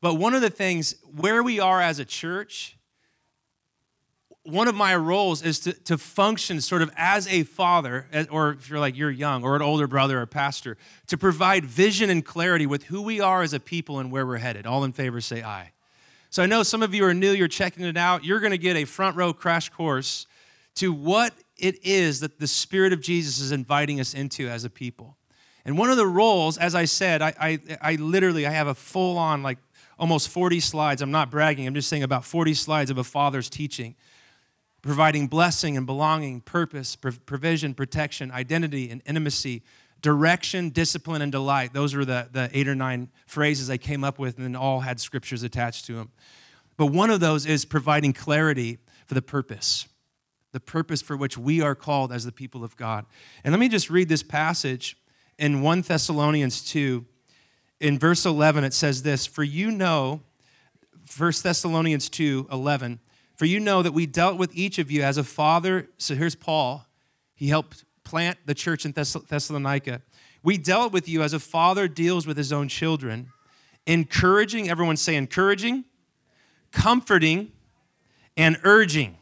But 0.00 0.14
one 0.14 0.34
of 0.34 0.40
the 0.40 0.50
things 0.50 0.94
where 1.14 1.42
we 1.42 1.60
are 1.60 1.80
as 1.80 1.98
a 1.98 2.04
church, 2.04 2.76
one 4.44 4.66
of 4.66 4.74
my 4.74 4.96
roles 4.96 5.42
is 5.42 5.60
to, 5.60 5.72
to 5.72 5.98
function 5.98 6.60
sort 6.60 6.82
of 6.82 6.90
as 6.96 7.28
a 7.28 7.42
father, 7.42 8.06
or 8.30 8.52
if 8.52 8.70
you're 8.70 8.78
like 8.78 8.96
you're 8.96 9.10
young, 9.10 9.44
or 9.44 9.56
an 9.56 9.62
older 9.62 9.86
brother 9.86 10.20
or 10.20 10.26
pastor, 10.26 10.76
to 11.08 11.18
provide 11.18 11.64
vision 11.64 12.08
and 12.08 12.24
clarity 12.24 12.66
with 12.66 12.84
who 12.84 13.02
we 13.02 13.20
are 13.20 13.42
as 13.42 13.52
a 13.52 13.60
people 13.60 13.98
and 13.98 14.10
where 14.10 14.26
we're 14.26 14.38
headed. 14.38 14.66
All 14.66 14.84
in 14.84 14.92
favor 14.92 15.20
say 15.20 15.42
aye. 15.42 15.72
So 16.30 16.42
I 16.42 16.46
know 16.46 16.62
some 16.62 16.82
of 16.82 16.94
you 16.94 17.04
are 17.04 17.12
new, 17.12 17.32
you're 17.32 17.48
checking 17.48 17.84
it 17.84 17.96
out. 17.96 18.24
You're 18.24 18.40
going 18.40 18.52
to 18.52 18.58
get 18.58 18.76
a 18.76 18.84
front 18.84 19.16
row 19.16 19.32
crash 19.32 19.68
course 19.68 20.26
to 20.76 20.92
what 20.92 21.34
it 21.58 21.84
is 21.84 22.20
that 22.20 22.38
the 22.38 22.46
Spirit 22.46 22.92
of 22.92 23.00
Jesus 23.00 23.40
is 23.40 23.52
inviting 23.52 24.00
us 24.00 24.14
into 24.14 24.48
as 24.48 24.64
a 24.64 24.70
people. 24.70 25.16
And 25.64 25.76
one 25.76 25.90
of 25.90 25.96
the 25.96 26.06
roles, 26.06 26.56
as 26.58 26.74
I 26.74 26.86
said, 26.86 27.22
I, 27.22 27.34
I, 27.40 27.58
I 27.82 27.94
literally 27.96 28.46
I 28.46 28.50
have 28.50 28.66
a 28.66 28.74
full 28.74 29.18
on 29.18 29.42
like 29.42 29.58
almost 29.98 30.28
40 30.28 30.60
slides. 30.60 31.02
I'm 31.02 31.10
not 31.10 31.30
bragging. 31.30 31.66
I'm 31.66 31.74
just 31.74 31.88
saying 31.88 32.02
about 32.02 32.24
40 32.24 32.54
slides 32.54 32.90
of 32.90 32.98
a 32.98 33.04
father's 33.04 33.50
teaching 33.50 33.94
providing 34.82 35.26
blessing 35.26 35.76
and 35.76 35.86
belonging, 35.86 36.40
purpose, 36.40 36.96
provision, 36.96 37.74
protection, 37.74 38.30
identity, 38.30 38.90
and 38.90 39.02
intimacy, 39.06 39.62
direction, 40.00 40.70
discipline, 40.70 41.22
and 41.22 41.30
delight. 41.30 41.72
Those 41.72 41.94
are 41.94 42.04
the, 42.04 42.28
the 42.32 42.50
eight 42.52 42.68
or 42.68 42.74
nine 42.74 43.10
phrases 43.26 43.68
I 43.68 43.76
came 43.76 44.04
up 44.04 44.18
with, 44.18 44.36
and 44.36 44.44
then 44.44 44.56
all 44.56 44.80
had 44.80 45.00
scriptures 45.00 45.42
attached 45.42 45.86
to 45.86 45.94
them. 45.94 46.10
But 46.76 46.86
one 46.86 47.10
of 47.10 47.20
those 47.20 47.44
is 47.44 47.64
providing 47.64 48.12
clarity 48.12 48.78
for 49.06 49.14
the 49.14 49.22
purpose, 49.22 49.86
the 50.52 50.60
purpose 50.60 51.02
for 51.02 51.16
which 51.16 51.36
we 51.36 51.60
are 51.60 51.74
called 51.74 52.12
as 52.12 52.24
the 52.24 52.32
people 52.32 52.64
of 52.64 52.76
God. 52.76 53.04
And 53.44 53.52
let 53.52 53.60
me 53.60 53.68
just 53.68 53.90
read 53.90 54.08
this 54.08 54.22
passage 54.22 54.96
in 55.40 55.62
1 55.62 55.80
Thessalonians 55.82 56.62
2. 56.70 57.04
In 57.80 57.98
verse 57.98 58.26
11, 58.26 58.62
it 58.62 58.74
says 58.74 59.02
this 59.02 59.26
For 59.26 59.42
you 59.42 59.72
know, 59.72 60.20
1 61.16 61.32
Thessalonians 61.42 62.08
2 62.10 62.48
11, 62.52 63.00
for 63.36 63.46
you 63.46 63.58
know 63.58 63.82
that 63.82 63.92
we 63.92 64.06
dealt 64.06 64.36
with 64.36 64.54
each 64.54 64.78
of 64.78 64.90
you 64.90 65.02
as 65.02 65.16
a 65.16 65.24
father. 65.24 65.88
So 65.96 66.14
here's 66.14 66.36
Paul. 66.36 66.86
He 67.34 67.48
helped 67.48 67.84
plant 68.04 68.38
the 68.44 68.54
church 68.54 68.84
in 68.84 68.92
Thess- 68.92 69.14
Thessalonica. 69.14 70.02
We 70.42 70.58
dealt 70.58 70.92
with 70.92 71.08
you 71.08 71.22
as 71.22 71.32
a 71.32 71.40
father 71.40 71.88
deals 71.88 72.26
with 72.26 72.36
his 72.36 72.52
own 72.52 72.68
children, 72.68 73.32
encouraging, 73.86 74.68
everyone 74.68 74.98
say 74.98 75.16
encouraging, 75.16 75.84
comforting, 76.70 77.52
and 78.36 78.58
urging. 78.62 79.16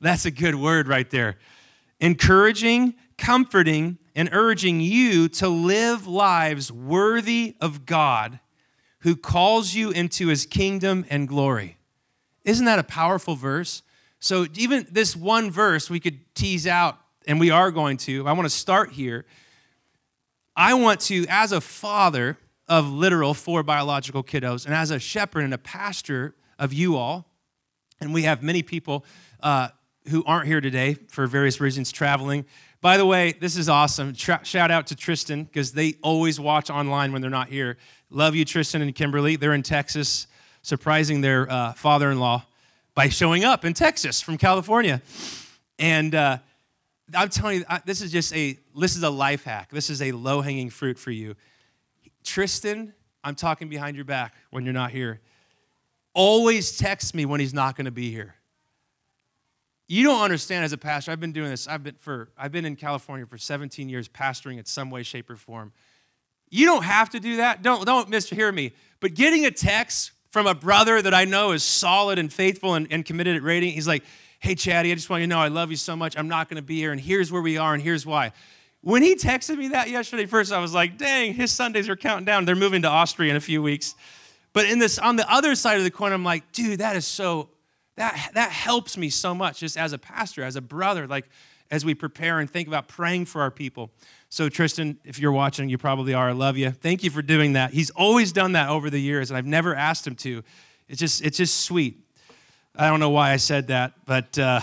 That's 0.00 0.24
a 0.24 0.30
good 0.30 0.56
word 0.56 0.88
right 0.88 1.08
there. 1.08 1.38
Encouraging, 2.00 2.94
comforting, 3.20 3.98
and 4.16 4.30
urging 4.32 4.80
you 4.80 5.28
to 5.28 5.48
live 5.48 6.06
lives 6.06 6.72
worthy 6.72 7.54
of 7.60 7.86
God 7.86 8.40
who 9.00 9.14
calls 9.14 9.74
you 9.74 9.90
into 9.90 10.28
his 10.28 10.46
kingdom 10.46 11.04
and 11.08 11.28
glory. 11.28 11.76
Isn't 12.44 12.64
that 12.64 12.78
a 12.78 12.82
powerful 12.82 13.36
verse? 13.36 13.82
So, 14.18 14.46
even 14.54 14.86
this 14.90 15.14
one 15.14 15.50
verse 15.50 15.88
we 15.88 16.00
could 16.00 16.34
tease 16.34 16.66
out, 16.66 16.98
and 17.26 17.38
we 17.38 17.50
are 17.50 17.70
going 17.70 17.98
to. 17.98 18.26
I 18.26 18.32
want 18.32 18.46
to 18.46 18.54
start 18.54 18.92
here. 18.92 19.26
I 20.56 20.74
want 20.74 21.00
to, 21.00 21.26
as 21.28 21.52
a 21.52 21.60
father 21.60 22.38
of 22.68 22.90
literal 22.90 23.34
four 23.34 23.62
biological 23.62 24.24
kiddos, 24.24 24.64
and 24.64 24.74
as 24.74 24.90
a 24.90 24.98
shepherd 24.98 25.44
and 25.44 25.54
a 25.54 25.58
pastor 25.58 26.34
of 26.58 26.72
you 26.72 26.96
all, 26.96 27.26
and 28.00 28.12
we 28.12 28.22
have 28.22 28.42
many 28.42 28.62
people 28.62 29.04
uh, 29.42 29.68
who 30.08 30.24
aren't 30.24 30.46
here 30.46 30.60
today 30.60 30.94
for 31.08 31.26
various 31.26 31.60
reasons 31.60 31.92
traveling. 31.92 32.44
By 32.80 32.96
the 32.96 33.04
way, 33.04 33.32
this 33.32 33.56
is 33.56 33.68
awesome. 33.68 34.14
Shout 34.14 34.70
out 34.70 34.86
to 34.86 34.96
Tristan 34.96 35.44
because 35.44 35.72
they 35.72 35.94
always 36.02 36.40
watch 36.40 36.70
online 36.70 37.12
when 37.12 37.20
they're 37.20 37.30
not 37.30 37.48
here. 37.48 37.76
Love 38.08 38.34
you, 38.34 38.44
Tristan 38.46 38.80
and 38.80 38.94
Kimberly. 38.94 39.36
They're 39.36 39.52
in 39.52 39.62
Texas 39.62 40.26
surprising 40.62 41.20
their 41.20 41.50
uh, 41.50 41.72
father 41.74 42.10
in 42.10 42.18
law 42.18 42.44
by 42.94 43.08
showing 43.08 43.44
up 43.44 43.64
in 43.64 43.74
Texas 43.74 44.22
from 44.22 44.38
California. 44.38 45.02
And 45.78 46.14
uh, 46.14 46.38
I'm 47.14 47.28
telling 47.28 47.60
you, 47.60 47.64
this 47.84 48.00
is 48.00 48.10
just 48.10 48.34
a 48.34 48.58
this 48.74 48.96
is 48.96 49.02
a 49.02 49.10
life 49.10 49.44
hack. 49.44 49.70
This 49.70 49.90
is 49.90 50.00
a 50.00 50.12
low 50.12 50.40
hanging 50.40 50.70
fruit 50.70 50.98
for 50.98 51.10
you. 51.10 51.34
Tristan, 52.24 52.94
I'm 53.22 53.34
talking 53.34 53.68
behind 53.68 53.96
your 53.96 54.04
back 54.06 54.34
when 54.50 54.64
you're 54.64 54.74
not 54.74 54.90
here. 54.90 55.20
Always 56.14 56.76
text 56.76 57.14
me 57.14 57.26
when 57.26 57.40
he's 57.40 57.54
not 57.54 57.76
going 57.76 57.84
to 57.84 57.90
be 57.90 58.10
here. 58.10 58.36
You 59.92 60.04
don't 60.04 60.22
understand 60.22 60.64
as 60.64 60.72
a 60.72 60.78
pastor. 60.78 61.10
I've 61.10 61.18
been 61.18 61.32
doing 61.32 61.50
this. 61.50 61.66
I've 61.66 61.82
been 61.82 61.96
for 61.96 62.28
I've 62.38 62.52
been 62.52 62.64
in 62.64 62.76
California 62.76 63.26
for 63.26 63.36
17 63.36 63.88
years, 63.88 64.08
pastoring 64.08 64.56
in 64.56 64.64
some 64.64 64.88
way, 64.88 65.02
shape, 65.02 65.28
or 65.28 65.34
form. 65.34 65.72
You 66.48 66.64
don't 66.66 66.84
have 66.84 67.10
to 67.10 67.18
do 67.18 67.38
that. 67.38 67.62
Don't 67.62 67.84
don't 67.84 68.08
mishear 68.08 68.54
me. 68.54 68.70
But 69.00 69.14
getting 69.14 69.46
a 69.46 69.50
text 69.50 70.12
from 70.30 70.46
a 70.46 70.54
brother 70.54 71.02
that 71.02 71.12
I 71.12 71.24
know 71.24 71.50
is 71.50 71.64
solid 71.64 72.20
and 72.20 72.32
faithful 72.32 72.74
and, 72.74 72.86
and 72.92 73.04
committed 73.04 73.34
at 73.34 73.42
Radiant. 73.42 73.74
He's 73.74 73.88
like, 73.88 74.04
hey, 74.38 74.54
Chatty, 74.54 74.92
I 74.92 74.94
just 74.94 75.10
want 75.10 75.22
you 75.22 75.26
to 75.26 75.28
know 75.28 75.40
I 75.40 75.48
love 75.48 75.72
you 75.72 75.76
so 75.76 75.96
much. 75.96 76.16
I'm 76.16 76.28
not 76.28 76.48
going 76.48 76.62
to 76.62 76.62
be 76.62 76.76
here, 76.76 76.92
and 76.92 77.00
here's 77.00 77.32
where 77.32 77.42
we 77.42 77.58
are, 77.58 77.74
and 77.74 77.82
here's 77.82 78.06
why. 78.06 78.30
When 78.82 79.02
he 79.02 79.16
texted 79.16 79.58
me 79.58 79.68
that 79.68 79.90
yesterday, 79.90 80.26
first 80.26 80.52
I 80.52 80.60
was 80.60 80.72
like, 80.72 80.98
dang, 80.98 81.34
his 81.34 81.50
Sundays 81.50 81.88
are 81.88 81.96
counting 81.96 82.26
down. 82.26 82.44
They're 82.44 82.54
moving 82.54 82.82
to 82.82 82.88
Austria 82.88 83.32
in 83.32 83.36
a 83.36 83.40
few 83.40 83.60
weeks. 83.60 83.96
But 84.52 84.66
in 84.66 84.78
this, 84.78 85.00
on 85.00 85.16
the 85.16 85.28
other 85.28 85.56
side 85.56 85.78
of 85.78 85.84
the 85.84 85.90
coin, 85.90 86.12
I'm 86.12 86.24
like, 86.24 86.52
dude, 86.52 86.78
that 86.78 86.94
is 86.94 87.06
so, 87.06 87.49
that, 88.00 88.30
that 88.32 88.50
helps 88.50 88.96
me 88.96 89.10
so 89.10 89.34
much 89.34 89.60
just 89.60 89.76
as 89.76 89.92
a 89.92 89.98
pastor, 89.98 90.42
as 90.42 90.56
a 90.56 90.62
brother, 90.62 91.06
like 91.06 91.28
as 91.70 91.84
we 91.84 91.94
prepare 91.94 92.38
and 92.38 92.50
think 92.50 92.66
about 92.66 92.88
praying 92.88 93.26
for 93.26 93.42
our 93.42 93.50
people. 93.50 93.90
So, 94.30 94.48
Tristan, 94.48 94.98
if 95.04 95.18
you're 95.18 95.32
watching, 95.32 95.68
you 95.68 95.76
probably 95.76 96.14
are. 96.14 96.30
I 96.30 96.32
love 96.32 96.56
you. 96.56 96.70
Thank 96.70 97.04
you 97.04 97.10
for 97.10 97.20
doing 97.20 97.52
that. 97.52 97.74
He's 97.74 97.90
always 97.90 98.32
done 98.32 98.52
that 98.52 98.70
over 98.70 98.88
the 98.88 98.98
years, 98.98 99.30
and 99.30 99.36
I've 99.36 99.44
never 99.44 99.74
asked 99.74 100.06
him 100.06 100.14
to. 100.16 100.42
It's 100.88 100.98
just, 100.98 101.22
it's 101.22 101.36
just 101.36 101.60
sweet. 101.60 101.98
I 102.74 102.88
don't 102.88 103.00
know 103.00 103.10
why 103.10 103.32
I 103.32 103.36
said 103.36 103.66
that, 103.66 103.92
but 104.06 104.38
uh, 104.38 104.60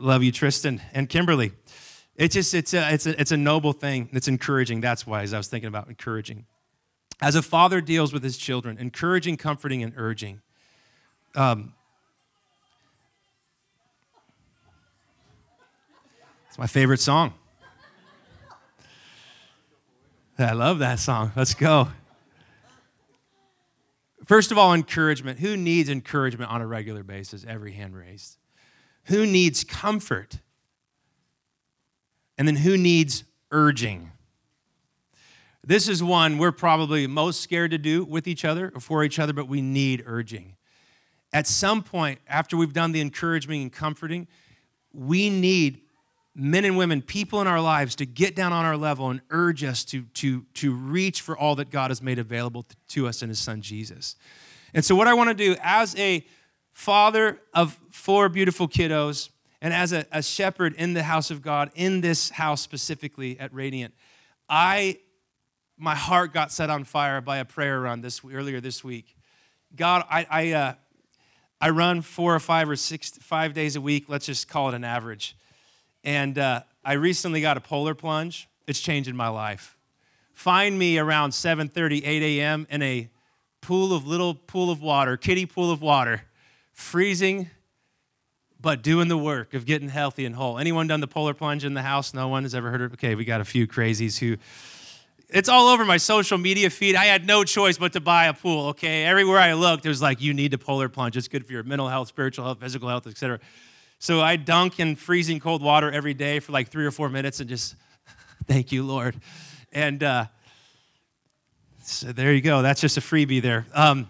love 0.00 0.24
you, 0.24 0.32
Tristan 0.32 0.82
and 0.92 1.08
Kimberly. 1.08 1.52
It's 2.16 2.34
just, 2.34 2.54
it's 2.54 2.74
a, 2.74 2.92
it's 2.92 3.06
a, 3.06 3.20
it's 3.20 3.30
a 3.30 3.36
noble 3.36 3.72
thing. 3.72 4.08
It's 4.12 4.26
encouraging. 4.26 4.80
That's 4.80 5.06
why, 5.06 5.22
as 5.22 5.32
I 5.32 5.38
was 5.38 5.46
thinking 5.46 5.68
about 5.68 5.86
encouraging. 5.86 6.44
As 7.20 7.36
a 7.36 7.42
father 7.42 7.80
deals 7.80 8.12
with 8.12 8.24
his 8.24 8.36
children, 8.36 8.78
encouraging, 8.78 9.36
comforting, 9.36 9.84
and 9.84 9.92
urging. 9.96 10.40
Um, 11.34 11.74
it's 16.48 16.58
my 16.58 16.66
favorite 16.66 17.00
song. 17.00 17.34
I 20.38 20.52
love 20.52 20.78
that 20.78 21.00
song. 21.00 21.32
Let's 21.34 21.54
go. 21.54 21.88
First 24.24 24.52
of 24.52 24.58
all, 24.58 24.74
encouragement. 24.74 25.38
Who 25.38 25.56
needs 25.56 25.88
encouragement 25.88 26.50
on 26.50 26.60
a 26.60 26.66
regular 26.66 27.02
basis? 27.02 27.46
Every 27.48 27.72
hand 27.72 27.96
raised. 27.96 28.36
Who 29.04 29.26
needs 29.26 29.64
comfort? 29.64 30.40
And 32.36 32.46
then 32.46 32.56
who 32.56 32.76
needs 32.76 33.24
urging? 33.50 34.12
This 35.64 35.88
is 35.88 36.02
one 36.02 36.38
we're 36.38 36.52
probably 36.52 37.06
most 37.06 37.40
scared 37.40 37.70
to 37.70 37.78
do 37.78 38.04
with 38.04 38.28
each 38.28 38.44
other 38.44 38.70
or 38.74 38.80
for 38.80 39.02
each 39.02 39.18
other, 39.18 39.32
but 39.32 39.48
we 39.48 39.62
need 39.62 40.04
urging. 40.06 40.57
At 41.32 41.46
some 41.46 41.82
point, 41.82 42.20
after 42.26 42.56
we've 42.56 42.72
done 42.72 42.92
the 42.92 43.00
encouraging 43.00 43.62
and 43.62 43.72
comforting, 43.72 44.26
we 44.92 45.28
need 45.28 45.82
men 46.34 46.64
and 46.64 46.78
women, 46.78 47.02
people 47.02 47.40
in 47.40 47.46
our 47.46 47.60
lives, 47.60 47.96
to 47.96 48.06
get 48.06 48.34
down 48.34 48.52
on 48.52 48.64
our 48.64 48.76
level 48.76 49.10
and 49.10 49.20
urge 49.30 49.64
us 49.64 49.84
to, 49.84 50.02
to, 50.14 50.46
to 50.54 50.72
reach 50.72 51.20
for 51.20 51.36
all 51.36 51.56
that 51.56 51.70
God 51.70 51.90
has 51.90 52.00
made 52.00 52.18
available 52.18 52.64
to 52.88 53.06
us 53.08 53.22
in 53.22 53.28
His 53.28 53.38
Son 53.38 53.60
Jesus. 53.60 54.16
And 54.72 54.84
so, 54.84 54.94
what 54.94 55.08
I 55.08 55.14
want 55.14 55.28
to 55.28 55.34
do 55.34 55.56
as 55.60 55.96
a 55.96 56.24
father 56.72 57.40
of 57.52 57.78
four 57.90 58.28
beautiful 58.28 58.68
kiddos 58.68 59.30
and 59.60 59.74
as 59.74 59.92
a, 59.92 60.06
a 60.12 60.22
shepherd 60.22 60.74
in 60.74 60.94
the 60.94 61.02
house 61.02 61.30
of 61.30 61.42
God, 61.42 61.70
in 61.74 62.00
this 62.00 62.30
house 62.30 62.60
specifically 62.60 63.38
at 63.40 63.52
Radiant, 63.52 63.92
I 64.48 64.98
my 65.76 65.94
heart 65.94 66.32
got 66.32 66.50
set 66.52 66.70
on 66.70 66.84
fire 66.84 67.20
by 67.20 67.38
a 67.38 67.44
prayer 67.44 67.80
run 67.80 68.00
this 68.00 68.20
earlier 68.24 68.60
this 68.60 68.82
week. 68.84 69.16
God, 69.74 70.04
I 70.10 70.26
I, 70.30 70.52
uh, 70.52 70.74
I 71.60 71.70
run 71.70 72.02
four 72.02 72.34
or 72.34 72.40
five 72.40 72.68
or 72.68 72.76
six 72.76 73.10
five 73.10 73.52
days 73.52 73.76
a 73.76 73.80
week. 73.80 74.04
Let's 74.08 74.26
just 74.26 74.48
call 74.48 74.68
it 74.68 74.74
an 74.74 74.84
average. 74.84 75.36
And 76.04 76.38
uh, 76.38 76.62
I 76.84 76.92
recently 76.94 77.40
got 77.40 77.56
a 77.56 77.60
polar 77.60 77.94
plunge. 77.94 78.48
It's 78.66 78.80
changing 78.80 79.16
my 79.16 79.28
life. 79.28 79.76
Find 80.32 80.78
me 80.78 80.98
around 80.98 81.30
7:30, 81.30 82.02
8 82.04 82.22
a.m. 82.22 82.66
in 82.70 82.82
a 82.82 83.10
pool 83.60 83.92
of 83.92 84.06
little 84.06 84.34
pool 84.34 84.70
of 84.70 84.80
water, 84.80 85.16
kiddie 85.16 85.46
pool 85.46 85.72
of 85.72 85.82
water, 85.82 86.22
freezing, 86.72 87.50
but 88.60 88.82
doing 88.82 89.08
the 89.08 89.18
work 89.18 89.52
of 89.52 89.66
getting 89.66 89.88
healthy 89.88 90.24
and 90.24 90.36
whole. 90.36 90.58
Anyone 90.58 90.86
done 90.86 91.00
the 91.00 91.08
polar 91.08 91.34
plunge 91.34 91.64
in 91.64 91.74
the 91.74 91.82
house? 91.82 92.14
No 92.14 92.28
one 92.28 92.44
has 92.44 92.54
ever 92.54 92.70
heard 92.70 92.82
of 92.82 92.92
it. 92.92 92.94
Okay, 92.94 93.16
we 93.16 93.24
got 93.24 93.40
a 93.40 93.44
few 93.44 93.66
crazies 93.66 94.18
who 94.18 94.36
it's 95.30 95.48
all 95.48 95.68
over 95.68 95.84
my 95.84 95.98
social 95.98 96.38
media 96.38 96.70
feed. 96.70 96.96
I 96.96 97.04
had 97.04 97.26
no 97.26 97.44
choice 97.44 97.76
but 97.76 97.92
to 97.92 98.00
buy 98.00 98.26
a 98.26 98.34
pool, 98.34 98.68
okay? 98.68 99.04
Everywhere 99.04 99.38
I 99.38 99.52
looked, 99.52 99.84
it 99.84 99.90
was 99.90 100.00
like, 100.00 100.22
you 100.22 100.32
need 100.32 100.54
a 100.54 100.58
polar 100.58 100.88
plunge. 100.88 101.16
It's 101.16 101.28
good 101.28 101.44
for 101.44 101.52
your 101.52 101.62
mental 101.62 101.88
health, 101.88 102.08
spiritual 102.08 102.46
health, 102.46 102.60
physical 102.60 102.88
health, 102.88 103.06
etc. 103.06 103.38
So 103.98 104.20
I 104.20 104.36
dunk 104.36 104.80
in 104.80 104.96
freezing 104.96 105.38
cold 105.38 105.62
water 105.62 105.90
every 105.90 106.14
day 106.14 106.40
for 106.40 106.52
like 106.52 106.68
three 106.68 106.86
or 106.86 106.90
four 106.90 107.10
minutes 107.10 107.40
and 107.40 107.48
just, 107.48 107.74
thank 108.46 108.72
you, 108.72 108.84
Lord. 108.84 109.16
And 109.70 110.02
uh, 110.02 110.26
So 111.82 112.12
there 112.12 112.32
you 112.32 112.40
go. 112.40 112.62
That's 112.62 112.80
just 112.80 112.96
a 112.96 113.00
freebie 113.00 113.42
there. 113.42 113.66
Um, 113.74 114.08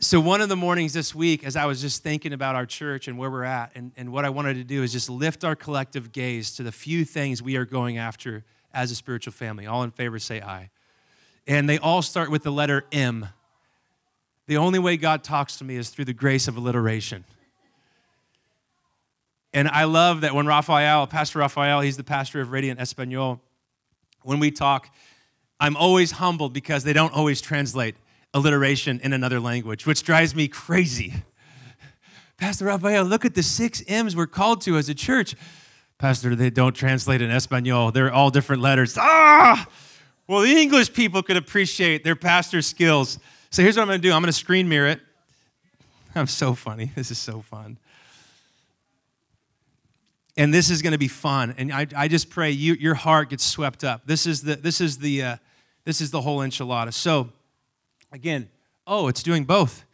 so 0.00 0.20
one 0.20 0.42
of 0.42 0.50
the 0.50 0.56
mornings 0.56 0.92
this 0.92 1.14
week, 1.14 1.44
as 1.44 1.56
I 1.56 1.64
was 1.64 1.80
just 1.80 2.02
thinking 2.02 2.34
about 2.34 2.54
our 2.54 2.66
church 2.66 3.08
and 3.08 3.16
where 3.16 3.30
we're 3.30 3.44
at, 3.44 3.70
and, 3.74 3.92
and 3.96 4.12
what 4.12 4.26
I 4.26 4.30
wanted 4.30 4.54
to 4.54 4.64
do 4.64 4.82
is 4.82 4.92
just 4.92 5.08
lift 5.08 5.44
our 5.44 5.56
collective 5.56 6.12
gaze 6.12 6.54
to 6.56 6.62
the 6.62 6.72
few 6.72 7.06
things 7.06 7.42
we 7.42 7.56
are 7.56 7.64
going 7.64 7.96
after 7.96 8.44
as 8.76 8.90
a 8.92 8.94
spiritual 8.94 9.32
family. 9.32 9.66
All 9.66 9.82
in 9.82 9.90
favor, 9.90 10.18
say 10.18 10.40
aye. 10.40 10.70
And 11.48 11.68
they 11.68 11.78
all 11.78 12.02
start 12.02 12.30
with 12.30 12.42
the 12.42 12.52
letter 12.52 12.84
M. 12.92 13.28
The 14.46 14.58
only 14.58 14.78
way 14.78 14.96
God 14.96 15.24
talks 15.24 15.56
to 15.56 15.64
me 15.64 15.76
is 15.76 15.88
through 15.88 16.04
the 16.04 16.12
grace 16.12 16.46
of 16.46 16.56
alliteration. 16.56 17.24
And 19.52 19.68
I 19.68 19.84
love 19.84 20.20
that 20.20 20.34
when 20.34 20.46
Raphael, 20.46 21.06
Pastor 21.06 21.38
Raphael, 21.38 21.80
he's 21.80 21.96
the 21.96 22.04
pastor 22.04 22.40
of 22.40 22.52
Radiant 22.52 22.78
Espanol, 22.78 23.40
when 24.22 24.38
we 24.38 24.50
talk, 24.50 24.90
I'm 25.58 25.76
always 25.76 26.12
humbled 26.12 26.52
because 26.52 26.84
they 26.84 26.92
don't 26.92 27.14
always 27.14 27.40
translate 27.40 27.94
alliteration 28.34 29.00
in 29.02 29.14
another 29.14 29.40
language, 29.40 29.86
which 29.86 30.02
drives 30.02 30.34
me 30.34 30.46
crazy. 30.48 31.14
Pastor 32.36 32.66
Raphael, 32.66 33.04
look 33.04 33.24
at 33.24 33.34
the 33.34 33.42
six 33.42 33.82
M's 33.88 34.14
we're 34.14 34.26
called 34.26 34.60
to 34.62 34.76
as 34.76 34.90
a 34.90 34.94
church. 34.94 35.34
Pastor, 35.98 36.36
they 36.36 36.50
don't 36.50 36.74
translate 36.74 37.22
in 37.22 37.30
Espanol. 37.30 37.90
They're 37.90 38.12
all 38.12 38.30
different 38.30 38.60
letters. 38.60 38.96
Ah! 38.98 39.66
Well, 40.28 40.42
the 40.42 40.50
English 40.50 40.92
people 40.92 41.22
could 41.22 41.36
appreciate 41.36 42.04
their 42.04 42.16
pastor's 42.16 42.66
skills. 42.66 43.18
So 43.50 43.62
here's 43.62 43.76
what 43.76 43.82
I'm 43.82 43.88
going 43.88 44.00
to 44.00 44.08
do 44.08 44.12
I'm 44.12 44.20
going 44.20 44.32
to 44.32 44.38
screen 44.38 44.68
mirror 44.68 44.88
it. 44.88 45.00
I'm 46.14 46.26
so 46.26 46.54
funny. 46.54 46.90
This 46.94 47.10
is 47.10 47.18
so 47.18 47.40
fun. 47.40 47.78
And 50.36 50.52
this 50.52 50.68
is 50.68 50.82
going 50.82 50.92
to 50.92 50.98
be 50.98 51.08
fun. 51.08 51.54
And 51.56 51.72
I, 51.72 51.86
I 51.96 52.08
just 52.08 52.28
pray 52.28 52.50
you, 52.50 52.74
your 52.74 52.94
heart 52.94 53.30
gets 53.30 53.44
swept 53.44 53.84
up. 53.84 54.02
This 54.04 54.26
is 54.26 54.42
the, 54.42 54.56
this 54.56 54.82
is 54.82 54.98
the, 54.98 55.22
uh, 55.22 55.36
this 55.84 56.02
is 56.02 56.10
the 56.10 56.20
whole 56.20 56.40
enchilada. 56.40 56.92
So, 56.92 57.30
again, 58.12 58.50
oh, 58.86 59.08
it's 59.08 59.22
doing 59.22 59.44
both. 59.44 59.84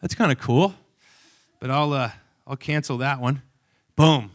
That's 0.00 0.14
kind 0.14 0.32
of 0.32 0.38
cool. 0.38 0.74
But 1.58 1.70
I'll, 1.70 1.92
uh, 1.92 2.12
I'll 2.46 2.56
cancel 2.56 2.96
that 2.98 3.20
one. 3.20 3.42
Boom. 4.00 4.30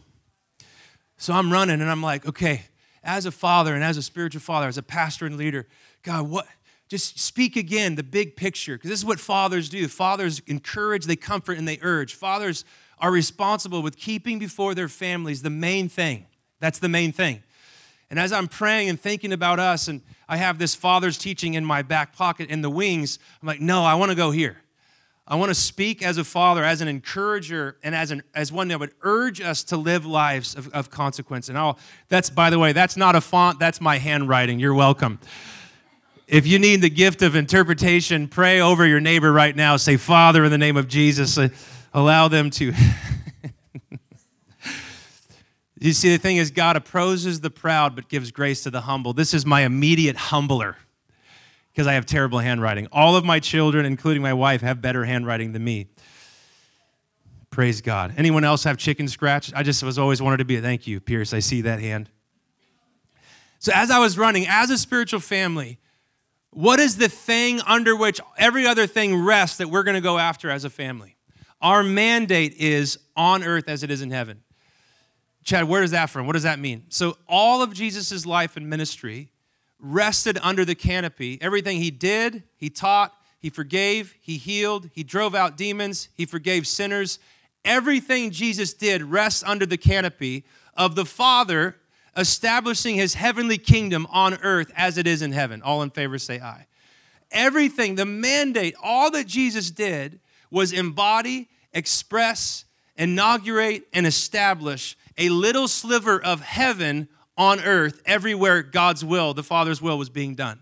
So 1.16 1.32
I'm 1.32 1.52
running 1.52 1.80
and 1.80 1.90
I'm 1.90 2.00
like, 2.00 2.24
okay, 2.24 2.62
as 3.02 3.26
a 3.26 3.32
father 3.32 3.74
and 3.74 3.82
as 3.82 3.96
a 3.96 4.02
spiritual 4.02 4.40
father, 4.40 4.68
as 4.68 4.78
a 4.78 4.82
pastor 4.82 5.26
and 5.26 5.36
leader, 5.36 5.66
God, 6.04 6.30
what? 6.30 6.46
Just 6.88 7.18
speak 7.18 7.56
again 7.56 7.96
the 7.96 8.04
big 8.04 8.36
picture, 8.36 8.76
because 8.76 8.90
this 8.90 9.00
is 9.00 9.04
what 9.04 9.18
fathers 9.18 9.68
do. 9.68 9.88
Fathers 9.88 10.40
encourage, 10.46 11.06
they 11.06 11.16
comfort, 11.16 11.58
and 11.58 11.66
they 11.66 11.80
urge. 11.82 12.14
Fathers 12.14 12.64
are 13.00 13.10
responsible 13.10 13.82
with 13.82 13.96
keeping 13.96 14.38
before 14.38 14.72
their 14.72 14.86
families 14.86 15.42
the 15.42 15.50
main 15.50 15.88
thing. 15.88 16.26
That's 16.60 16.78
the 16.78 16.88
main 16.88 17.10
thing. 17.10 17.42
And 18.08 18.20
as 18.20 18.32
I'm 18.32 18.46
praying 18.46 18.88
and 18.88 19.00
thinking 19.00 19.32
about 19.32 19.58
us, 19.58 19.88
and 19.88 20.00
I 20.28 20.36
have 20.36 20.60
this 20.60 20.76
father's 20.76 21.18
teaching 21.18 21.54
in 21.54 21.64
my 21.64 21.82
back 21.82 22.14
pocket 22.14 22.50
in 22.50 22.62
the 22.62 22.70
wings, 22.70 23.18
I'm 23.42 23.48
like, 23.48 23.60
no, 23.60 23.82
I 23.82 23.96
want 23.96 24.12
to 24.12 24.16
go 24.16 24.30
here. 24.30 24.58
I 25.28 25.34
want 25.34 25.50
to 25.50 25.54
speak 25.54 26.04
as 26.04 26.18
a 26.18 26.24
father, 26.24 26.62
as 26.62 26.80
an 26.80 26.86
encourager, 26.86 27.78
and 27.82 27.96
as, 27.96 28.12
an, 28.12 28.22
as 28.32 28.52
one 28.52 28.68
that 28.68 28.78
would 28.78 28.92
urge 29.02 29.40
us 29.40 29.64
to 29.64 29.76
live 29.76 30.06
lives 30.06 30.54
of, 30.54 30.68
of 30.72 30.88
consequence. 30.88 31.48
And 31.48 31.58
all 31.58 31.80
that's, 32.08 32.30
by 32.30 32.48
the 32.48 32.60
way, 32.60 32.72
that's 32.72 32.96
not 32.96 33.16
a 33.16 33.20
font, 33.20 33.58
that's 33.58 33.80
my 33.80 33.98
handwriting. 33.98 34.60
You're 34.60 34.74
welcome. 34.74 35.18
If 36.28 36.46
you 36.46 36.60
need 36.60 36.80
the 36.80 36.90
gift 36.90 37.22
of 37.22 37.34
interpretation, 37.34 38.28
pray 38.28 38.60
over 38.60 38.86
your 38.86 39.00
neighbor 39.00 39.32
right 39.32 39.54
now. 39.54 39.76
Say, 39.76 39.96
Father, 39.96 40.44
in 40.44 40.50
the 40.52 40.58
name 40.58 40.76
of 40.76 40.86
Jesus, 40.86 41.36
uh, 41.38 41.48
allow 41.92 42.28
them 42.28 42.50
to. 42.50 42.72
you 45.80 45.92
see, 45.92 46.10
the 46.10 46.18
thing 46.18 46.36
is, 46.36 46.52
God 46.52 46.76
opposes 46.76 47.40
the 47.40 47.50
proud 47.50 47.96
but 47.96 48.08
gives 48.08 48.30
grace 48.30 48.62
to 48.62 48.70
the 48.70 48.82
humble. 48.82 49.12
This 49.12 49.34
is 49.34 49.44
my 49.44 49.62
immediate 49.62 50.16
humbler 50.16 50.76
because 51.76 51.86
I 51.86 51.92
have 51.92 52.06
terrible 52.06 52.38
handwriting. 52.38 52.88
All 52.90 53.16
of 53.16 53.24
my 53.26 53.38
children, 53.38 53.84
including 53.84 54.22
my 54.22 54.32
wife, 54.32 54.62
have 54.62 54.80
better 54.80 55.04
handwriting 55.04 55.52
than 55.52 55.62
me. 55.62 55.88
Praise 57.50 57.82
God. 57.82 58.14
Anyone 58.16 58.44
else 58.44 58.64
have 58.64 58.78
chicken 58.78 59.08
scratch? 59.08 59.52
I 59.54 59.62
just 59.62 59.82
was 59.82 59.98
always 59.98 60.22
wanted 60.22 60.38
to 60.38 60.46
be 60.46 60.56
a 60.56 60.62
thank 60.62 60.86
you, 60.86 61.00
Pierce. 61.00 61.34
I 61.34 61.40
see 61.40 61.60
that 61.60 61.80
hand. 61.80 62.08
So 63.58 63.72
as 63.74 63.90
I 63.90 63.98
was 63.98 64.16
running, 64.16 64.46
as 64.48 64.70
a 64.70 64.78
spiritual 64.78 65.20
family, 65.20 65.78
what 66.48 66.80
is 66.80 66.96
the 66.96 67.10
thing 67.10 67.60
under 67.66 67.94
which 67.94 68.22
every 68.38 68.66
other 68.66 68.86
thing 68.86 69.14
rests 69.14 69.58
that 69.58 69.68
we're 69.68 69.82
going 69.82 69.96
to 69.96 70.00
go 70.00 70.16
after 70.16 70.48
as 70.50 70.64
a 70.64 70.70
family? 70.70 71.18
Our 71.60 71.82
mandate 71.82 72.54
is 72.54 72.98
on 73.16 73.44
earth 73.44 73.68
as 73.68 73.82
it 73.82 73.90
is 73.90 74.00
in 74.00 74.10
heaven. 74.10 74.40
Chad, 75.44 75.64
where 75.64 75.82
is 75.82 75.90
that 75.90 76.08
from? 76.08 76.26
What 76.26 76.32
does 76.32 76.44
that 76.44 76.58
mean? 76.58 76.84
So 76.88 77.18
all 77.28 77.60
of 77.60 77.74
Jesus' 77.74 78.24
life 78.24 78.56
and 78.56 78.70
ministry 78.70 79.30
rested 79.78 80.38
under 80.42 80.64
the 80.64 80.74
canopy. 80.74 81.38
Everything 81.40 81.78
he 81.78 81.90
did, 81.90 82.42
he 82.56 82.70
taught, 82.70 83.14
he 83.38 83.50
forgave, 83.50 84.14
he 84.20 84.36
healed, 84.36 84.90
he 84.92 85.02
drove 85.02 85.34
out 85.34 85.56
demons, 85.56 86.08
he 86.14 86.26
forgave 86.26 86.66
sinners. 86.66 87.18
Everything 87.64 88.30
Jesus 88.30 88.72
did 88.72 89.02
rests 89.02 89.42
under 89.44 89.66
the 89.66 89.76
canopy 89.76 90.44
of 90.74 90.94
the 90.94 91.04
Father 91.04 91.76
establishing 92.16 92.94
his 92.94 93.14
heavenly 93.14 93.58
kingdom 93.58 94.06
on 94.10 94.34
earth 94.42 94.72
as 94.74 94.96
it 94.96 95.06
is 95.06 95.20
in 95.22 95.32
heaven. 95.32 95.62
All 95.62 95.82
in 95.82 95.90
favor 95.90 96.18
say 96.18 96.40
aye. 96.40 96.66
Everything, 97.30 97.96
the 97.96 98.06
mandate, 98.06 98.74
all 98.82 99.10
that 99.10 99.26
Jesus 99.26 99.70
did 99.70 100.20
was 100.50 100.72
embody, 100.72 101.48
express, 101.72 102.64
inaugurate, 102.96 103.86
and 103.92 104.06
establish 104.06 104.96
a 105.18 105.28
little 105.28 105.68
sliver 105.68 106.22
of 106.22 106.40
heaven 106.40 107.08
on 107.36 107.60
earth 107.60 108.02
everywhere 108.06 108.62
God's 108.62 109.04
will, 109.04 109.34
the 109.34 109.42
Father's 109.42 109.82
will, 109.82 109.98
was 109.98 110.08
being 110.08 110.34
done. 110.34 110.60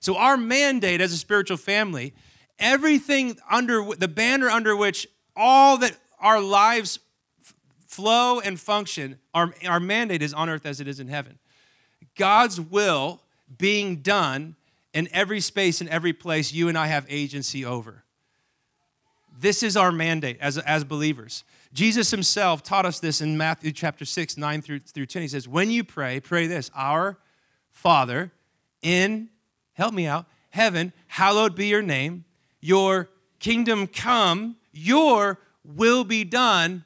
So, 0.00 0.16
our 0.16 0.36
mandate 0.36 1.00
as 1.00 1.12
a 1.12 1.18
spiritual 1.18 1.56
family, 1.56 2.14
everything 2.58 3.38
under 3.50 3.84
the 3.96 4.08
banner 4.08 4.48
under 4.50 4.76
which 4.76 5.06
all 5.36 5.78
that 5.78 5.96
our 6.20 6.40
lives 6.40 6.98
flow 7.86 8.40
and 8.40 8.58
function, 8.58 9.18
our, 9.32 9.54
our 9.66 9.80
mandate 9.80 10.22
is 10.22 10.34
on 10.34 10.48
earth 10.48 10.66
as 10.66 10.80
it 10.80 10.88
is 10.88 11.00
in 11.00 11.08
heaven. 11.08 11.38
God's 12.16 12.60
will 12.60 13.20
being 13.56 13.96
done 13.96 14.56
in 14.92 15.08
every 15.12 15.40
space 15.40 15.80
and 15.80 15.90
every 15.90 16.12
place 16.12 16.52
you 16.52 16.68
and 16.68 16.78
I 16.78 16.86
have 16.86 17.06
agency 17.08 17.64
over. 17.64 18.04
This 19.38 19.62
is 19.62 19.76
our 19.76 19.92
mandate 19.92 20.38
as, 20.40 20.58
as 20.58 20.84
believers. 20.84 21.44
Jesus 21.74 22.12
himself 22.12 22.62
taught 22.62 22.86
us 22.86 23.00
this 23.00 23.20
in 23.20 23.36
Matthew 23.36 23.72
chapter 23.72 24.04
6, 24.04 24.36
9 24.36 24.62
through, 24.62 24.78
through 24.78 25.06
10. 25.06 25.22
He 25.22 25.28
says, 25.28 25.48
When 25.48 25.72
you 25.72 25.82
pray, 25.82 26.20
pray 26.20 26.46
this 26.46 26.70
Our 26.72 27.18
Father 27.72 28.30
in, 28.80 29.28
help 29.72 29.92
me 29.92 30.06
out, 30.06 30.26
heaven, 30.50 30.92
hallowed 31.08 31.56
be 31.56 31.66
your 31.66 31.82
name, 31.82 32.24
your 32.60 33.10
kingdom 33.40 33.88
come, 33.88 34.56
your 34.72 35.40
will 35.64 36.04
be 36.04 36.22
done 36.22 36.84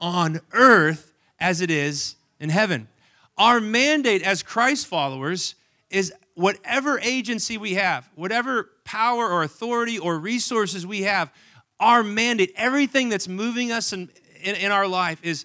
on 0.00 0.40
earth 0.52 1.12
as 1.38 1.60
it 1.60 1.70
is 1.70 2.16
in 2.40 2.50
heaven. 2.50 2.88
Our 3.36 3.60
mandate 3.60 4.22
as 4.22 4.42
Christ 4.42 4.88
followers 4.88 5.54
is 5.88 6.12
whatever 6.34 6.98
agency 6.98 7.56
we 7.56 7.74
have, 7.74 8.10
whatever 8.16 8.70
power 8.84 9.28
or 9.28 9.44
authority 9.44 9.98
or 10.00 10.18
resources 10.18 10.84
we 10.84 11.02
have, 11.02 11.32
our 11.80 12.02
mandate, 12.02 12.52
everything 12.56 13.08
that's 13.08 13.28
moving 13.28 13.72
us 13.72 13.92
in, 13.92 14.10
in, 14.42 14.56
in, 14.56 14.70
our 14.70 14.86
life 14.86 15.20
is 15.22 15.44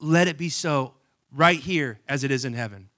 let 0.00 0.28
it 0.28 0.38
be 0.38 0.48
so 0.48 0.94
right 1.32 1.58
here 1.58 2.00
as 2.08 2.24
it 2.24 2.30
is 2.30 2.44
in 2.44 2.54
heaven. 2.54 2.88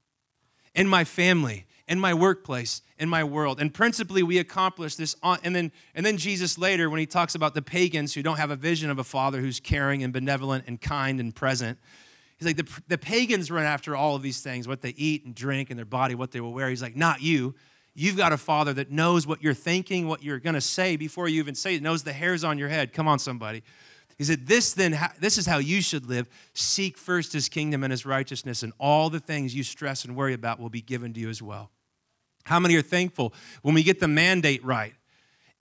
In 0.75 0.87
my 0.87 1.05
family, 1.05 1.67
in 1.87 1.99
my 1.99 2.13
workplace, 2.13 2.83
in 2.99 3.09
my 3.09 3.25
world. 3.25 3.61
And 3.61 3.73
principally 3.73 4.23
we 4.23 4.39
accomplish 4.39 4.97
this 4.97 5.17
on, 5.23 5.39
and 5.43 5.57
then 5.57 5.73
and 5.95 6.05
then 6.05 6.19
Jesus 6.19 6.59
later 6.59 6.91
when 6.91 7.01
he 7.01 7.07
talks 7.07 7.35
about 7.35 7.55
the 7.55 7.63
pagans 7.63 8.15
who 8.15 8.23
don't 8.23 8.37
have 8.37 8.51
a 8.51 8.57
vision 8.57 8.91
of 8.91 8.99
a 8.99 9.05
father 9.05 9.41
who's 9.41 9.61
caring 9.61 10.03
and 10.03 10.13
benevolent 10.13 10.65
and 10.67 10.81
kind 10.81 11.21
and 11.21 11.35
present. 11.35 11.79
He's 12.39 12.47
like 12.47 12.57
the, 12.57 12.81
the 12.87 12.99
pagans 12.99 13.51
run 13.51 13.65
after 13.65 13.97
all 13.97 14.15
of 14.15 14.23
these 14.23 14.41
things, 14.41 14.69
what 14.69 14.83
they 14.83 14.91
eat 14.91 15.25
and 15.25 15.35
drink 15.35 15.71
and 15.71 15.79
their 15.79 15.87
body, 15.87 16.15
what 16.15 16.31
they 16.31 16.41
will 16.41 16.53
wear. 16.53 16.69
He's 16.69 16.83
like, 16.83 16.95
not 16.95 17.21
you. 17.21 17.55
You've 18.01 18.17
got 18.17 18.33
a 18.33 18.37
father 18.37 18.73
that 18.75 18.93
knows 18.93 19.27
what 19.27 19.43
you're 19.43 19.55
thinking, 19.55 20.07
what 20.07 20.23
you're 20.23 20.39
going 20.39 20.55
to 20.55 20.61
say 20.61 20.95
before 20.95 21.27
you 21.27 21.41
even 21.41 21.57
say 21.57 21.75
it, 21.75 21.83
knows 21.83 22.05
the 22.05 22.13
hairs 22.13 22.45
on 22.45 22.57
your 22.57 22.69
head. 22.69 22.93
Come 22.93 23.09
on, 23.09 23.19
somebody. 23.19 23.65
He 24.17 24.23
said, 24.23 24.47
This 24.47 24.73
then, 24.73 24.97
this 25.19 25.37
is 25.37 25.47
how 25.47 25.59
you 25.59 25.83
should 25.83 26.07
live. 26.07 26.29
Seek 26.55 26.97
first 26.97 27.33
his 27.33 27.49
kingdom 27.49 27.83
and 27.83 27.91
his 27.91 28.07
righteousness, 28.07 28.63
and 28.63 28.73
all 28.79 29.11
the 29.11 29.19
things 29.19 29.53
you 29.53 29.65
stress 29.65 30.05
and 30.05 30.15
worry 30.15 30.33
about 30.33 30.61
will 30.61 30.71
be 30.71 30.81
given 30.81 31.13
to 31.15 31.19
you 31.19 31.29
as 31.29 31.43
well. 31.43 31.73
How 32.45 32.61
many 32.61 32.77
are 32.77 32.83
thankful 32.83 33.35
when 33.63 33.75
we 33.75 33.83
get 33.83 33.99
the 33.99 34.07
mandate 34.07 34.65
right? 34.65 34.95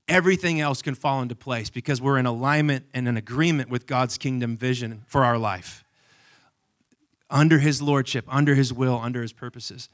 Everything 0.07 0.61
else 0.61 0.83
can 0.83 0.93
fall 0.93 1.23
into 1.23 1.33
place 1.33 1.71
because 1.71 1.99
we're 2.03 2.19
in 2.19 2.27
alignment 2.27 2.85
and 2.93 3.07
in 3.07 3.17
agreement 3.17 3.71
with 3.71 3.87
God's 3.87 4.19
kingdom 4.19 4.55
vision 4.55 5.01
for 5.07 5.25
our 5.25 5.39
life. 5.39 5.83
Under 7.31 7.57
his 7.57 7.81
lordship, 7.81 8.25
under 8.27 8.53
his 8.53 8.71
will, 8.71 8.99
under 8.99 9.23
his 9.23 9.33
purposes 9.33 9.89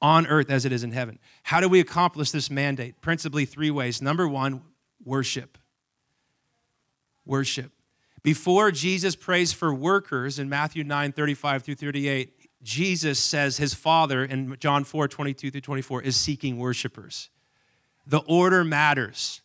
on 0.00 0.26
earth 0.26 0.50
as 0.50 0.64
it 0.64 0.72
is 0.72 0.84
in 0.84 0.92
heaven. 0.92 1.18
How 1.42 1.60
do 1.60 1.68
we 1.68 1.80
accomplish 1.80 2.30
this 2.30 2.50
mandate? 2.50 3.00
Principally, 3.00 3.44
three 3.44 3.70
ways. 3.70 4.00
Number 4.00 4.28
one, 4.28 4.62
worship. 5.04 5.58
Worship. 7.24 7.72
Before 8.22 8.70
Jesus 8.70 9.16
prays 9.16 9.52
for 9.52 9.72
workers 9.72 10.38
in 10.38 10.48
Matthew 10.48 10.84
9 10.84 11.12
35 11.12 11.62
through 11.62 11.74
38, 11.76 12.48
Jesus 12.62 13.18
says 13.18 13.58
his 13.58 13.74
Father 13.74 14.24
in 14.24 14.56
John 14.58 14.84
4 14.84 15.08
22 15.08 15.50
through 15.50 15.60
24 15.60 16.02
is 16.02 16.16
seeking 16.16 16.58
worshipers. 16.58 17.30
The 18.06 18.18
order 18.18 18.64
matters. 18.64 19.42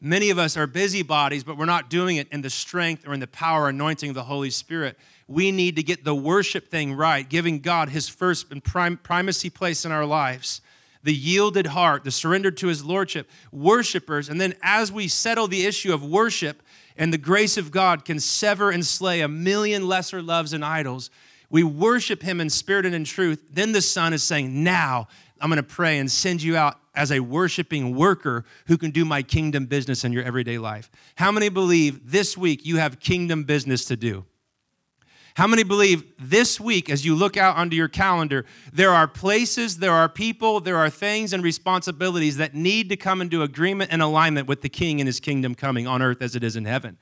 Many 0.00 0.30
of 0.30 0.38
us 0.38 0.56
are 0.56 0.68
busybodies, 0.68 1.42
but 1.42 1.58
we're 1.58 1.64
not 1.64 1.90
doing 1.90 2.18
it 2.18 2.28
in 2.30 2.40
the 2.40 2.50
strength 2.50 3.06
or 3.06 3.14
in 3.14 3.20
the 3.20 3.26
power 3.26 3.68
anointing 3.68 4.10
of 4.10 4.14
the 4.14 4.24
Holy 4.24 4.50
Spirit. 4.50 4.96
We 5.26 5.50
need 5.50 5.74
to 5.74 5.82
get 5.82 6.04
the 6.04 6.14
worship 6.14 6.68
thing 6.70 6.94
right, 6.94 7.28
giving 7.28 7.58
God 7.58 7.88
his 7.88 8.08
first 8.08 8.52
and 8.52 8.62
prim- 8.62 8.98
primacy 8.98 9.50
place 9.50 9.84
in 9.84 9.90
our 9.90 10.06
lives. 10.06 10.60
The 11.02 11.14
yielded 11.14 11.66
heart, 11.66 12.04
the 12.04 12.12
surrender 12.12 12.52
to 12.52 12.68
his 12.68 12.84
lordship, 12.84 13.28
worshipers. 13.50 14.28
And 14.28 14.40
then 14.40 14.54
as 14.62 14.92
we 14.92 15.08
settle 15.08 15.48
the 15.48 15.66
issue 15.66 15.92
of 15.92 16.04
worship 16.04 16.62
and 16.96 17.12
the 17.12 17.18
grace 17.18 17.56
of 17.56 17.72
God 17.72 18.04
can 18.04 18.20
sever 18.20 18.70
and 18.70 18.86
slay 18.86 19.20
a 19.20 19.28
million 19.28 19.88
lesser 19.88 20.22
loves 20.22 20.52
and 20.52 20.64
idols, 20.64 21.10
we 21.50 21.64
worship 21.64 22.22
him 22.22 22.40
in 22.40 22.50
spirit 22.50 22.86
and 22.86 22.94
in 22.94 23.04
truth. 23.04 23.42
Then 23.50 23.72
the 23.72 23.82
Son 23.82 24.12
is 24.12 24.22
saying, 24.22 24.62
Now 24.62 25.08
I'm 25.40 25.48
going 25.48 25.56
to 25.56 25.62
pray 25.62 25.98
and 25.98 26.10
send 26.10 26.42
you 26.42 26.56
out 26.56 26.78
as 26.98 27.12
a 27.12 27.20
worshiping 27.20 27.94
worker 27.94 28.44
who 28.66 28.76
can 28.76 28.90
do 28.90 29.04
my 29.04 29.22
kingdom 29.22 29.66
business 29.66 30.04
in 30.04 30.12
your 30.12 30.24
everyday 30.24 30.58
life. 30.58 30.90
How 31.14 31.30
many 31.30 31.48
believe 31.48 32.10
this 32.10 32.36
week 32.36 32.66
you 32.66 32.76
have 32.76 32.98
kingdom 32.98 33.44
business 33.44 33.84
to 33.86 33.96
do? 33.96 34.26
How 35.36 35.46
many 35.46 35.62
believe 35.62 36.02
this 36.18 36.58
week, 36.58 36.90
as 36.90 37.06
you 37.06 37.14
look 37.14 37.36
out 37.36 37.56
onto 37.56 37.76
your 37.76 37.86
calendar, 37.86 38.44
there 38.72 38.90
are 38.90 39.06
places, 39.06 39.78
there 39.78 39.92
are 39.92 40.08
people, 40.08 40.58
there 40.58 40.76
are 40.76 40.90
things 40.90 41.32
and 41.32 41.44
responsibilities 41.44 42.38
that 42.38 42.54
need 42.54 42.88
to 42.88 42.96
come 42.96 43.20
into 43.20 43.44
agreement 43.44 43.92
and 43.92 44.02
alignment 44.02 44.48
with 44.48 44.62
the 44.62 44.68
King 44.68 45.00
and 45.00 45.06
his 45.06 45.20
kingdom 45.20 45.54
coming 45.54 45.86
on 45.86 46.02
earth 46.02 46.20
as 46.20 46.34
it 46.34 46.42
is 46.42 46.56
in 46.56 46.64
heaven? 46.64 46.98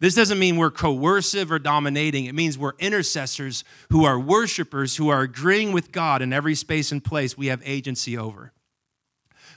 This 0.00 0.16
doesn't 0.16 0.40
mean 0.40 0.56
we're 0.56 0.72
coercive 0.72 1.52
or 1.52 1.60
dominating. 1.60 2.24
It 2.24 2.34
means 2.34 2.58
we're 2.58 2.72
intercessors 2.80 3.62
who 3.90 4.04
are 4.04 4.18
worshipers 4.18 4.96
who 4.96 5.08
are 5.10 5.20
agreeing 5.20 5.70
with 5.70 5.92
God 5.92 6.22
in 6.22 6.32
every 6.32 6.56
space 6.56 6.90
and 6.90 7.04
place 7.04 7.38
we 7.38 7.46
have 7.46 7.62
agency 7.64 8.18
over. 8.18 8.52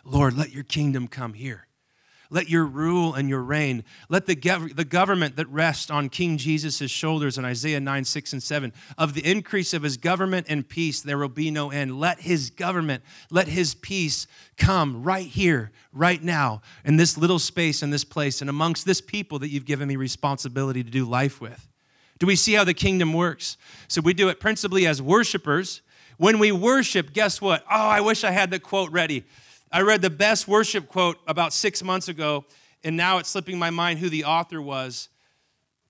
Lord, 0.04 0.38
let 0.38 0.52
your 0.52 0.64
kingdom 0.64 1.08
come 1.08 1.34
here. 1.34 1.68
Let 2.34 2.50
your 2.50 2.66
rule 2.66 3.14
and 3.14 3.30
your 3.30 3.44
reign. 3.44 3.84
Let 4.10 4.26
the, 4.26 4.36
gov- 4.36 4.76
the 4.76 4.84
government 4.84 5.36
that 5.36 5.48
rests 5.50 5.92
on 5.92 6.10
King 6.10 6.38
Jesus' 6.38 6.90
shoulders 6.90 7.38
in 7.38 7.46
Isaiah 7.46 7.80
9, 7.80 8.04
6, 8.06 8.34
and 8.34 8.42
7. 8.42 8.74
Of 8.98 9.14
the 9.14 9.24
increase 9.24 9.72
of 9.72 9.84
his 9.84 9.98
government 9.98 10.48
and 10.50 10.68
peace, 10.68 11.00
there 11.00 11.20
will 11.20 11.30
be 11.30 11.52
no 11.52 11.70
end. 11.70 12.00
Let 12.00 12.22
his 12.22 12.50
government, 12.50 13.04
let 13.30 13.48
his 13.48 13.76
peace 13.76 14.26
come 14.58 15.04
right 15.04 15.28
here, 15.28 15.72
right 15.92 16.24
now, 16.24 16.64
in 16.84 16.98
this 16.98 17.20
little 17.20 17.38
space, 17.38 17.84
in 17.84 17.92
this 17.92 18.04
place, 18.04 18.42
and 18.42 18.50
amongst 18.50 18.88
this 18.88 19.00
people 19.00 19.38
that 19.38 19.50
you've 19.50 19.66
given 19.66 19.88
me 19.88 19.96
responsibility 19.96 20.84
to 20.84 20.90
do 20.90 21.06
life 21.06 21.40
with. 21.40 21.68
Do 22.18 22.26
we 22.26 22.36
see 22.36 22.54
how 22.54 22.64
the 22.64 22.74
kingdom 22.74 23.14
works? 23.14 23.58
So 23.88 24.02
we 24.02 24.16
do 24.16 24.30
it 24.30 24.40
principally 24.40 24.88
as 24.88 25.04
worshipers. 25.04 25.84
When 26.18 26.40
we 26.40 26.52
worship, 26.52 27.14
guess 27.14 27.40
what? 27.40 27.64
Oh, 27.70 27.88
I 27.90 28.02
wish 28.02 28.24
I 28.24 28.32
had 28.32 28.50
the 28.50 28.60
quote 28.60 28.92
ready. 28.92 29.24
I 29.74 29.82
read 29.82 30.04
the 30.04 30.12
best 30.12 30.48
worship 30.48 30.88
quote 30.88 31.18
about 31.28 31.52
six 31.52 31.84
months 31.84 32.08
ago, 32.08 32.46
and 32.84 32.96
now 32.96 33.18
it's 33.18 33.30
slipping 33.30 33.58
my 33.58 33.72
mind 33.72 33.98
who 33.98 34.08
the 34.08 34.24
author 34.26 34.62
was. 34.62 35.10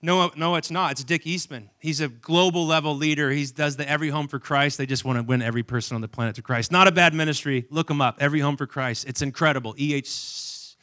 No, 0.00 0.30
no, 0.36 0.54
it's 0.54 0.70
not. 0.70 0.92
It's 0.92 1.04
Dick 1.04 1.26
Eastman. 1.26 1.68
He's 1.78 2.00
a 2.00 2.08
global 2.08 2.66
level 2.66 2.96
leader. 2.96 3.30
He 3.30 3.44
does 3.44 3.76
the 3.76 3.88
Every 3.88 4.08
Home 4.08 4.26
for 4.26 4.38
Christ. 4.38 4.78
They 4.78 4.86
just 4.86 5.04
want 5.04 5.18
to 5.18 5.22
win 5.22 5.42
every 5.42 5.62
person 5.62 5.96
on 5.96 6.00
the 6.00 6.08
planet 6.08 6.34
to 6.36 6.42
Christ. 6.42 6.72
Not 6.72 6.88
a 6.88 6.92
bad 6.92 7.12
ministry. 7.12 7.66
Look 7.68 7.90
him 7.90 8.00
up. 8.00 8.16
Every 8.20 8.40
Home 8.40 8.56
for 8.56 8.66
Christ. 8.66 9.06
It's 9.06 9.20
incredible. 9.20 9.74
EH, 9.78 10.76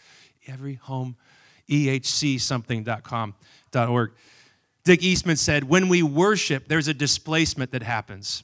every 0.46 0.76
home, 0.76 1.18
EHC 1.68 2.40
something.com, 2.40 3.34
.org. 3.76 4.12
Dick 4.84 5.02
Eastman 5.02 5.38
said, 5.38 5.64
when 5.64 5.90
we 5.90 6.04
worship, 6.04 6.68
there's 6.68 6.88
a 6.88 6.94
displacement 6.94 7.72
that 7.72 7.82
happens. 7.82 8.44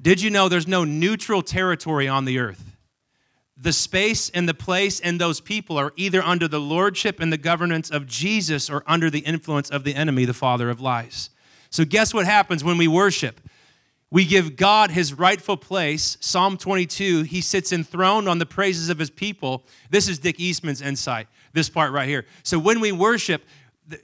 Did 0.00 0.22
you 0.22 0.30
know 0.30 0.48
there's 0.48 0.68
no 0.68 0.84
neutral 0.84 1.42
territory 1.42 2.06
on 2.06 2.24
the 2.24 2.38
earth? 2.38 2.76
The 3.60 3.72
space 3.72 4.30
and 4.30 4.48
the 4.48 4.54
place 4.54 5.00
and 5.00 5.20
those 5.20 5.40
people 5.40 5.76
are 5.76 5.92
either 5.96 6.22
under 6.22 6.46
the 6.46 6.60
lordship 6.60 7.18
and 7.18 7.32
the 7.32 7.38
governance 7.38 7.90
of 7.90 8.06
Jesus 8.06 8.70
or 8.70 8.84
under 8.86 9.10
the 9.10 9.20
influence 9.20 9.68
of 9.68 9.82
the 9.82 9.94
enemy, 9.94 10.24
the 10.24 10.34
father 10.34 10.70
of 10.70 10.80
lies. 10.80 11.30
So, 11.70 11.84
guess 11.84 12.14
what 12.14 12.24
happens 12.24 12.62
when 12.62 12.78
we 12.78 12.88
worship? 12.88 13.40
We 14.10 14.24
give 14.24 14.56
God 14.56 14.90
his 14.90 15.12
rightful 15.12 15.58
place. 15.58 16.16
Psalm 16.20 16.56
22, 16.56 17.22
he 17.22 17.40
sits 17.40 17.72
enthroned 17.72 18.28
on 18.28 18.38
the 18.38 18.46
praises 18.46 18.88
of 18.88 18.98
his 18.98 19.10
people. 19.10 19.66
This 19.90 20.08
is 20.08 20.18
Dick 20.18 20.40
Eastman's 20.40 20.80
insight, 20.80 21.26
this 21.52 21.68
part 21.68 21.92
right 21.92 22.08
here. 22.08 22.24
So, 22.44 22.58
when 22.58 22.80
we 22.80 22.92
worship, 22.92 23.42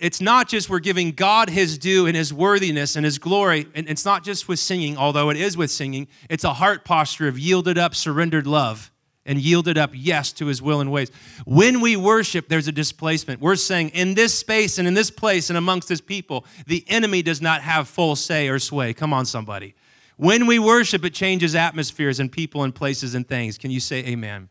it's 0.01 0.21
not 0.21 0.49
just 0.49 0.69
we're 0.69 0.81
giving 0.81 1.13
God 1.13 1.49
his 1.49 1.79
due 1.79 2.07
and 2.07 2.17
his 2.17 2.33
worthiness 2.35 2.97
and 2.97 3.05
his 3.05 3.19
glory. 3.19 3.69
And 3.75 3.89
it's 3.89 4.05
not 4.05 4.25
just 4.25 4.49
with 4.49 4.59
singing, 4.59 4.97
although 4.97 5.31
it 5.31 5.37
is 5.37 5.57
with 5.57 5.71
singing. 5.71 6.09
It's 6.29 6.45
a 6.45 6.55
heart 6.55 6.85
posture 6.85 7.29
of 7.29 7.39
yielded 7.39 7.79
up, 7.79 7.95
surrendered 7.95 8.47
love 8.47 8.91
and 9.27 9.39
yielded 9.39 9.79
up 9.79 9.91
yes 9.95 10.33
to 10.33 10.47
his 10.47 10.61
will 10.61 10.81
and 10.81 10.91
ways. 10.93 11.11
When 11.47 11.81
we 11.81 11.97
worship, 11.97 12.49
there's 12.49 12.69
a 12.69 12.73
displacement. 12.73 13.41
We're 13.41 13.57
saying, 13.57 13.91
in 13.91 14.15
this 14.15 14.39
space 14.39 14.79
and 14.79 14.87
in 14.87 14.95
this 14.95 15.11
place 15.11 15.51
and 15.51 15.57
amongst 15.57 15.89
this 15.89 16.01
people, 16.01 16.45
the 16.67 16.85
enemy 16.89 17.23
does 17.23 17.41
not 17.41 17.63
have 17.63 17.89
full 17.89 18.17
say 18.17 18.49
or 18.49 18.59
sway. 18.59 18.93
Come 18.93 19.13
on, 19.13 19.25
somebody. 19.27 19.75
When 20.17 20.47
we 20.47 20.59
worship, 20.59 21.05
it 21.05 21.15
changes 21.15 21.55
atmospheres 21.55 22.21
and 22.21 22.31
people 22.31 22.63
and 22.63 22.75
places 22.75 23.15
and 23.15 23.27
things. 23.27 23.59
Can 23.59 23.71
you 23.71 23.81
say 23.81 24.05
amen? 24.05 24.49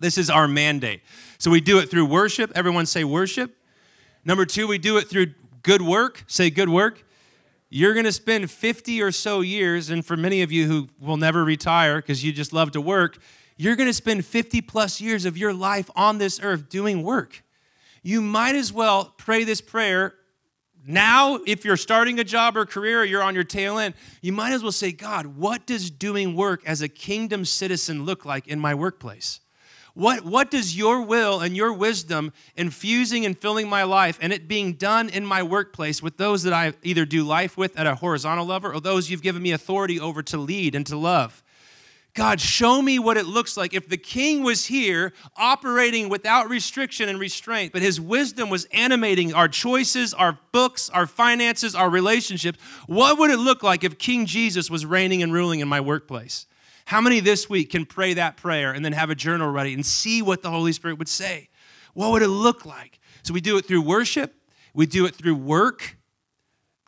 This 0.00 0.18
is 0.18 0.28
our 0.28 0.48
mandate. 0.48 1.00
So 1.38 1.50
we 1.50 1.60
do 1.60 1.78
it 1.78 1.90
through 1.90 2.06
worship. 2.06 2.50
Everyone 2.54 2.86
say 2.86 3.04
worship. 3.04 3.56
Number 4.24 4.44
two, 4.44 4.66
we 4.66 4.78
do 4.78 4.98
it 4.98 5.08
through 5.08 5.34
good 5.62 5.80
work. 5.80 6.24
Say 6.26 6.50
good 6.50 6.68
work. 6.68 7.04
You're 7.70 7.94
going 7.94 8.04
to 8.04 8.12
spend 8.12 8.50
50 8.50 9.00
or 9.00 9.12
so 9.12 9.40
years, 9.40 9.88
and 9.88 10.04
for 10.04 10.14
many 10.14 10.42
of 10.42 10.52
you 10.52 10.66
who 10.66 10.88
will 11.00 11.16
never 11.16 11.42
retire 11.42 11.96
because 11.96 12.22
you 12.22 12.30
just 12.30 12.52
love 12.52 12.72
to 12.72 12.82
work, 12.82 13.16
you're 13.62 13.76
going 13.76 13.88
to 13.88 13.94
spend 13.94 14.24
50 14.24 14.60
plus 14.62 15.00
years 15.00 15.24
of 15.24 15.36
your 15.36 15.52
life 15.52 15.90
on 15.94 16.18
this 16.18 16.40
earth 16.42 16.68
doing 16.68 17.02
work. 17.02 17.42
You 18.02 18.20
might 18.20 18.54
as 18.54 18.72
well 18.72 19.14
pray 19.16 19.44
this 19.44 19.60
prayer 19.60 20.14
now, 20.84 21.38
if 21.46 21.64
you're 21.64 21.76
starting 21.76 22.18
a 22.18 22.24
job 22.24 22.56
or 22.56 22.66
career 22.66 23.02
or 23.02 23.04
you're 23.04 23.22
on 23.22 23.34
your 23.34 23.44
tail 23.44 23.78
end, 23.78 23.94
you 24.20 24.32
might 24.32 24.52
as 24.52 24.62
well 24.62 24.72
say, 24.72 24.90
God, 24.90 25.26
what 25.26 25.64
does 25.64 25.90
doing 25.90 26.34
work 26.34 26.60
as 26.66 26.82
a 26.82 26.88
kingdom 26.88 27.44
citizen 27.44 28.04
look 28.04 28.24
like 28.24 28.48
in 28.48 28.58
my 28.58 28.74
workplace? 28.74 29.40
What, 29.94 30.24
what 30.24 30.50
does 30.50 30.76
your 30.76 31.02
will 31.02 31.40
and 31.40 31.56
your 31.56 31.72
wisdom 31.72 32.32
infusing 32.56 33.26
and 33.26 33.38
filling 33.38 33.68
my 33.68 33.84
life 33.84 34.18
and 34.20 34.32
it 34.32 34.48
being 34.48 34.72
done 34.72 35.08
in 35.08 35.24
my 35.24 35.42
workplace 35.42 36.02
with 36.02 36.16
those 36.16 36.42
that 36.44 36.52
I 36.52 36.72
either 36.82 37.04
do 37.04 37.22
life 37.22 37.56
with 37.56 37.78
at 37.78 37.86
a 37.86 37.94
horizontal 37.94 38.46
level 38.46 38.72
or 38.72 38.80
those 38.80 39.10
you've 39.10 39.22
given 39.22 39.42
me 39.42 39.52
authority 39.52 40.00
over 40.00 40.22
to 40.24 40.38
lead 40.38 40.74
and 40.74 40.86
to 40.86 40.96
love? 40.96 41.44
God, 42.14 42.42
show 42.42 42.82
me 42.82 42.98
what 42.98 43.16
it 43.16 43.24
looks 43.24 43.56
like 43.56 43.72
if 43.72 43.88
the 43.88 43.96
king 43.96 44.42
was 44.42 44.66
here 44.66 45.14
operating 45.34 46.10
without 46.10 46.50
restriction 46.50 47.08
and 47.08 47.18
restraint, 47.18 47.72
but 47.72 47.80
his 47.80 47.98
wisdom 47.98 48.50
was 48.50 48.66
animating 48.66 49.32
our 49.32 49.48
choices, 49.48 50.12
our 50.12 50.38
books, 50.52 50.90
our 50.90 51.06
finances, 51.06 51.74
our 51.74 51.88
relationships. 51.88 52.58
What 52.86 53.18
would 53.18 53.30
it 53.30 53.38
look 53.38 53.62
like 53.62 53.82
if 53.82 53.96
King 53.96 54.26
Jesus 54.26 54.70
was 54.70 54.84
reigning 54.84 55.22
and 55.22 55.32
ruling 55.32 55.60
in 55.60 55.68
my 55.68 55.80
workplace? 55.80 56.46
How 56.84 57.00
many 57.00 57.20
this 57.20 57.48
week 57.48 57.70
can 57.70 57.86
pray 57.86 58.12
that 58.14 58.36
prayer 58.36 58.72
and 58.72 58.84
then 58.84 58.92
have 58.92 59.08
a 59.08 59.14
journal 59.14 59.50
ready 59.50 59.72
and 59.72 59.84
see 59.86 60.20
what 60.20 60.42
the 60.42 60.50
Holy 60.50 60.72
Spirit 60.72 60.98
would 60.98 61.08
say? 61.08 61.48
What 61.94 62.10
would 62.12 62.22
it 62.22 62.28
look 62.28 62.66
like? 62.66 63.00
So 63.22 63.32
we 63.32 63.40
do 63.40 63.56
it 63.56 63.64
through 63.64 63.82
worship, 63.82 64.34
we 64.74 64.84
do 64.84 65.06
it 65.06 65.14
through 65.14 65.36
work, 65.36 65.96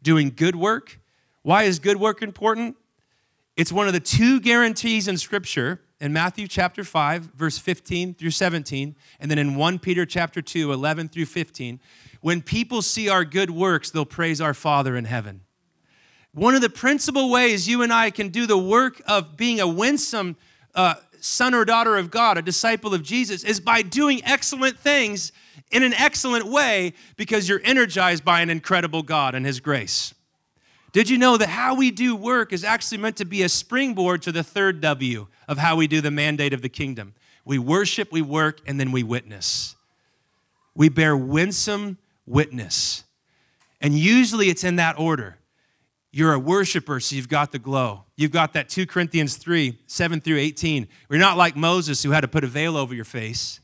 doing 0.02 0.32
good 0.36 0.56
work. 0.56 1.00
Why 1.42 1.62
is 1.62 1.78
good 1.78 1.96
work 1.96 2.22
important? 2.22 2.76
It's 3.56 3.70
one 3.70 3.86
of 3.86 3.92
the 3.92 4.00
two 4.00 4.40
guarantees 4.40 5.06
in 5.06 5.16
Scripture 5.16 5.80
in 6.00 6.12
Matthew 6.12 6.48
chapter 6.48 6.82
5, 6.82 7.30
verse 7.36 7.56
15 7.56 8.14
through 8.14 8.32
17, 8.32 8.96
and 9.20 9.30
then 9.30 9.38
in 9.38 9.54
1 9.54 9.78
Peter 9.78 10.04
chapter 10.04 10.42
2, 10.42 10.72
11 10.72 11.08
through 11.08 11.26
15. 11.26 11.78
When 12.20 12.42
people 12.42 12.82
see 12.82 13.08
our 13.08 13.24
good 13.24 13.52
works, 13.52 13.90
they'll 13.90 14.04
praise 14.04 14.40
our 14.40 14.54
Father 14.54 14.96
in 14.96 15.04
heaven. 15.04 15.42
One 16.32 16.56
of 16.56 16.62
the 16.62 16.68
principal 16.68 17.30
ways 17.30 17.68
you 17.68 17.82
and 17.82 17.92
I 17.92 18.10
can 18.10 18.30
do 18.30 18.44
the 18.44 18.58
work 18.58 19.00
of 19.06 19.36
being 19.36 19.60
a 19.60 19.68
winsome 19.68 20.36
uh, 20.74 20.94
son 21.20 21.54
or 21.54 21.64
daughter 21.64 21.96
of 21.96 22.10
God, 22.10 22.36
a 22.36 22.42
disciple 22.42 22.92
of 22.92 23.04
Jesus, 23.04 23.44
is 23.44 23.60
by 23.60 23.82
doing 23.82 24.20
excellent 24.24 24.76
things 24.76 25.30
in 25.70 25.84
an 25.84 25.94
excellent 25.94 26.46
way 26.46 26.92
because 27.16 27.48
you're 27.48 27.62
energized 27.62 28.24
by 28.24 28.40
an 28.40 28.50
incredible 28.50 29.04
God 29.04 29.36
and 29.36 29.46
His 29.46 29.60
grace. 29.60 30.12
Did 30.94 31.10
you 31.10 31.18
know 31.18 31.36
that 31.36 31.48
how 31.48 31.74
we 31.74 31.90
do 31.90 32.14
work 32.14 32.52
is 32.52 32.62
actually 32.62 32.98
meant 32.98 33.16
to 33.16 33.24
be 33.24 33.42
a 33.42 33.48
springboard 33.48 34.22
to 34.22 34.30
the 34.30 34.44
third 34.44 34.80
W 34.80 35.26
of 35.48 35.58
how 35.58 35.74
we 35.74 35.88
do 35.88 36.00
the 36.00 36.12
mandate 36.12 36.52
of 36.52 36.62
the 36.62 36.68
kingdom? 36.68 37.14
We 37.44 37.58
worship, 37.58 38.12
we 38.12 38.22
work, 38.22 38.60
and 38.64 38.78
then 38.78 38.92
we 38.92 39.02
witness. 39.02 39.74
We 40.72 40.88
bear 40.88 41.16
winsome 41.16 41.98
witness. 42.26 43.02
And 43.80 43.98
usually 43.98 44.50
it's 44.50 44.62
in 44.62 44.76
that 44.76 44.96
order. 44.96 45.38
You're 46.12 46.32
a 46.32 46.38
worshiper, 46.38 47.00
so 47.00 47.16
you've 47.16 47.28
got 47.28 47.50
the 47.50 47.58
glow. 47.58 48.04
You've 48.14 48.30
got 48.30 48.52
that 48.52 48.68
2 48.68 48.86
Corinthians 48.86 49.36
3 49.36 49.76
7 49.88 50.20
through 50.20 50.38
18. 50.38 50.86
We're 51.08 51.18
not 51.18 51.36
like 51.36 51.56
Moses 51.56 52.04
who 52.04 52.12
had 52.12 52.20
to 52.20 52.28
put 52.28 52.44
a 52.44 52.46
veil 52.46 52.76
over 52.76 52.94
your 52.94 53.04
face 53.04 53.58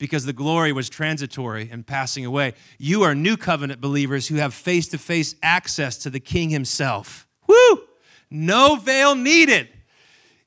because 0.00 0.24
the 0.24 0.32
glory 0.32 0.72
was 0.72 0.88
transitory 0.88 1.68
and 1.70 1.86
passing 1.86 2.24
away. 2.24 2.54
You 2.78 3.02
are 3.02 3.14
new 3.14 3.36
covenant 3.36 3.82
believers 3.82 4.26
who 4.26 4.36
have 4.36 4.54
face 4.54 4.88
to 4.88 4.98
face 4.98 5.36
access 5.42 5.98
to 5.98 6.10
the 6.10 6.18
King 6.18 6.48
Himself. 6.48 7.28
Woo! 7.46 7.82
No 8.30 8.76
veil 8.76 9.14
needed. 9.14 9.68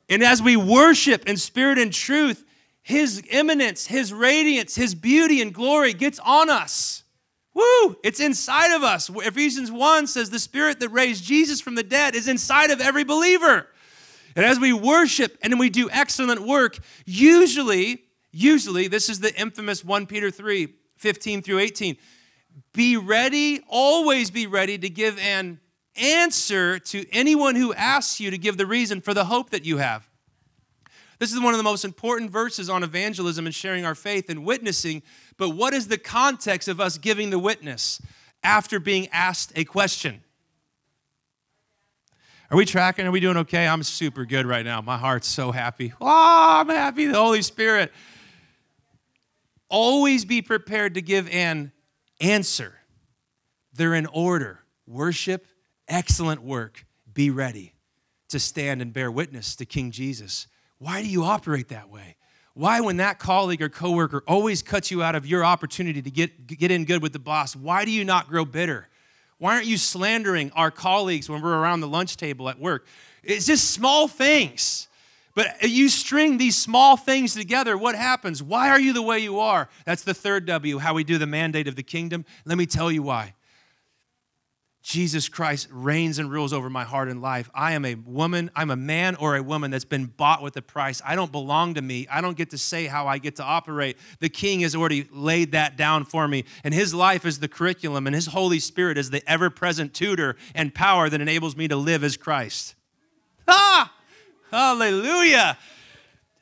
And 0.10 0.24
as 0.24 0.42
we 0.42 0.58
worship 0.58 1.30
in 1.30 1.38
spirit 1.38 1.78
and 1.78 1.94
truth, 1.94 2.44
his 2.82 3.24
immanence, 3.30 3.86
his 3.86 4.12
radiance, 4.12 4.76
his 4.76 4.96
beauty 4.96 5.40
and 5.40 5.54
glory 5.54 5.94
gets 5.94 6.20
on 6.20 6.50
us. 6.50 7.04
Woo! 7.54 7.96
It's 8.04 8.20
inside 8.20 8.76
of 8.76 8.82
us. 8.82 9.10
Ephesians 9.10 9.72
1 9.72 10.08
says 10.08 10.32
the 10.32 10.40
spirit 10.40 10.80
that 10.80 10.90
raised 10.90 11.24
Jesus 11.24 11.62
from 11.62 11.76
the 11.76 11.84
dead 11.84 12.16
is 12.16 12.28
inside 12.28 12.72
of 12.72 12.82
every 12.82 13.04
believer. 13.04 13.68
And 14.36 14.44
as 14.44 14.60
we 14.60 14.74
worship 14.74 15.38
and 15.44 15.60
we 15.60 15.70
do 15.70 15.92
excellent 15.92 16.42
work, 16.42 16.80
usually, 17.06 18.03
usually, 18.34 18.90
this 18.90 19.08
is 19.08 19.22
the 19.22 19.34
infamous 19.40 19.86
1 19.86 20.08
Peter 20.08 20.30
3 20.30 20.68
15 20.98 21.42
through 21.42 21.60
18. 21.60 21.98
Be 22.74 22.98
ready, 22.98 23.62
always 23.68 24.32
be 24.32 24.48
ready 24.48 24.78
to 24.78 24.90
give 24.90 25.18
an 25.20 25.60
answer 25.96 26.80
to 26.80 27.06
anyone 27.12 27.56
who 27.56 27.74
asks 27.74 28.20
you 28.20 28.32
to 28.32 28.38
give 28.38 28.58
the 28.58 28.66
reason 28.66 29.02
for 29.02 29.14
the 29.14 29.26
hope 29.26 29.50
that 29.52 29.66
you 29.66 29.78
have. 29.78 30.10
This 31.20 31.32
is 31.32 31.40
one 31.40 31.54
of 31.54 31.58
the 31.58 31.64
most 31.64 31.86
important 31.86 32.32
verses 32.32 32.70
on 32.70 32.84
evangelism 32.84 33.46
and 33.46 33.54
sharing 33.54 33.86
our 33.86 33.96
faith 33.96 34.30
and 34.30 34.44
witnessing. 34.44 35.04
But 35.38 35.52
what 35.52 35.74
is 35.74 35.88
the 35.88 35.98
context 35.98 36.68
of 36.68 36.80
us 36.80 36.98
giving 36.98 37.30
the 37.30 37.40
witness 37.40 38.02
after 38.44 38.80
being 38.80 39.08
asked 39.10 39.54
a 39.56 39.64
question? 39.64 40.24
Are 42.52 42.58
we 42.58 42.66
tracking? 42.66 43.06
Are 43.08 43.12
we 43.12 43.20
doing 43.20 43.38
okay? 43.38 43.68
I'm 43.68 43.84
super 43.84 44.26
good 44.26 44.46
right 44.46 44.66
now. 44.66 44.82
My 44.82 44.98
heart's 44.98 45.28
so 45.28 45.52
happy. 45.52 45.94
Oh, 46.00 46.60
I'm 46.60 46.70
happy. 46.70 47.06
The 47.06 47.18
Holy 47.18 47.42
Spirit. 47.42 47.92
Always 49.74 50.24
be 50.24 50.44
prepared 50.44 50.94
to 50.94 51.02
give 51.02 51.28
an 51.30 51.72
answer. 52.22 52.76
They're 53.74 53.96
in 53.96 54.06
order 54.06 54.60
worship, 54.86 55.48
excellent 55.88 56.44
work, 56.44 56.86
be 57.12 57.32
ready 57.32 57.74
to 58.30 58.40
stand 58.40 58.84
and 58.84 58.94
bear 58.94 59.12
witness 59.12 59.56
to 59.56 59.66
King 59.66 59.90
Jesus. 59.90 60.46
Why 60.78 61.02
do 61.02 61.08
you 61.08 61.24
operate 61.24 61.70
that 61.70 61.90
way? 61.90 62.18
Why, 62.54 62.82
when 62.82 62.98
that 62.98 63.18
colleague 63.18 63.64
or 63.64 63.70
coworker 63.70 64.24
always 64.28 64.62
cuts 64.62 64.92
you 64.92 65.02
out 65.02 65.16
of 65.16 65.26
your 65.26 65.44
opportunity 65.44 66.04
to 66.04 66.12
get, 66.12 66.46
get 66.46 66.70
in 66.70 66.86
good 66.86 67.02
with 67.02 67.12
the 67.12 67.18
boss, 67.18 67.56
why 67.56 67.84
do 67.84 67.90
you 67.90 68.06
not 68.06 68.28
grow 68.28 68.46
bitter? 68.46 68.90
Why 69.40 69.56
aren't 69.56 69.66
you 69.66 69.78
slandering 69.78 70.52
our 70.52 70.70
colleagues 70.70 71.28
when 71.28 71.42
we're 71.42 71.58
around 71.58 71.80
the 71.80 71.88
lunch 71.88 72.16
table 72.16 72.48
at 72.48 72.60
work? 72.60 72.86
It's 73.24 73.48
just 73.48 73.72
small 73.72 74.08
things. 74.08 74.88
But 75.36 75.64
you 75.64 75.90
string 75.90 76.38
these 76.38 76.56
small 76.56 76.96
things 76.96 77.34
together, 77.34 77.76
what 77.78 77.96
happens? 77.96 78.44
Why 78.44 78.70
are 78.70 78.80
you 78.80 78.94
the 78.94 79.02
way 79.02 79.20
you 79.20 79.40
are? 79.40 79.68
That's 79.86 80.04
the 80.04 80.14
third 80.14 80.46
W, 80.46 80.78
how 80.78 80.94
we 80.94 81.04
do 81.04 81.18
the 81.18 81.26
mandate 81.26 81.68
of 81.68 81.76
the 81.76 81.84
kingdom. 81.84 82.26
Let 82.46 82.58
me 82.58 82.68
tell 82.68 82.92
you 82.92 83.02
why. 83.02 83.34
Jesus 84.84 85.30
Christ 85.30 85.70
reigns 85.72 86.20
and 86.20 86.30
rules 86.30 86.52
over 86.52 86.70
my 86.70 86.84
heart 86.84 87.08
and 87.08 87.22
life. 87.22 87.50
I 87.56 87.72
am 87.72 87.86
a 87.86 87.96
woman, 87.96 88.52
I'm 88.54 88.70
a 88.70 88.76
man 88.76 89.16
or 89.16 89.38
a 89.38 89.42
woman 89.42 89.72
that's 89.72 89.86
been 89.86 90.06
bought 90.06 90.44
with 90.44 90.58
a 90.58 90.62
price. 90.62 91.02
I 91.06 91.16
don't 91.16 91.32
belong 91.32 91.76
to 91.76 91.82
me. 91.82 92.06
I 92.12 92.20
don't 92.20 92.36
get 92.36 92.50
to 92.50 92.58
say 92.58 92.86
how 92.86 93.08
I 93.08 93.18
get 93.18 93.38
to 93.38 93.44
operate. 93.44 93.98
The 94.20 94.28
King 94.28 94.60
has 94.60 94.76
already 94.76 95.08
laid 95.10 95.54
that 95.54 95.78
down 95.78 96.04
for 96.04 96.28
me. 96.28 96.44
And 96.66 96.74
His 96.74 96.94
life 96.94 97.26
is 97.26 97.40
the 97.40 97.48
curriculum, 97.48 98.08
and 98.08 98.16
His 98.16 98.28
Holy 98.28 98.60
Spirit 98.60 98.98
is 98.98 99.10
the 99.10 99.24
ever 99.26 99.50
present 99.50 99.94
tutor 99.94 100.36
and 100.54 100.76
power 100.76 101.10
that 101.10 101.22
enables 101.22 101.56
me 101.56 101.70
to 101.70 101.78
live 101.78 102.04
as 102.04 102.18
Christ. 102.18 102.76
Ah! 103.48 103.94
Hallelujah. 104.54 105.58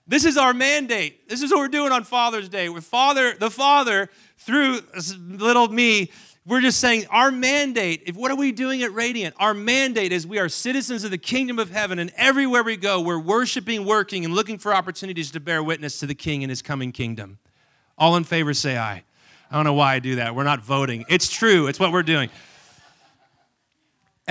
This 0.06 0.26
is 0.26 0.36
our 0.36 0.54
mandate. 0.54 1.30
This 1.30 1.42
is 1.42 1.50
what 1.50 1.60
we're 1.60 1.70
doing 1.70 1.94
on 1.94 2.04
Father's 2.04 2.50
Day. 2.50 2.68
With 2.68 2.84
Father, 2.84 3.36
the 3.40 3.50
Father, 3.50 4.10
through 4.38 4.82
little 5.18 5.70
me, 5.70 6.12
we're 6.46 6.60
just 6.60 6.82
saying 6.82 7.06
our 7.10 7.32
mandate, 7.32 8.04
if 8.08 8.18
what 8.18 8.30
are 8.30 8.36
we 8.36 8.52
doing 8.52 8.84
at 8.84 8.94
Radiant? 8.94 9.34
Our 9.40 9.54
mandate 9.54 10.12
is 10.12 10.28
we 10.28 10.40
are 10.40 10.50
citizens 10.50 11.06
of 11.06 11.12
the 11.12 11.18
kingdom 11.18 11.58
of 11.58 11.70
heaven, 11.70 12.00
and 12.00 12.12
everywhere 12.18 12.64
we 12.64 12.76
go, 12.76 13.00
we're 13.00 13.18
worshiping, 13.18 13.86
working, 13.86 14.26
and 14.26 14.34
looking 14.34 14.58
for 14.58 14.76
opportunities 14.76 15.32
to 15.32 15.40
bear 15.40 15.64
witness 15.64 15.98
to 16.02 16.06
the 16.06 16.16
king 16.16 16.44
and 16.44 16.50
his 16.50 16.62
coming 16.62 16.92
kingdom. 16.92 17.40
All 17.98 18.18
in 18.18 18.26
favor 18.26 18.54
say 18.54 18.78
aye. 18.78 19.06
I 19.50 19.56
don't 19.56 19.64
know 19.64 19.74
why 19.74 19.94
I 19.94 20.00
do 20.00 20.16
that. 20.16 20.36
We're 20.36 20.44
not 20.44 20.62
voting. 20.62 21.06
It's 21.08 21.32
true, 21.32 21.68
it's 21.68 21.80
what 21.80 21.94
we're 21.94 22.04
doing. 22.04 22.30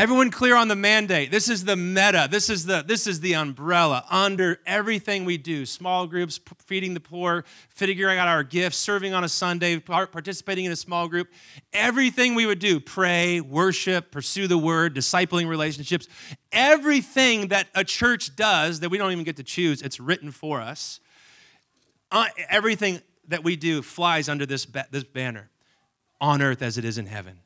Everyone 0.00 0.30
clear 0.30 0.56
on 0.56 0.68
the 0.68 0.76
mandate. 0.76 1.30
This 1.30 1.50
is 1.50 1.66
the 1.66 1.76
meta. 1.76 2.26
This 2.30 2.48
is 2.48 2.64
the 2.64 2.82
this 2.82 3.06
is 3.06 3.20
the 3.20 3.34
umbrella 3.34 4.02
under 4.08 4.58
everything 4.64 5.26
we 5.26 5.36
do. 5.36 5.66
Small 5.66 6.06
groups, 6.06 6.40
feeding 6.64 6.94
the 6.94 7.00
poor, 7.00 7.44
figuring 7.68 8.18
out 8.18 8.26
our 8.26 8.42
gifts, 8.42 8.78
serving 8.78 9.12
on 9.12 9.24
a 9.24 9.28
Sunday, 9.28 9.78
participating 9.78 10.64
in 10.64 10.72
a 10.72 10.76
small 10.76 11.06
group. 11.06 11.28
Everything 11.74 12.34
we 12.34 12.46
would 12.46 12.60
do, 12.60 12.80
pray, 12.80 13.42
worship, 13.42 14.10
pursue 14.10 14.46
the 14.48 14.56
word, 14.56 14.96
discipling 14.96 15.46
relationships. 15.48 16.08
Everything 16.50 17.48
that 17.48 17.66
a 17.74 17.84
church 17.84 18.34
does 18.36 18.80
that 18.80 18.88
we 18.88 18.96
don't 18.96 19.12
even 19.12 19.24
get 19.24 19.36
to 19.36 19.44
choose, 19.44 19.82
it's 19.82 20.00
written 20.00 20.30
for 20.30 20.62
us. 20.62 20.98
Uh, 22.10 22.24
everything 22.48 23.02
that 23.28 23.44
we 23.44 23.54
do 23.54 23.82
flies 23.82 24.30
under 24.30 24.46
this, 24.46 24.64
ba- 24.64 24.86
this 24.90 25.04
banner 25.04 25.50
on 26.22 26.40
earth 26.40 26.62
as 26.62 26.78
it 26.78 26.86
is 26.86 26.96
in 26.96 27.04
heaven. 27.04 27.40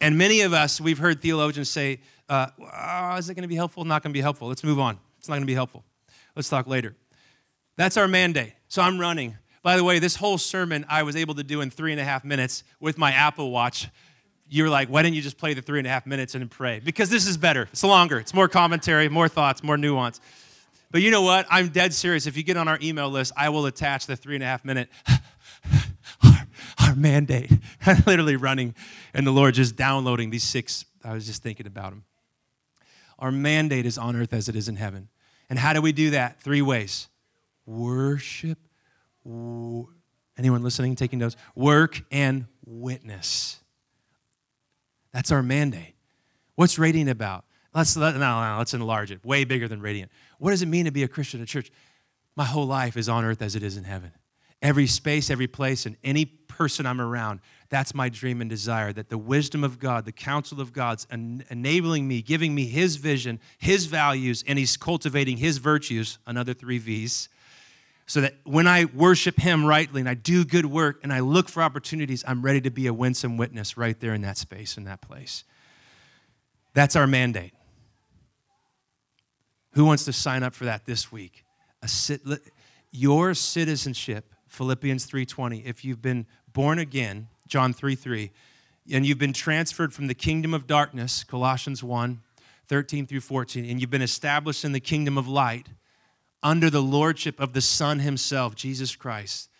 And 0.00 0.18
many 0.18 0.42
of 0.42 0.52
us, 0.52 0.80
we've 0.80 0.98
heard 0.98 1.20
theologians 1.20 1.70
say, 1.70 2.00
uh, 2.28 2.48
oh, 2.60 3.16
is 3.16 3.30
it 3.30 3.34
going 3.34 3.42
to 3.42 3.48
be 3.48 3.54
helpful? 3.54 3.84
Not 3.84 4.02
going 4.02 4.12
to 4.12 4.16
be 4.16 4.20
helpful. 4.20 4.48
Let's 4.48 4.64
move 4.64 4.78
on. 4.78 4.98
It's 5.18 5.28
not 5.28 5.34
going 5.34 5.42
to 5.42 5.46
be 5.46 5.54
helpful. 5.54 5.84
Let's 6.34 6.48
talk 6.48 6.66
later. 6.66 6.94
That's 7.76 7.96
our 7.96 8.08
mandate. 8.08 8.52
So 8.68 8.82
I'm 8.82 8.98
running. 8.98 9.36
By 9.62 9.76
the 9.76 9.84
way, 9.84 9.98
this 9.98 10.16
whole 10.16 10.38
sermon 10.38 10.84
I 10.88 11.02
was 11.02 11.16
able 11.16 11.34
to 11.34 11.42
do 11.42 11.60
in 11.60 11.70
three 11.70 11.92
and 11.92 12.00
a 12.00 12.04
half 12.04 12.24
minutes 12.24 12.62
with 12.80 12.98
my 12.98 13.12
Apple 13.12 13.50
Watch. 13.50 13.88
You're 14.48 14.70
like, 14.70 14.88
why 14.88 15.02
didn't 15.02 15.16
you 15.16 15.22
just 15.22 15.38
play 15.38 15.54
the 15.54 15.62
three 15.62 15.78
and 15.78 15.86
a 15.86 15.90
half 15.90 16.06
minutes 16.06 16.34
and 16.34 16.48
pray? 16.48 16.80
Because 16.84 17.10
this 17.10 17.26
is 17.26 17.36
better. 17.36 17.68
It's 17.72 17.82
longer. 17.82 18.18
It's 18.18 18.32
more 18.32 18.48
commentary, 18.48 19.08
more 19.08 19.28
thoughts, 19.28 19.62
more 19.62 19.76
nuance. 19.76 20.20
But 20.92 21.02
you 21.02 21.10
know 21.10 21.22
what? 21.22 21.46
I'm 21.50 21.68
dead 21.68 21.92
serious. 21.92 22.26
If 22.26 22.36
you 22.36 22.42
get 22.42 22.56
on 22.56 22.68
our 22.68 22.78
email 22.80 23.10
list, 23.10 23.32
I 23.36 23.48
will 23.48 23.66
attach 23.66 24.06
the 24.06 24.14
three 24.14 24.36
and 24.36 24.44
a 24.44 24.46
half 24.46 24.64
minute 24.64 24.88
our 26.78 26.94
mandate. 26.94 27.50
I'm 27.86 28.02
literally 28.06 28.36
running, 28.36 28.74
and 29.14 29.26
the 29.26 29.30
Lord 29.30 29.54
just 29.54 29.76
downloading 29.76 30.30
these 30.30 30.44
six. 30.44 30.84
I 31.04 31.12
was 31.12 31.26
just 31.26 31.42
thinking 31.42 31.66
about 31.66 31.90
them. 31.90 32.04
Our 33.18 33.32
mandate 33.32 33.86
is 33.86 33.96
on 33.98 34.16
earth 34.16 34.32
as 34.32 34.48
it 34.48 34.56
is 34.56 34.68
in 34.68 34.76
heaven. 34.76 35.08
And 35.48 35.58
how 35.58 35.72
do 35.72 35.80
we 35.80 35.92
do 35.92 36.10
that? 36.10 36.40
Three 36.40 36.62
ways 36.62 37.08
worship. 37.66 38.58
Anyone 39.24 40.62
listening, 40.62 40.94
taking 40.94 41.18
notes? 41.18 41.36
Work 41.54 42.02
and 42.12 42.46
witness. 42.64 43.58
That's 45.12 45.32
our 45.32 45.42
mandate. 45.42 45.94
What's 46.54 46.78
Radiant 46.78 47.10
about? 47.10 47.44
Let's, 47.74 47.96
let, 47.96 48.14
no, 48.14 48.18
no, 48.18 48.58
let's 48.58 48.72
enlarge 48.72 49.10
it. 49.10 49.24
Way 49.24 49.44
bigger 49.44 49.68
than 49.68 49.80
Radiant. 49.80 50.10
What 50.38 50.50
does 50.50 50.62
it 50.62 50.66
mean 50.66 50.84
to 50.84 50.90
be 50.90 51.02
a 51.02 51.08
Christian 51.08 51.42
at 51.42 51.48
church? 51.48 51.70
My 52.36 52.44
whole 52.44 52.66
life 52.66 52.96
is 52.96 53.08
on 53.08 53.24
earth 53.24 53.42
as 53.42 53.56
it 53.56 53.62
is 53.62 53.76
in 53.76 53.84
heaven. 53.84 54.12
Every 54.62 54.86
space, 54.86 55.30
every 55.30 55.46
place, 55.46 55.86
and 55.86 55.96
any 56.04 56.24
person 56.56 56.86
I'm 56.86 57.00
around. 57.00 57.40
That's 57.68 57.94
my 57.94 58.08
dream 58.08 58.40
and 58.40 58.48
desire 58.48 58.92
that 58.94 59.10
the 59.10 59.18
wisdom 59.18 59.62
of 59.62 59.78
God, 59.78 60.04
the 60.06 60.12
counsel 60.12 60.60
of 60.60 60.72
God's 60.72 61.06
en- 61.10 61.44
enabling 61.50 62.08
me, 62.08 62.22
giving 62.22 62.54
me 62.54 62.66
His 62.66 62.96
vision, 62.96 63.40
His 63.58 63.86
values, 63.86 64.42
and 64.46 64.58
He's 64.58 64.76
cultivating 64.76 65.36
His 65.36 65.58
virtues, 65.58 66.18
another 66.26 66.54
three 66.54 66.78
V's, 66.78 67.28
so 68.06 68.20
that 68.20 68.36
when 68.44 68.66
I 68.66 68.86
worship 68.86 69.38
Him 69.38 69.64
rightly 69.66 70.00
and 70.00 70.08
I 70.08 70.14
do 70.14 70.44
good 70.44 70.66
work 70.66 71.00
and 71.02 71.12
I 71.12 71.20
look 71.20 71.48
for 71.48 71.62
opportunities, 71.62 72.24
I'm 72.26 72.40
ready 72.42 72.60
to 72.62 72.70
be 72.70 72.86
a 72.86 72.94
winsome 72.94 73.36
witness 73.36 73.76
right 73.76 73.98
there 73.98 74.14
in 74.14 74.22
that 74.22 74.38
space, 74.38 74.78
in 74.78 74.84
that 74.84 75.02
place. 75.02 75.44
That's 76.72 76.96
our 76.96 77.06
mandate. 77.06 77.52
Who 79.72 79.84
wants 79.84 80.04
to 80.06 80.12
sign 80.12 80.42
up 80.42 80.54
for 80.54 80.64
that 80.64 80.86
this 80.86 81.12
week? 81.12 81.44
Sit, 81.84 82.22
your 82.90 83.34
citizenship 83.34 84.32
Philippians 84.56 85.06
3:20. 85.06 85.62
If 85.64 85.84
you've 85.84 86.02
been 86.02 86.26
born 86.56 86.78
again, 86.78 87.28
John 87.46 87.74
3 87.74 87.94
3, 87.94 88.30
and 88.90 89.04
you've 89.04 89.18
been 89.18 89.34
transferred 89.34 89.92
from 89.92 90.06
the 90.06 90.14
kingdom 90.14 90.54
of 90.54 90.66
darkness, 90.66 91.22
Colossians 91.22 91.84
1, 91.84 92.22
13 92.66 93.06
through 93.06 93.20
14, 93.20 93.66
and 93.66 93.78
you've 93.78 93.90
been 93.90 94.00
established 94.00 94.64
in 94.64 94.72
the 94.72 94.80
kingdom 94.80 95.18
of 95.18 95.28
light 95.28 95.68
under 96.42 96.70
the 96.70 96.80
lordship 96.80 97.40
of 97.40 97.52
the 97.52 97.60
Son 97.60 97.98
himself, 97.98 98.54
Jesus 98.54 98.96
Christ. 98.96 99.50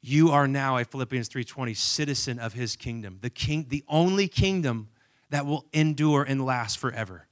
You 0.00 0.30
are 0.30 0.48
now 0.48 0.78
a 0.78 0.86
Philippians 0.86 1.28
3:20 1.28 1.74
citizen 1.74 2.38
of 2.38 2.54
his 2.54 2.74
kingdom, 2.74 3.18
the 3.20 3.28
king 3.28 3.66
the 3.68 3.84
only 3.86 4.26
kingdom 4.26 4.88
that 5.28 5.44
will 5.44 5.66
endure 5.74 6.22
and 6.22 6.42
last 6.42 6.78
forever. 6.78 7.26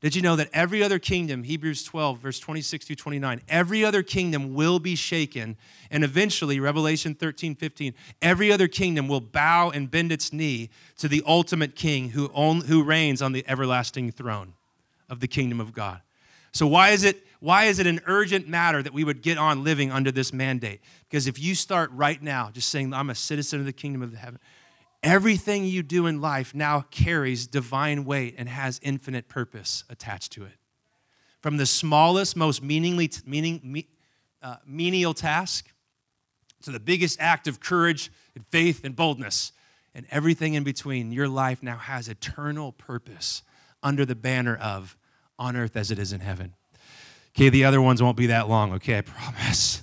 Did 0.00 0.14
you 0.14 0.22
know 0.22 0.34
that 0.36 0.48
every 0.54 0.82
other 0.82 0.98
kingdom, 0.98 1.42
Hebrews 1.42 1.84
12, 1.84 2.20
verse 2.20 2.38
26 2.38 2.86
through 2.86 2.96
29, 2.96 3.42
every 3.48 3.84
other 3.84 4.02
kingdom 4.02 4.54
will 4.54 4.78
be 4.78 4.94
shaken. 4.94 5.58
And 5.90 6.02
eventually, 6.02 6.58
Revelation 6.58 7.14
13, 7.14 7.54
15, 7.54 7.92
every 8.22 8.50
other 8.50 8.66
kingdom 8.66 9.08
will 9.08 9.20
bow 9.20 9.70
and 9.70 9.90
bend 9.90 10.10
its 10.10 10.32
knee 10.32 10.70
to 10.98 11.08
the 11.08 11.22
ultimate 11.26 11.76
king 11.76 12.10
who, 12.10 12.28
who 12.28 12.82
reigns 12.82 13.20
on 13.20 13.32
the 13.32 13.44
everlasting 13.46 14.10
throne 14.10 14.54
of 15.10 15.20
the 15.20 15.28
kingdom 15.28 15.60
of 15.60 15.74
God. 15.74 16.00
So, 16.52 16.66
why 16.66 16.90
is, 16.90 17.04
it, 17.04 17.22
why 17.40 17.64
is 17.64 17.78
it 17.78 17.86
an 17.86 18.00
urgent 18.06 18.48
matter 18.48 18.82
that 18.82 18.94
we 18.94 19.04
would 19.04 19.20
get 19.20 19.36
on 19.36 19.62
living 19.62 19.92
under 19.92 20.10
this 20.10 20.32
mandate? 20.32 20.80
Because 21.08 21.26
if 21.26 21.38
you 21.38 21.54
start 21.54 21.90
right 21.92 22.20
now 22.22 22.50
just 22.50 22.70
saying, 22.70 22.94
I'm 22.94 23.10
a 23.10 23.14
citizen 23.14 23.60
of 23.60 23.66
the 23.66 23.72
kingdom 23.72 24.00
of 24.02 24.14
heaven, 24.14 24.40
Everything 25.02 25.64
you 25.64 25.82
do 25.82 26.06
in 26.06 26.20
life 26.20 26.54
now 26.54 26.82
carries 26.90 27.46
divine 27.46 28.04
weight 28.04 28.34
and 28.36 28.48
has 28.48 28.78
infinite 28.82 29.28
purpose 29.28 29.84
attached 29.88 30.32
to 30.32 30.44
it. 30.44 30.52
From 31.40 31.56
the 31.56 31.64
smallest, 31.64 32.36
most 32.36 32.62
meaningly, 32.62 33.10
meaning, 33.24 33.84
uh, 34.42 34.56
menial 34.66 35.14
task 35.14 35.72
to 36.62 36.70
the 36.70 36.80
biggest 36.80 37.18
act 37.18 37.48
of 37.48 37.60
courage 37.60 38.12
and 38.34 38.46
faith 38.48 38.84
and 38.84 38.94
boldness 38.94 39.52
and 39.94 40.06
everything 40.10 40.54
in 40.54 40.64
between, 40.64 41.12
your 41.12 41.28
life 41.28 41.62
now 41.62 41.76
has 41.76 42.08
eternal 42.08 42.72
purpose 42.72 43.42
under 43.82 44.04
the 44.04 44.14
banner 44.14 44.56
of 44.56 44.96
on 45.38 45.56
earth 45.56 45.76
as 45.76 45.90
it 45.90 45.98
is 45.98 46.12
in 46.12 46.20
heaven. 46.20 46.54
Okay, 47.34 47.48
the 47.48 47.64
other 47.64 47.80
ones 47.80 48.02
won't 48.02 48.16
be 48.16 48.26
that 48.26 48.48
long, 48.48 48.74
okay, 48.74 48.98
I 48.98 49.00
promise. 49.00 49.82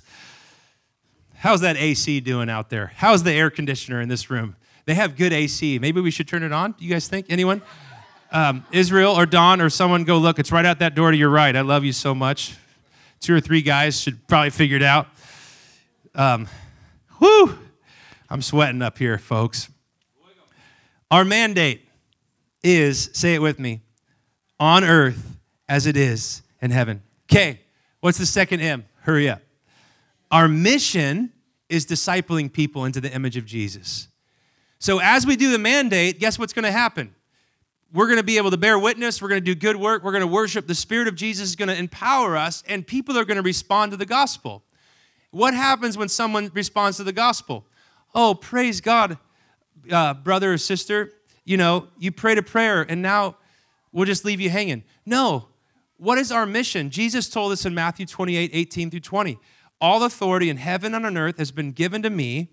How's 1.34 1.60
that 1.60 1.76
AC 1.76 2.20
doing 2.20 2.48
out 2.48 2.70
there? 2.70 2.92
How's 2.96 3.24
the 3.24 3.32
air 3.32 3.50
conditioner 3.50 4.00
in 4.00 4.08
this 4.08 4.30
room? 4.30 4.56
They 4.88 4.94
have 4.94 5.16
good 5.16 5.34
AC. 5.34 5.78
Maybe 5.78 6.00
we 6.00 6.10
should 6.10 6.26
turn 6.26 6.42
it 6.42 6.50
on. 6.50 6.72
Do 6.72 6.82
you 6.82 6.90
guys 6.90 7.08
think? 7.08 7.26
Anyone? 7.28 7.60
Um, 8.32 8.64
Israel 8.72 9.12
or 9.12 9.26
Don 9.26 9.60
or 9.60 9.68
someone 9.68 10.04
go 10.04 10.16
look. 10.16 10.38
It's 10.38 10.50
right 10.50 10.64
out 10.64 10.78
that 10.78 10.94
door 10.94 11.10
to 11.10 11.16
your 11.16 11.28
right. 11.28 11.54
I 11.54 11.60
love 11.60 11.84
you 11.84 11.92
so 11.92 12.14
much. 12.14 12.56
Two 13.20 13.34
or 13.34 13.40
three 13.40 13.60
guys 13.60 14.00
should 14.00 14.26
probably 14.26 14.48
figure 14.48 14.78
it 14.78 14.82
out. 14.82 15.08
Um, 16.14 16.48
whew. 17.18 17.58
I'm 18.30 18.40
sweating 18.40 18.80
up 18.80 18.96
here, 18.96 19.18
folks. 19.18 19.68
Our 21.10 21.22
mandate 21.26 21.86
is, 22.64 23.10
say 23.12 23.34
it 23.34 23.42
with 23.42 23.58
me, 23.58 23.82
on 24.58 24.84
earth 24.84 25.36
as 25.68 25.84
it 25.84 25.98
is 25.98 26.40
in 26.62 26.70
heaven. 26.70 27.02
Okay, 27.30 27.60
what's 28.00 28.16
the 28.16 28.24
second 28.24 28.60
M? 28.60 28.86
Hurry 29.02 29.28
up. 29.28 29.42
Our 30.30 30.48
mission 30.48 31.34
is 31.68 31.84
discipling 31.84 32.50
people 32.50 32.86
into 32.86 33.02
the 33.02 33.12
image 33.12 33.36
of 33.36 33.44
Jesus. 33.44 34.08
So 34.78 35.00
as 35.00 35.26
we 35.26 35.36
do 35.36 35.50
the 35.50 35.58
mandate, 35.58 36.20
guess 36.20 36.38
what's 36.38 36.52
going 36.52 36.64
to 36.64 36.72
happen? 36.72 37.14
We're 37.92 38.06
going 38.06 38.18
to 38.18 38.24
be 38.24 38.36
able 38.36 38.50
to 38.50 38.56
bear 38.56 38.78
witness. 38.78 39.22
We're 39.22 39.28
going 39.28 39.42
to 39.42 39.54
do 39.54 39.54
good 39.54 39.76
work. 39.76 40.04
We're 40.04 40.12
going 40.12 40.22
to 40.22 40.26
worship. 40.26 40.66
The 40.66 40.74
Spirit 40.74 41.08
of 41.08 41.14
Jesus 41.14 41.48
is 41.48 41.56
going 41.56 41.68
to 41.68 41.76
empower 41.76 42.36
us, 42.36 42.62
and 42.68 42.86
people 42.86 43.16
are 43.18 43.24
going 43.24 43.38
to 43.38 43.42
respond 43.42 43.92
to 43.92 43.96
the 43.96 44.06
gospel. 44.06 44.62
What 45.30 45.54
happens 45.54 45.96
when 45.96 46.08
someone 46.08 46.50
responds 46.54 46.98
to 46.98 47.04
the 47.04 47.12
gospel? 47.12 47.66
Oh, 48.14 48.34
praise 48.34 48.80
God, 48.80 49.18
uh, 49.90 50.14
brother 50.14 50.52
or 50.52 50.58
sister. 50.58 51.12
You 51.44 51.56
know, 51.56 51.88
you 51.98 52.12
prayed 52.12 52.38
a 52.38 52.42
prayer, 52.42 52.82
and 52.82 53.00
now 53.00 53.36
we'll 53.90 54.06
just 54.06 54.24
leave 54.24 54.40
you 54.40 54.50
hanging. 54.50 54.84
No. 55.06 55.48
What 55.96 56.18
is 56.18 56.30
our 56.30 56.46
mission? 56.46 56.90
Jesus 56.90 57.28
told 57.28 57.52
us 57.52 57.64
in 57.64 57.74
Matthew 57.74 58.06
28 58.06 58.50
18 58.52 58.90
through 58.90 59.00
20. 59.00 59.38
All 59.80 60.04
authority 60.04 60.50
in 60.50 60.58
heaven 60.58 60.94
and 60.94 61.06
on 61.06 61.16
earth 61.16 61.38
has 61.38 61.50
been 61.50 61.72
given 61.72 62.02
to 62.02 62.10
me. 62.10 62.50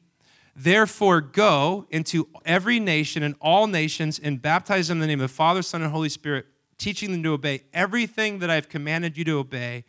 Therefore, 0.55 1.19
go 1.19 1.85
into 1.89 2.29
every 2.45 2.79
nation 2.79 3.23
and 3.23 3.35
all 3.41 3.67
nations 3.67 4.19
and 4.19 4.41
baptize 4.41 4.87
them 4.87 4.97
in 4.97 5.01
the 5.01 5.07
name 5.07 5.19
of 5.19 5.29
the 5.29 5.35
Father, 5.35 5.61
Son, 5.61 5.81
and 5.81 5.91
Holy 5.91 6.07
Spirit, 6.07 6.45
teaching 6.77 7.11
them 7.11 7.21
to 7.23 7.33
obey 7.33 7.63
everything 7.73 8.39
that 8.39 8.49
I've 8.49 8.69
commanded 8.69 9.17
you 9.17 9.25
to 9.25 9.39
obey. 9.39 9.83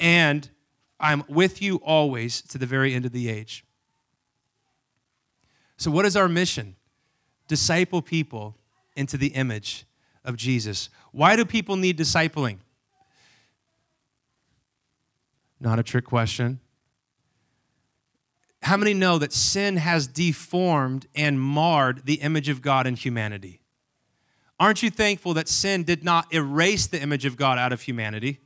And 0.00 0.48
I'm 0.98 1.22
with 1.28 1.62
you 1.62 1.76
always 1.76 2.42
to 2.42 2.58
the 2.58 2.66
very 2.66 2.92
end 2.92 3.04
of 3.04 3.12
the 3.12 3.28
age. 3.28 3.64
So, 5.76 5.90
what 5.90 6.04
is 6.06 6.16
our 6.16 6.28
mission? 6.28 6.74
Disciple 7.46 8.02
people 8.02 8.56
into 8.96 9.16
the 9.16 9.28
image 9.28 9.84
of 10.24 10.36
Jesus. 10.36 10.88
Why 11.12 11.36
do 11.36 11.44
people 11.44 11.76
need 11.76 11.96
discipling? 11.96 12.58
Not 15.60 15.78
a 15.78 15.82
trick 15.84 16.04
question. 16.04 16.60
How 18.66 18.76
many 18.76 18.94
know 18.94 19.16
that 19.18 19.32
sin 19.32 19.76
has 19.76 20.08
deformed 20.08 21.06
and 21.14 21.40
marred 21.40 22.04
the 22.04 22.14
image 22.14 22.48
of 22.48 22.62
God 22.62 22.84
in 22.84 22.96
humanity? 22.96 23.60
Aren't 24.58 24.82
you 24.82 24.90
thankful 24.90 25.34
that 25.34 25.46
sin 25.46 25.84
did 25.84 26.02
not 26.02 26.34
erase 26.34 26.88
the 26.88 27.00
image 27.00 27.24
of 27.24 27.36
God 27.36 27.58
out 27.58 27.72
of 27.72 27.82
humanity? 27.82 28.40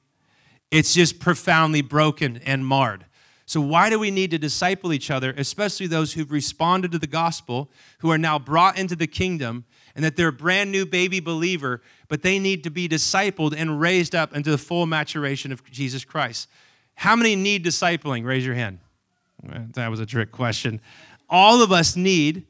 It's 0.71 0.93
just 0.93 1.21
profoundly 1.21 1.81
broken 1.81 2.37
and 2.45 2.67
marred. 2.67 3.07
So, 3.47 3.63
why 3.63 3.89
do 3.89 3.99
we 3.99 4.11
need 4.11 4.31
to 4.33 4.39
disciple 4.39 4.93
each 4.93 5.11
other, 5.11 5.33
especially 5.39 5.87
those 5.87 6.13
who've 6.13 6.31
responded 6.31 6.93
to 6.93 6.99
the 6.99 7.07
gospel, 7.07 7.71
who 8.01 8.11
are 8.11 8.19
now 8.19 8.39
brought 8.39 8.79
into 8.79 8.97
the 8.97 9.07
kingdom, 9.07 9.65
and 9.95 10.05
that 10.05 10.17
they're 10.17 10.29
a 10.29 10.33
brand 10.33 10.71
new 10.71 10.85
baby 10.85 11.21
believer, 11.21 11.81
but 12.09 12.21
they 12.21 12.39
need 12.39 12.63
to 12.65 12.71
be 12.71 12.91
discipled 12.91 13.55
and 13.57 13.81
raised 13.81 14.15
up 14.15 14.37
into 14.37 14.51
the 14.51 14.59
full 14.59 14.85
maturation 14.85 15.51
of 15.51 15.65
Jesus 15.71 16.05
Christ? 16.05 16.47
How 16.97 17.17
many 17.17 17.37
need 17.37 17.65
discipling? 17.65 18.27
Raise 18.27 18.45
your 18.45 18.55
hand. 18.55 18.81
That 19.43 19.91
was 19.91 20.01
a 20.01 20.07
trick 20.07 20.33
question. 20.33 20.81
All 21.29 21.63
of 21.63 21.73
us 21.73 21.97
need 21.97 22.47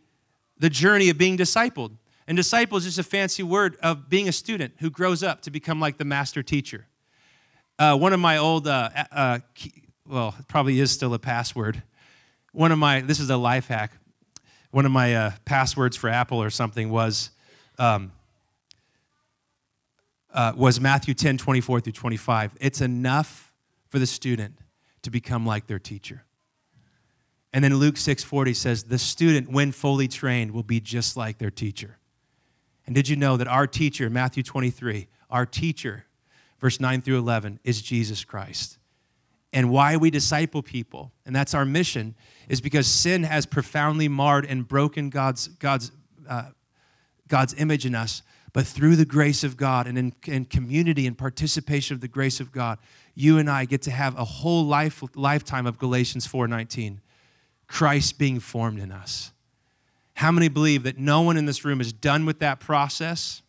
the 0.58 0.70
journey 0.70 1.08
of 1.10 1.18
being 1.18 1.36
discipled. 1.36 1.92
And 2.26 2.36
disciple 2.36 2.78
is 2.78 2.84
just 2.84 2.98
a 2.98 3.02
fancy 3.02 3.42
word 3.42 3.76
of 3.82 4.08
being 4.08 4.28
a 4.28 4.32
student 4.32 4.74
who 4.78 4.90
grows 4.90 5.22
up 5.22 5.40
to 5.42 5.50
become 5.50 5.80
like 5.80 5.98
the 5.98 6.04
master 6.04 6.42
teacher. 6.42 6.86
Uh, 7.78 7.96
one 7.96 8.12
of 8.12 8.20
my 8.20 8.36
old, 8.36 8.68
uh, 8.68 8.90
uh, 9.10 9.38
well, 10.06 10.34
probably 10.46 10.78
is 10.78 10.90
still 10.90 11.14
a 11.14 11.18
password. 11.18 11.82
One 12.52 12.72
of 12.72 12.78
my, 12.78 13.00
this 13.00 13.20
is 13.20 13.30
a 13.30 13.36
life 13.36 13.68
hack. 13.68 13.92
One 14.70 14.86
of 14.86 14.92
my 14.92 15.14
uh, 15.14 15.32
passwords 15.44 15.96
for 15.96 16.08
Apple 16.08 16.40
or 16.42 16.50
something 16.50 16.90
was, 16.90 17.30
um, 17.78 18.12
uh, 20.32 20.52
was 20.54 20.80
Matthew 20.80 21.14
10, 21.14 21.38
24 21.38 21.80
through 21.80 21.92
25. 21.92 22.56
It's 22.60 22.80
enough 22.80 23.52
for 23.88 23.98
the 23.98 24.06
student 24.06 24.58
to 25.02 25.10
become 25.10 25.44
like 25.44 25.66
their 25.66 25.78
teacher. 25.78 26.24
And 27.52 27.64
then 27.64 27.74
Luke 27.74 27.96
6:40 27.96 28.54
says 28.54 28.84
the 28.84 28.98
student 28.98 29.50
when 29.50 29.72
fully 29.72 30.08
trained 30.08 30.52
will 30.52 30.62
be 30.62 30.80
just 30.80 31.16
like 31.16 31.38
their 31.38 31.50
teacher. 31.50 31.98
And 32.86 32.94
did 32.94 33.08
you 33.08 33.16
know 33.16 33.36
that 33.36 33.48
our 33.48 33.66
teacher 33.66 34.08
Matthew 34.08 34.42
23, 34.42 35.08
our 35.30 35.46
teacher 35.46 36.06
verse 36.60 36.78
9 36.78 37.02
through 37.02 37.18
11 37.18 37.58
is 37.64 37.82
Jesus 37.82 38.24
Christ. 38.24 38.78
And 39.52 39.70
why 39.70 39.96
we 39.96 40.10
disciple 40.10 40.62
people, 40.62 41.10
and 41.26 41.34
that's 41.34 41.54
our 41.54 41.64
mission, 41.64 42.14
is 42.48 42.60
because 42.60 42.86
sin 42.86 43.24
has 43.24 43.46
profoundly 43.46 44.06
marred 44.06 44.46
and 44.46 44.68
broken 44.68 45.10
God's, 45.10 45.48
God's, 45.48 45.90
uh, 46.28 46.50
God's 47.26 47.54
image 47.54 47.84
in 47.84 47.94
us. 47.96 48.22
But 48.52 48.66
through 48.66 48.96
the 48.96 49.04
grace 49.04 49.42
of 49.42 49.56
God 49.56 49.86
and 49.86 49.98
in, 49.98 50.12
in 50.26 50.44
community 50.44 51.06
and 51.06 51.16
participation 51.16 51.94
of 51.94 52.00
the 52.00 52.08
grace 52.08 52.38
of 52.38 52.52
God, 52.52 52.78
you 53.14 53.38
and 53.38 53.50
I 53.50 53.64
get 53.64 53.82
to 53.82 53.90
have 53.90 54.16
a 54.16 54.24
whole 54.24 54.64
life, 54.64 55.02
lifetime 55.14 55.66
of 55.66 55.78
Galatians 55.78 56.26
4:19. 56.26 57.00
Christ 57.70 58.18
being 58.18 58.40
formed 58.40 58.78
in 58.80 58.92
us. 58.92 59.32
How 60.14 60.30
many 60.30 60.48
believe 60.48 60.82
that 60.82 60.98
no 60.98 61.22
one 61.22 61.36
in 61.36 61.46
this 61.46 61.64
room 61.64 61.80
is 61.80 61.92
done 61.92 62.26
with 62.26 62.40
that 62.40 62.60
process? 62.60 63.40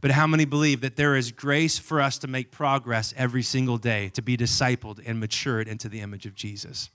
But 0.00 0.12
how 0.12 0.26
many 0.26 0.44
believe 0.44 0.80
that 0.80 0.96
there 0.96 1.14
is 1.14 1.30
grace 1.30 1.78
for 1.78 2.00
us 2.00 2.16
to 2.18 2.26
make 2.26 2.50
progress 2.50 3.12
every 3.16 3.42
single 3.42 3.76
day, 3.76 4.08
to 4.10 4.22
be 4.22 4.36
discipled 4.36 5.00
and 5.04 5.20
matured 5.20 5.68
into 5.68 5.88
the 5.88 6.00
image 6.00 6.26
of 6.26 6.34
Jesus? 6.34 6.90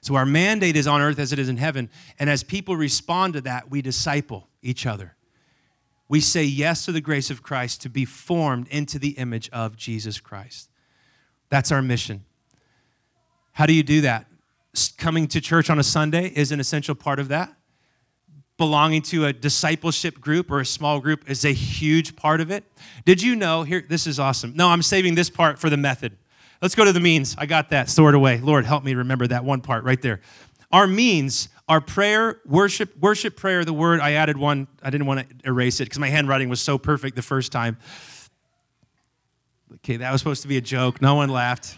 So, 0.00 0.14
our 0.14 0.26
mandate 0.26 0.76
is 0.76 0.86
on 0.86 1.00
earth 1.00 1.18
as 1.18 1.32
it 1.32 1.38
is 1.38 1.48
in 1.48 1.56
heaven. 1.56 1.90
And 2.18 2.30
as 2.30 2.42
people 2.42 2.76
respond 2.76 3.34
to 3.34 3.40
that, 3.42 3.70
we 3.70 3.82
disciple 3.82 4.48
each 4.62 4.86
other 4.86 5.16
we 6.08 6.20
say 6.20 6.44
yes 6.44 6.84
to 6.84 6.92
the 6.92 7.00
grace 7.00 7.30
of 7.30 7.42
Christ 7.42 7.82
to 7.82 7.88
be 7.88 8.04
formed 8.04 8.68
into 8.68 8.98
the 8.98 9.10
image 9.10 9.48
of 9.50 9.76
Jesus 9.76 10.20
Christ. 10.20 10.70
That's 11.48 11.72
our 11.72 11.82
mission. 11.82 12.24
How 13.52 13.66
do 13.66 13.72
you 13.72 13.82
do 13.82 14.02
that? 14.02 14.26
Coming 14.98 15.26
to 15.28 15.40
church 15.40 15.70
on 15.70 15.78
a 15.78 15.82
Sunday 15.82 16.28
is 16.34 16.52
an 16.52 16.60
essential 16.60 16.94
part 16.94 17.18
of 17.18 17.28
that. 17.28 17.52
Belonging 18.58 19.02
to 19.02 19.26
a 19.26 19.32
discipleship 19.32 20.20
group 20.20 20.50
or 20.50 20.60
a 20.60 20.66
small 20.66 21.00
group 21.00 21.28
is 21.28 21.44
a 21.44 21.52
huge 21.52 22.16
part 22.16 22.40
of 22.40 22.50
it. 22.50 22.64
Did 23.04 23.22
you 23.22 23.36
know? 23.36 23.64
Here, 23.64 23.84
this 23.86 24.06
is 24.06 24.18
awesome. 24.18 24.54
No, 24.56 24.68
I'm 24.68 24.82
saving 24.82 25.14
this 25.14 25.28
part 25.28 25.58
for 25.58 25.68
the 25.68 25.76
method. 25.76 26.16
Let's 26.62 26.74
go 26.74 26.84
to 26.84 26.92
the 26.92 27.00
means. 27.00 27.34
I 27.38 27.46
got 27.46 27.70
that 27.70 27.90
stored 27.90 28.14
away. 28.14 28.38
Lord, 28.38 28.64
help 28.64 28.82
me 28.82 28.94
remember 28.94 29.26
that 29.26 29.44
one 29.44 29.60
part 29.60 29.84
right 29.84 30.00
there. 30.00 30.20
Our 30.72 30.86
means 30.86 31.48
our 31.68 31.80
prayer, 31.80 32.40
worship, 32.46 32.96
worship 32.98 33.36
prayer, 33.36 33.64
the 33.64 33.72
word, 33.72 34.00
I 34.00 34.12
added 34.12 34.36
one. 34.36 34.68
I 34.82 34.90
didn't 34.90 35.06
want 35.08 35.28
to 35.28 35.48
erase 35.48 35.80
it 35.80 35.84
because 35.84 35.98
my 35.98 36.08
handwriting 36.08 36.48
was 36.48 36.60
so 36.60 36.78
perfect 36.78 37.16
the 37.16 37.22
first 37.22 37.50
time. 37.50 37.76
Okay, 39.76 39.96
that 39.96 40.12
was 40.12 40.20
supposed 40.20 40.42
to 40.42 40.48
be 40.48 40.56
a 40.56 40.60
joke. 40.60 41.02
No 41.02 41.16
one 41.16 41.28
laughed. 41.28 41.76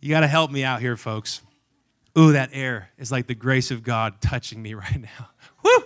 You 0.00 0.10
got 0.10 0.20
to 0.20 0.26
help 0.26 0.50
me 0.50 0.64
out 0.64 0.80
here, 0.80 0.96
folks. 0.96 1.42
Ooh, 2.18 2.32
that 2.32 2.50
air 2.52 2.90
is 2.98 3.12
like 3.12 3.28
the 3.28 3.34
grace 3.34 3.70
of 3.70 3.82
God 3.82 4.20
touching 4.20 4.60
me 4.60 4.74
right 4.74 5.00
now. 5.00 5.30
Woo! 5.62 5.84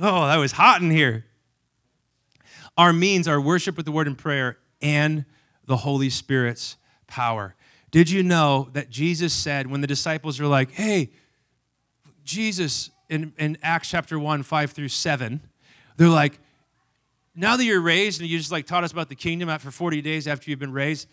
Oh, 0.00 0.26
that 0.26 0.36
was 0.36 0.52
hot 0.52 0.82
in 0.82 0.90
here. 0.90 1.24
Our 2.76 2.92
means 2.92 3.28
are 3.28 3.40
worship 3.40 3.76
with 3.76 3.86
the 3.86 3.92
word 3.92 4.06
and 4.06 4.18
prayer 4.18 4.58
and 4.82 5.24
the 5.66 5.78
Holy 5.78 6.10
Spirit's 6.10 6.76
power. 7.06 7.54
Did 7.90 8.10
you 8.10 8.22
know 8.22 8.68
that 8.72 8.90
Jesus 8.90 9.32
said 9.32 9.68
when 9.68 9.80
the 9.80 9.86
disciples 9.86 10.38
were 10.38 10.46
like, 10.46 10.72
hey, 10.72 11.10
Jesus 12.24 12.90
in, 13.08 13.32
in 13.38 13.56
Acts 13.62 13.88
chapter 13.88 14.18
1, 14.18 14.42
5 14.42 14.70
through 14.72 14.88
7, 14.88 15.40
they're 15.96 16.08
like, 16.08 16.40
now 17.34 17.56
that 17.56 17.64
you're 17.64 17.80
raised 17.80 18.20
and 18.20 18.28
you 18.28 18.36
just 18.36 18.52
like 18.52 18.66
taught 18.66 18.84
us 18.84 18.92
about 18.92 19.08
the 19.08 19.14
kingdom 19.14 19.48
after 19.48 19.70
40 19.70 20.02
days 20.02 20.26
after 20.26 20.50
you've 20.50 20.58
been 20.58 20.72
raised, 20.72 21.08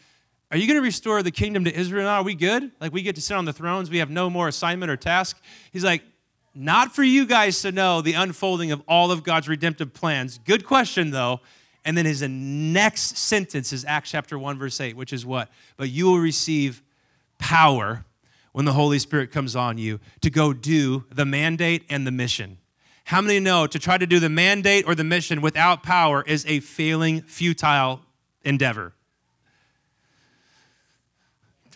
are 0.54 0.58
you 0.58 0.68
going 0.68 0.78
to 0.78 0.84
restore 0.84 1.24
the 1.24 1.32
kingdom 1.32 1.64
to 1.64 1.74
Israel 1.74 2.06
now? 2.06 2.18
Are 2.18 2.24
we 2.24 2.36
good? 2.36 2.70
Like 2.80 2.94
we 2.94 3.02
get 3.02 3.16
to 3.16 3.22
sit 3.22 3.36
on 3.36 3.46
the 3.46 3.54
thrones, 3.54 3.90
we 3.90 3.98
have 3.98 4.12
no 4.12 4.30
more 4.30 4.48
assignment 4.48 4.92
or 4.92 4.96
task. 4.96 5.42
He's 5.72 5.84
like, 5.84 6.04
Not 6.54 6.94
for 6.94 7.02
you 7.02 7.26
guys 7.26 7.64
to 7.64 7.72
know 7.72 8.02
the 8.02 8.14
unfolding 8.14 8.72
of 8.72 8.84
all 8.88 9.12
of 9.12 9.24
God's 9.24 9.50
redemptive 9.50 9.96
plans. 9.96 10.38
Good 10.38 10.64
question, 10.64 11.10
though. 11.10 11.40
And 11.84 11.98
then 11.98 12.06
his 12.06 12.22
next 12.22 13.18
sentence 13.18 13.74
is 13.74 13.84
Acts 13.84 14.12
chapter 14.12 14.38
1, 14.38 14.60
verse 14.60 14.80
8, 14.80 14.96
which 14.96 15.12
is 15.12 15.26
what? 15.26 15.50
But 15.76 15.90
you 15.90 16.06
will 16.06 16.20
receive 16.20 16.84
power 17.40 18.06
when 18.52 18.66
the 18.66 18.74
Holy 18.74 19.00
Spirit 19.00 19.32
comes 19.32 19.56
on 19.56 19.80
you 19.80 20.00
to 20.22 20.30
go 20.30 20.54
do 20.54 21.06
the 21.12 21.26
mandate 21.26 21.84
and 21.90 22.06
the 22.06 22.12
mission. 22.12 22.60
How 23.06 23.22
many 23.22 23.40
know 23.40 23.66
to 23.66 23.80
try 23.80 23.98
to 23.98 24.06
do 24.06 24.20
the 24.20 24.30
mandate 24.30 24.86
or 24.88 24.94
the 24.94 25.04
mission 25.04 25.42
without 25.42 25.82
power 25.82 26.24
is 26.28 26.46
a 26.46 26.60
failing, 26.60 27.24
futile 27.24 28.02
endeavor? 28.44 28.94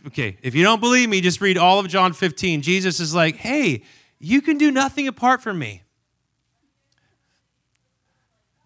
Okay, 0.07 0.37
if 0.41 0.55
you 0.55 0.63
don't 0.63 0.79
believe 0.79 1.09
me, 1.09 1.19
just 1.19 1.41
read 1.41 1.57
all 1.57 1.79
of 1.79 1.87
John 1.89 2.13
15. 2.13 2.61
Jesus 2.61 3.01
is 3.01 3.13
like, 3.13 3.35
hey, 3.35 3.83
you 4.19 4.41
can 4.41 4.57
do 4.57 4.71
nothing 4.71 5.05
apart 5.09 5.43
from 5.43 5.59
me. 5.59 5.83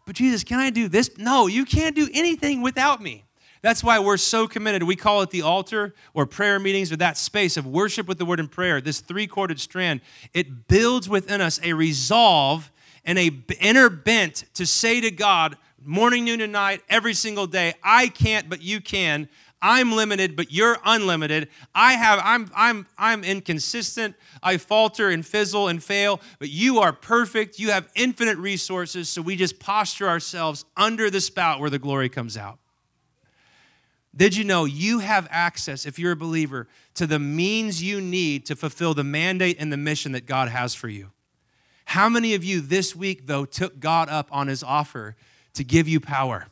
But 0.06 0.16
Jesus, 0.16 0.44
can 0.44 0.60
I 0.60 0.70
do 0.70 0.88
this? 0.88 1.18
No, 1.18 1.48
you 1.48 1.66
can't 1.66 1.96
do 1.96 2.08
anything 2.14 2.62
without 2.62 3.02
me. 3.02 3.24
That's 3.64 3.84
why 3.84 3.98
we're 3.98 4.18
so 4.18 4.48
committed. 4.48 4.84
We 4.84 4.96
call 4.96 5.24
it 5.24 5.32
the 5.32 5.42
altar 5.42 5.96
or 6.14 6.28
prayer 6.28 6.60
meetings 6.60 6.92
or 6.92 6.98
that 6.98 7.18
space 7.18 7.58
of 7.58 7.66
worship 7.66 8.08
with 8.08 8.20
the 8.20 8.26
word 8.26 8.40
and 8.40 8.52
prayer, 8.52 8.80
this 8.80 9.00
three 9.00 9.26
corded 9.26 9.60
strand. 9.60 10.02
It 10.34 10.68
builds 10.68 11.10
within 11.10 11.42
us 11.42 11.60
a 11.64 11.74
resolve 11.74 12.72
and 13.04 13.18
a 13.18 13.32
inner 13.60 13.90
bent 13.90 14.46
to 14.54 14.68
say 14.68 15.02
to 15.02 15.10
God, 15.10 15.58
morning, 15.84 16.24
noon, 16.26 16.42
and 16.42 16.52
night, 16.52 16.84
every 16.88 17.16
single 17.16 17.48
day, 17.48 17.74
I 17.84 18.10
can't, 18.10 18.48
but 18.48 18.62
you 18.62 18.80
can. 18.80 19.28
I'm 19.62 19.92
limited, 19.92 20.36
but 20.36 20.52
you're 20.52 20.78
unlimited. 20.84 21.50
I 21.76 21.94
have, 21.94 22.20
I'm, 22.24 22.50
I'm, 22.56 22.88
I'm 22.98 23.24
inconsistent. 23.24 24.16
I 24.42 24.58
falter 24.58 25.10
and 25.10 25.26
fizzle 25.26 25.68
and 25.68 25.84
fail, 25.84 26.20
but 26.40 26.50
you 26.50 26.80
are 26.80 26.92
perfect. 26.92 27.60
You 27.60 27.70
have 27.70 27.88
infinite 27.96 28.38
resources. 28.38 29.08
So 29.08 29.22
we 29.22 29.36
just 29.36 29.60
posture 29.60 30.10
ourselves 30.10 30.66
under 30.76 31.10
the 31.10 31.22
spout 31.22 31.60
where 31.60 31.70
the 31.70 31.80
glory 31.80 32.10
comes 32.10 32.38
out. 32.38 32.58
Did 34.16 34.36
you 34.36 34.44
know 34.44 34.66
you 34.66 35.00
have 35.00 35.28
access, 35.32 35.86
if 35.86 35.98
you're 35.98 36.12
a 36.12 36.18
believer, 36.18 36.68
to 36.96 37.08
the 37.08 37.20
means 37.20 37.82
you 37.82 38.02
need 38.02 38.46
to 38.48 38.56
fulfill 38.56 38.94
the 38.94 39.04
mandate 39.04 39.58
and 39.60 39.72
the 39.72 39.78
mission 39.78 40.12
that 40.12 40.26
God 40.26 40.50
has 40.50 40.76
for 40.76 40.90
you? 40.90 41.12
How 41.86 42.10
many 42.10 42.34
of 42.34 42.44
you 42.44 42.62
this 42.62 42.96
week, 42.96 43.28
though, 43.28 43.46
took 43.46 43.80
God 43.80 44.10
up 44.10 44.28
on 44.32 44.48
his 44.48 44.64
offer 44.64 45.16
to 45.54 45.64
give 45.64 45.88
you 45.88 46.00
power? 46.00 46.48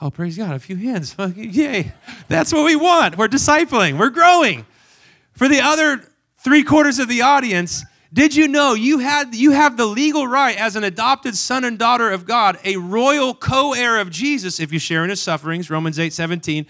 Oh, 0.00 0.10
praise 0.10 0.36
God, 0.36 0.54
a 0.54 0.58
few 0.58 0.76
hands. 0.76 1.16
Yay. 1.36 1.92
That's 2.28 2.52
what 2.52 2.64
we 2.64 2.76
want. 2.76 3.16
We're 3.16 3.28
discipling, 3.28 3.98
we're 3.98 4.10
growing. 4.10 4.66
For 5.32 5.48
the 5.48 5.60
other 5.60 6.02
three 6.38 6.62
quarters 6.62 6.98
of 6.98 7.08
the 7.08 7.22
audience, 7.22 7.84
did 8.12 8.36
you 8.36 8.46
know 8.48 8.74
you, 8.74 8.98
had, 8.98 9.34
you 9.34 9.50
have 9.52 9.76
the 9.76 9.86
legal 9.86 10.26
right 10.26 10.56
as 10.56 10.76
an 10.76 10.84
adopted 10.84 11.36
son 11.36 11.64
and 11.64 11.78
daughter 11.78 12.10
of 12.10 12.26
God, 12.26 12.58
a 12.64 12.76
royal 12.76 13.34
co 13.34 13.72
heir 13.72 13.98
of 13.98 14.10
Jesus, 14.10 14.60
if 14.60 14.72
you 14.72 14.78
share 14.78 15.02
in 15.02 15.10
his 15.10 15.20
sufferings, 15.20 15.70
Romans 15.70 15.98
8 15.98 16.12
17. 16.12 16.66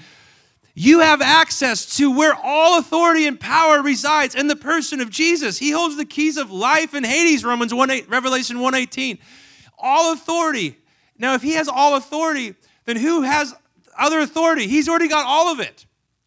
You 0.79 1.01
have 1.01 1.23
access 1.23 1.97
to 1.97 2.15
where 2.15 2.35
all 2.35 2.79
authority 2.79 3.27
and 3.27 3.41
power 3.41 3.81
resides 3.81 4.35
in 4.35 4.47
the 4.47 4.57
person 4.57 5.01
of 5.01 5.09
Jesus. 5.09 5.57
He 5.57 5.71
holds 5.71 5.97
the 5.97 6.05
keys 6.05 6.37
of 6.37 6.51
life 6.51 6.93
and 6.93 7.05
Hades, 7.05 7.45
Romans 7.45 7.73
1 7.73 7.91
8, 7.91 8.11
Revelation 8.11 8.61
118. 8.61 9.19
All 9.79 10.13
authority. 10.13 10.77
Now, 11.19 11.35
if 11.35 11.43
he 11.43 11.53
has 11.53 11.67
all 11.67 11.97
authority, 11.97 12.55
then 12.87 12.97
who 12.97 13.23
has 13.23 13.55
other 13.99 14.21
authority? 14.21 14.67
He's 14.67 14.89
already 14.89 15.09
got 15.09 15.27
all 15.27 15.53
of 15.53 15.61
it. 15.61 15.87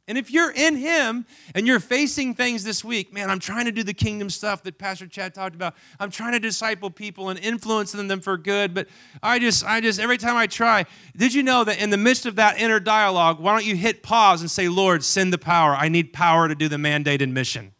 And 0.10 0.18
if 0.18 0.32
you're 0.32 0.50
in 0.50 0.76
Him 0.76 1.28
and 1.54 1.68
you're 1.68 1.80
facing 1.80 2.34
things 2.34 2.64
this 2.64 2.84
week, 2.84 3.14
man, 3.14 3.30
I'm 3.30 3.38
trying 3.38 3.66
to 3.66 3.72
do 3.72 3.84
the 3.84 3.94
kingdom 3.94 4.32
stuff 4.32 4.64
that 4.64 4.80
Pastor 4.80 5.06
Chad 5.06 5.36
talked 5.36 5.54
about. 5.54 5.76
I'm 6.00 6.10
trying 6.10 6.32
to 6.32 6.40
disciple 6.40 6.90
people 6.90 7.30
and 7.30 7.38
influence 7.38 7.92
them 7.92 8.20
for 8.20 8.36
good, 8.36 8.74
but 8.74 8.88
I 9.22 9.38
just, 9.38 9.64
I 9.64 9.82
just, 9.82 10.00
every 10.00 10.18
time 10.18 10.36
I 10.36 10.48
try, 10.48 10.86
did 11.16 11.32
you 11.32 11.44
know 11.44 11.64
that 11.64 11.80
in 11.80 11.92
the 11.92 11.98
midst 11.98 12.26
of 12.26 12.38
that 12.38 12.60
inner 12.60 12.80
dialogue, 12.80 13.40
why 13.40 13.54
don't 13.54 13.66
you 13.66 13.76
hit 13.76 14.02
pause 14.02 14.42
and 14.42 14.50
say, 14.50 14.68
Lord, 14.68 15.04
send 15.04 15.32
the 15.32 15.38
power. 15.38 15.76
I 15.76 15.90
need 15.90 16.12
power 16.12 16.48
to 16.48 16.56
do 16.56 16.68
the 16.68 16.80
mandate 16.80 17.22
and 17.22 17.32
mission. 17.32 17.74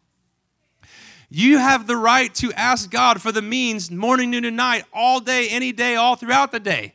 You 1.30 1.58
have 1.58 1.88
the 1.88 1.96
right 1.96 2.32
to 2.36 2.52
ask 2.52 2.92
God 2.92 3.20
for 3.20 3.32
the 3.32 3.42
means 3.42 3.90
morning, 3.90 4.30
noon, 4.30 4.44
and 4.44 4.56
night, 4.56 4.84
all 4.92 5.18
day, 5.18 5.48
any 5.48 5.72
day, 5.72 5.96
all 5.96 6.14
throughout 6.14 6.52
the 6.52 6.60
day. 6.60 6.94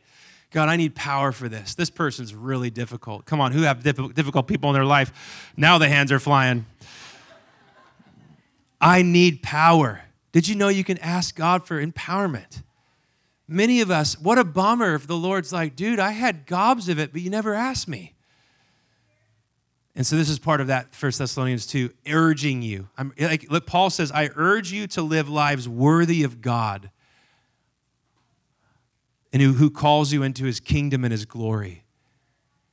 God, 0.56 0.70
I 0.70 0.76
need 0.76 0.94
power 0.94 1.32
for 1.32 1.50
this. 1.50 1.74
This 1.74 1.90
person's 1.90 2.34
really 2.34 2.70
difficult. 2.70 3.26
Come 3.26 3.42
on, 3.42 3.52
who 3.52 3.60
have 3.64 3.82
difficult 3.82 4.46
people 4.46 4.70
in 4.70 4.74
their 4.74 4.86
life? 4.86 5.52
Now 5.54 5.76
the 5.76 5.86
hands 5.86 6.10
are 6.10 6.18
flying. 6.18 6.64
I 8.80 9.02
need 9.02 9.42
power. 9.42 10.00
Did 10.32 10.48
you 10.48 10.54
know 10.54 10.68
you 10.68 10.82
can 10.82 10.96
ask 10.96 11.36
God 11.36 11.66
for 11.66 11.84
empowerment? 11.84 12.62
Many 13.46 13.82
of 13.82 13.90
us, 13.90 14.18
what 14.18 14.38
a 14.38 14.44
bummer 14.44 14.94
if 14.94 15.06
the 15.06 15.14
Lord's 15.14 15.52
like, 15.52 15.76
dude, 15.76 16.00
I 16.00 16.12
had 16.12 16.46
gobs 16.46 16.88
of 16.88 16.98
it, 16.98 17.12
but 17.12 17.20
you 17.20 17.28
never 17.28 17.52
asked 17.52 17.86
me. 17.86 18.14
And 19.94 20.06
so 20.06 20.16
this 20.16 20.30
is 20.30 20.38
part 20.38 20.62
of 20.62 20.68
that 20.68 20.94
First 20.94 21.18
Thessalonians 21.18 21.66
2, 21.66 21.90
urging 22.08 22.62
you. 22.62 22.88
I'm 22.96 23.12
like 23.20 23.50
look, 23.50 23.66
Paul 23.66 23.90
says, 23.90 24.10
I 24.10 24.30
urge 24.34 24.72
you 24.72 24.86
to 24.86 25.02
live 25.02 25.28
lives 25.28 25.68
worthy 25.68 26.22
of 26.22 26.40
God 26.40 26.90
and 29.36 29.42
who, 29.42 29.52
who 29.52 29.68
calls 29.68 30.14
you 30.14 30.22
into 30.22 30.46
his 30.46 30.60
kingdom 30.60 31.04
and 31.04 31.12
his 31.12 31.26
glory. 31.26 31.84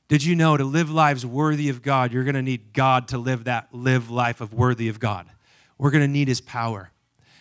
Did 0.08 0.24
you 0.24 0.34
know 0.34 0.56
to 0.56 0.64
live 0.64 0.90
lives 0.90 1.26
worthy 1.26 1.68
of 1.68 1.82
God, 1.82 2.10
you're 2.10 2.24
going 2.24 2.36
to 2.36 2.42
need 2.42 2.72
God 2.72 3.06
to 3.08 3.18
live 3.18 3.44
that 3.44 3.68
live 3.70 4.08
life 4.08 4.40
of 4.40 4.54
worthy 4.54 4.88
of 4.88 4.98
God. 4.98 5.26
We're 5.76 5.90
going 5.90 6.04
to 6.04 6.08
need 6.08 6.26
his 6.26 6.40
power. 6.40 6.90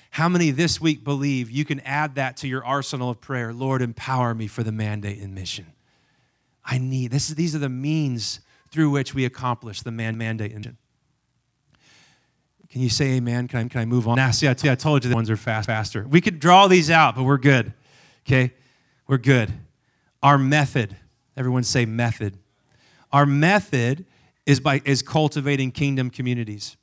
How 0.10 0.28
many 0.28 0.52
this 0.52 0.82
week 0.82 1.06
believe 1.06 1.50
you 1.50 1.64
can 1.64 1.80
add 1.86 2.16
that 2.16 2.36
to 2.38 2.50
your 2.50 2.66
arsenal 2.66 3.12
of 3.12 3.22
prayer? 3.22 3.54
Lord, 3.54 3.82
empower 3.82 4.36
me 4.36 4.46
for 4.48 4.62
the 4.62 4.74
mandate 4.74 5.20
and 5.20 5.34
mission. 5.34 5.68
I 6.66 6.78
need 6.78 7.12
this. 7.12 7.30
These 7.30 7.56
are 7.56 7.60
the 7.60 7.70
means 7.70 8.42
through 8.72 8.90
which 8.90 9.14
we 9.14 9.24
accomplish 9.24 9.84
the 9.84 9.92
man 9.92 10.18
mandate 10.18 10.52
and 10.52 10.66
mission. 10.66 10.78
Can 12.70 12.82
you 12.82 12.90
say 12.90 13.14
amen? 13.14 13.48
Can 13.48 13.60
I, 13.60 13.68
can 13.70 13.80
I 13.80 13.86
move 13.86 14.06
on? 14.06 14.18
Now, 14.18 14.32
see, 14.32 14.54
told 14.76 15.06
you 15.06 15.10
the 15.10 15.16
ones 15.16 15.30
are 15.30 15.38
fast, 15.38 15.68
faster. 15.68 16.06
We 16.06 16.20
could 16.20 16.42
draw 16.42 16.68
these 16.68 16.92
out, 16.92 17.16
but 17.16 17.24
we're 17.24 17.38
good. 17.38 17.74
Okay? 18.28 18.52
We're 19.13 19.19
good. 19.19 19.54
Our 20.23 20.39
method, 20.39 20.95
everyone 21.38 21.62
say 21.62 21.86
method. 21.86 22.39
Our 23.12 23.28
method 23.28 24.08
is 24.47 24.60
by 24.60 24.82
is 24.86 25.04
cultivating 25.04 25.69
kingdom 25.69 26.10
communities. 26.10 26.78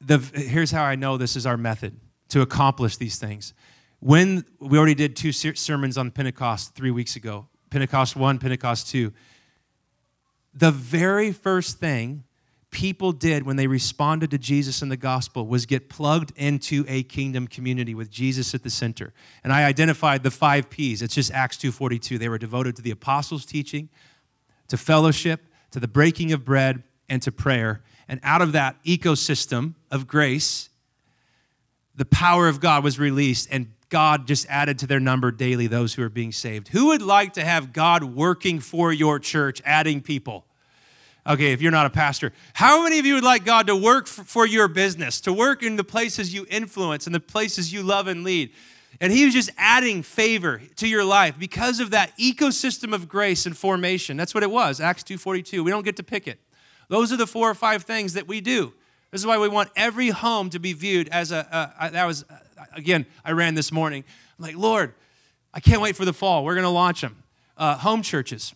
The, 0.00 0.18
here's 0.18 0.72
how 0.72 0.82
I 0.82 0.96
know 0.96 1.16
this 1.16 1.36
is 1.36 1.46
our 1.46 1.56
method 1.56 2.00
to 2.30 2.40
accomplish 2.40 2.96
these 2.96 3.16
things. 3.16 3.54
When 4.00 4.44
we 4.58 4.76
already 4.76 4.96
did 4.96 5.14
two 5.14 5.30
sermons 5.30 5.96
on 5.96 6.10
Pentecost 6.10 6.74
three 6.74 6.90
weeks 6.90 7.14
ago, 7.14 7.46
Pentecost 7.70 8.16
1, 8.16 8.40
Pentecost 8.40 8.88
2. 8.88 9.12
The 10.52 10.72
very 10.72 11.30
first 11.30 11.78
thing 11.78 12.24
people 12.74 13.12
did 13.12 13.46
when 13.46 13.54
they 13.54 13.68
responded 13.68 14.32
to 14.32 14.36
Jesus 14.36 14.82
in 14.82 14.88
the 14.88 14.96
gospel 14.96 15.46
was 15.46 15.64
get 15.64 15.88
plugged 15.88 16.32
into 16.36 16.84
a 16.88 17.04
kingdom 17.04 17.46
community 17.46 17.94
with 17.94 18.10
Jesus 18.10 18.52
at 18.52 18.64
the 18.64 18.68
center. 18.68 19.14
And 19.44 19.52
I 19.52 19.64
identified 19.64 20.24
the 20.24 20.32
5 20.32 20.68
Ps. 20.70 21.00
It's 21.00 21.14
just 21.14 21.30
Acts 21.30 21.56
2:42. 21.56 22.18
They 22.18 22.28
were 22.28 22.36
devoted 22.36 22.74
to 22.74 22.82
the 22.82 22.90
apostles' 22.90 23.46
teaching, 23.46 23.90
to 24.66 24.76
fellowship, 24.76 25.46
to 25.70 25.78
the 25.78 25.86
breaking 25.86 26.32
of 26.32 26.44
bread, 26.44 26.82
and 27.08 27.22
to 27.22 27.30
prayer. 27.30 27.84
And 28.08 28.18
out 28.24 28.42
of 28.42 28.50
that 28.52 28.82
ecosystem 28.84 29.74
of 29.92 30.08
grace, 30.08 30.68
the 31.94 32.04
power 32.04 32.48
of 32.48 32.58
God 32.58 32.82
was 32.82 32.98
released 32.98 33.48
and 33.52 33.68
God 33.88 34.26
just 34.26 34.46
added 34.48 34.80
to 34.80 34.88
their 34.88 34.98
number 34.98 35.30
daily 35.30 35.68
those 35.68 35.94
who 35.94 36.02
are 36.02 36.08
being 36.08 36.32
saved. 36.32 36.68
Who 36.68 36.86
would 36.86 37.02
like 37.02 37.34
to 37.34 37.44
have 37.44 37.72
God 37.72 38.02
working 38.02 38.58
for 38.58 38.92
your 38.92 39.20
church, 39.20 39.62
adding 39.64 40.00
people? 40.00 40.44
Okay, 41.26 41.52
if 41.52 41.62
you're 41.62 41.72
not 41.72 41.86
a 41.86 41.90
pastor, 41.90 42.32
how 42.52 42.82
many 42.82 42.98
of 42.98 43.06
you 43.06 43.14
would 43.14 43.24
like 43.24 43.44
God 43.44 43.66
to 43.68 43.76
work 43.76 44.06
for 44.06 44.46
your 44.46 44.68
business, 44.68 45.22
to 45.22 45.32
work 45.32 45.62
in 45.62 45.76
the 45.76 45.84
places 45.84 46.34
you 46.34 46.46
influence 46.50 47.06
and 47.06 47.14
the 47.14 47.20
places 47.20 47.72
you 47.72 47.82
love 47.82 48.08
and 48.08 48.24
lead? 48.24 48.50
And 49.00 49.12
he 49.12 49.24
was 49.24 49.34
just 49.34 49.50
adding 49.56 50.02
favor 50.02 50.60
to 50.76 50.86
your 50.86 51.04
life 51.04 51.38
because 51.38 51.80
of 51.80 51.90
that 51.90 52.16
ecosystem 52.18 52.94
of 52.94 53.08
grace 53.08 53.46
and 53.46 53.56
formation. 53.56 54.16
That's 54.16 54.34
what 54.34 54.42
it 54.42 54.50
was, 54.50 54.80
Acts 54.80 55.02
2:42. 55.02 55.64
We 55.64 55.70
don't 55.70 55.84
get 55.84 55.96
to 55.96 56.02
pick 56.02 56.28
it. 56.28 56.38
Those 56.88 57.12
are 57.12 57.16
the 57.16 57.26
four 57.26 57.50
or 57.50 57.54
five 57.54 57.84
things 57.84 58.12
that 58.12 58.28
we 58.28 58.40
do. 58.40 58.74
This 59.10 59.20
is 59.20 59.26
why 59.26 59.38
we 59.38 59.48
want 59.48 59.70
every 59.76 60.10
home 60.10 60.50
to 60.50 60.58
be 60.58 60.72
viewed 60.72 61.08
as 61.08 61.32
a, 61.32 61.72
a, 61.80 61.86
a 61.86 61.90
that 61.92 62.06
was 62.06 62.24
again, 62.74 63.06
I 63.24 63.32
ran 63.32 63.54
this 63.54 63.72
morning. 63.72 64.04
I'm 64.38 64.44
like, 64.44 64.56
Lord, 64.56 64.94
I 65.52 65.60
can't 65.60 65.80
wait 65.80 65.96
for 65.96 66.04
the 66.04 66.12
fall. 66.12 66.44
We're 66.44 66.54
going 66.54 66.64
to 66.64 66.70
launch 66.70 67.00
them. 67.00 67.22
Uh, 67.56 67.76
home 67.76 68.02
churches. 68.02 68.54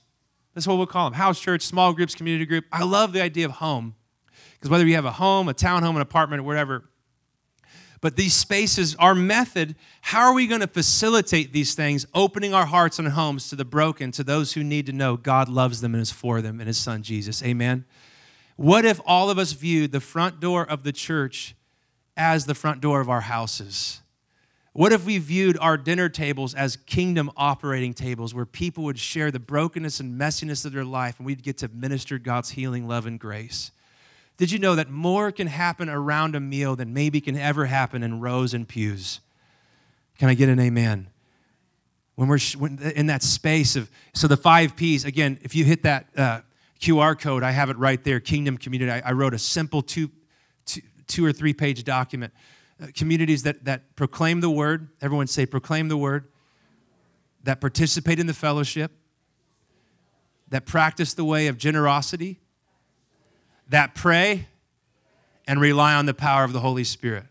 That's 0.59 0.67
what 0.67 0.77
we'll 0.77 0.89
call 0.89 1.09
them 1.09 1.13
house 1.13 1.39
church, 1.39 1.63
small 1.63 1.93
groups, 1.93 2.17
community 2.17 2.45
group. 2.45 2.65
I 2.73 2.83
love 2.83 3.13
the 3.13 3.23
idea 3.23 3.45
of 3.45 3.53
home 3.53 3.95
because 4.55 4.69
whether 4.69 4.85
you 4.85 4.97
have 4.97 5.05
a 5.05 5.13
home, 5.13 5.49
a 5.49 5.55
townhome, 5.55 5.95
an 5.95 6.01
apartment, 6.01 6.41
or 6.41 6.43
whatever, 6.43 6.83
but 8.01 8.17
these 8.17 8.35
spaces, 8.35 8.97
our 8.97 9.15
method, 9.15 9.77
how 10.01 10.23
are 10.23 10.35
we 10.35 10.49
going 10.49 10.61
to 10.61 10.67
facilitate 10.67 11.53
these 11.53 11.77
things, 11.77 12.07
opening 12.13 12.55
our 12.55 12.67
hearts 12.67 12.99
and 12.99 13.07
homes 13.07 13.49
to 13.51 13.55
the 13.55 13.65
broken, 13.65 14.11
to 14.11 14.25
those 14.25 14.55
who 14.55 14.65
need 14.65 14.87
to 14.87 14.93
know 14.93 15.17
God 15.17 15.49
loves 15.49 15.81
them 15.81 15.95
and 15.95 16.03
is 16.03 16.11
for 16.11 16.43
them 16.43 16.59
and 16.59 16.67
his 16.67 16.77
son 16.77 17.05
Jesus? 17.05 17.41
Amen. 17.45 17.85
What 18.57 18.85
if 18.85 19.01
all 19.07 19.31
of 19.31 19.39
us 19.39 19.53
viewed 19.53 19.93
the 19.93 20.01
front 20.01 20.41
door 20.41 20.69
of 20.69 20.83
the 20.83 20.91
church 20.91 21.55
as 22.17 22.47
the 22.47 22.55
front 22.57 22.81
door 22.81 23.01
of 23.01 23.09
our 23.09 23.21
houses? 23.21 24.01
What 24.79 24.93
if 24.93 25.05
we 25.05 25.19
viewed 25.19 25.59
our 25.61 25.77
dinner 25.77 26.09
tables 26.09 26.55
as 26.55 26.77
kingdom 26.77 27.33
operating 27.37 27.95
tables 27.95 28.33
where 28.33 28.47
people 28.47 28.85
would 28.85 28.97
share 28.97 29.33
the 29.33 29.41
brokenness 29.41 29.99
and 29.99 30.17
messiness 30.21 30.65
of 30.65 30.73
their 30.73 30.85
life 30.85 31.19
and 31.19 31.27
we'd 31.27 31.43
get 31.43 31.59
to 31.59 31.69
minister 31.69 32.17
God's 32.17 32.51
healing, 32.51 32.87
love, 32.87 33.05
and 33.05 33.19
grace? 33.19 33.73
Did 34.37 34.53
you 34.53 34.61
know 34.61 34.77
that 34.77 34.89
more 34.89 35.33
can 35.33 35.49
happen 35.49 35.89
around 35.89 36.37
a 36.37 36.41
meal 36.41 36.77
than 36.77 36.95
maybe 36.95 37.21
can 37.21 37.37
ever 37.37 37.67
happen 37.67 38.05
in 38.05 38.21
rows 38.21 38.55
and 38.55 38.69
pews? 38.69 39.19
Can 40.17 40.29
I 40.29 40.35
get 40.35 40.49
an 40.49 40.61
amen? 40.61 41.09
When 42.15 42.29
we're 42.29 42.39
in 42.95 43.09
that 43.09 43.25
space 43.25 43.75
of, 43.75 43.91
so 44.15 44.29
the 44.29 44.37
five 44.37 44.77
P's, 44.77 45.05
again, 45.05 45.41
if 45.43 45.57
you 45.57 45.65
hit 45.65 45.83
that 45.83 46.07
uh, 46.17 46.43
QR 46.81 47.19
code, 47.19 47.43
I 47.43 47.51
have 47.51 47.69
it 47.69 47.77
right 47.79 48.05
there, 48.05 48.21
Kingdom 48.21 48.57
Community. 48.57 48.93
I, 48.93 49.09
I 49.09 49.11
wrote 49.11 49.35
a 49.35 49.41
simple 49.41 49.83
two, 49.83 50.09
two, 50.67 50.83
two 51.09 51.25
or 51.25 51.33
three 51.33 51.53
page 51.53 51.83
document. 51.83 52.33
Uh, 52.81 52.87
communities 52.95 53.43
that, 53.43 53.65
that 53.65 53.97
proclaim 53.97 54.41
the 54.41 54.51
word, 54.51 54.89
everyone 55.01 55.27
say, 55.27 55.45
proclaim 55.45 55.89
the 55.89 55.97
word, 55.97 56.29
that 57.43 57.61
participate 57.61 58.21
in 58.21 58.27
the 58.27 58.35
fellowship, 58.35 58.93
that 60.49 60.65
practice 60.65 61.13
the 61.15 61.25
way 61.25 61.49
of 61.49 61.59
generosity, 61.59 62.39
that 63.69 63.95
pray, 63.95 64.47
and 65.49 65.61
rely 65.61 65.95
on 65.95 66.07
the 66.07 66.15
power 66.15 66.45
of 66.45 66.53
the 66.53 66.61
Holy 66.61 66.85
Spirit. 66.85 67.25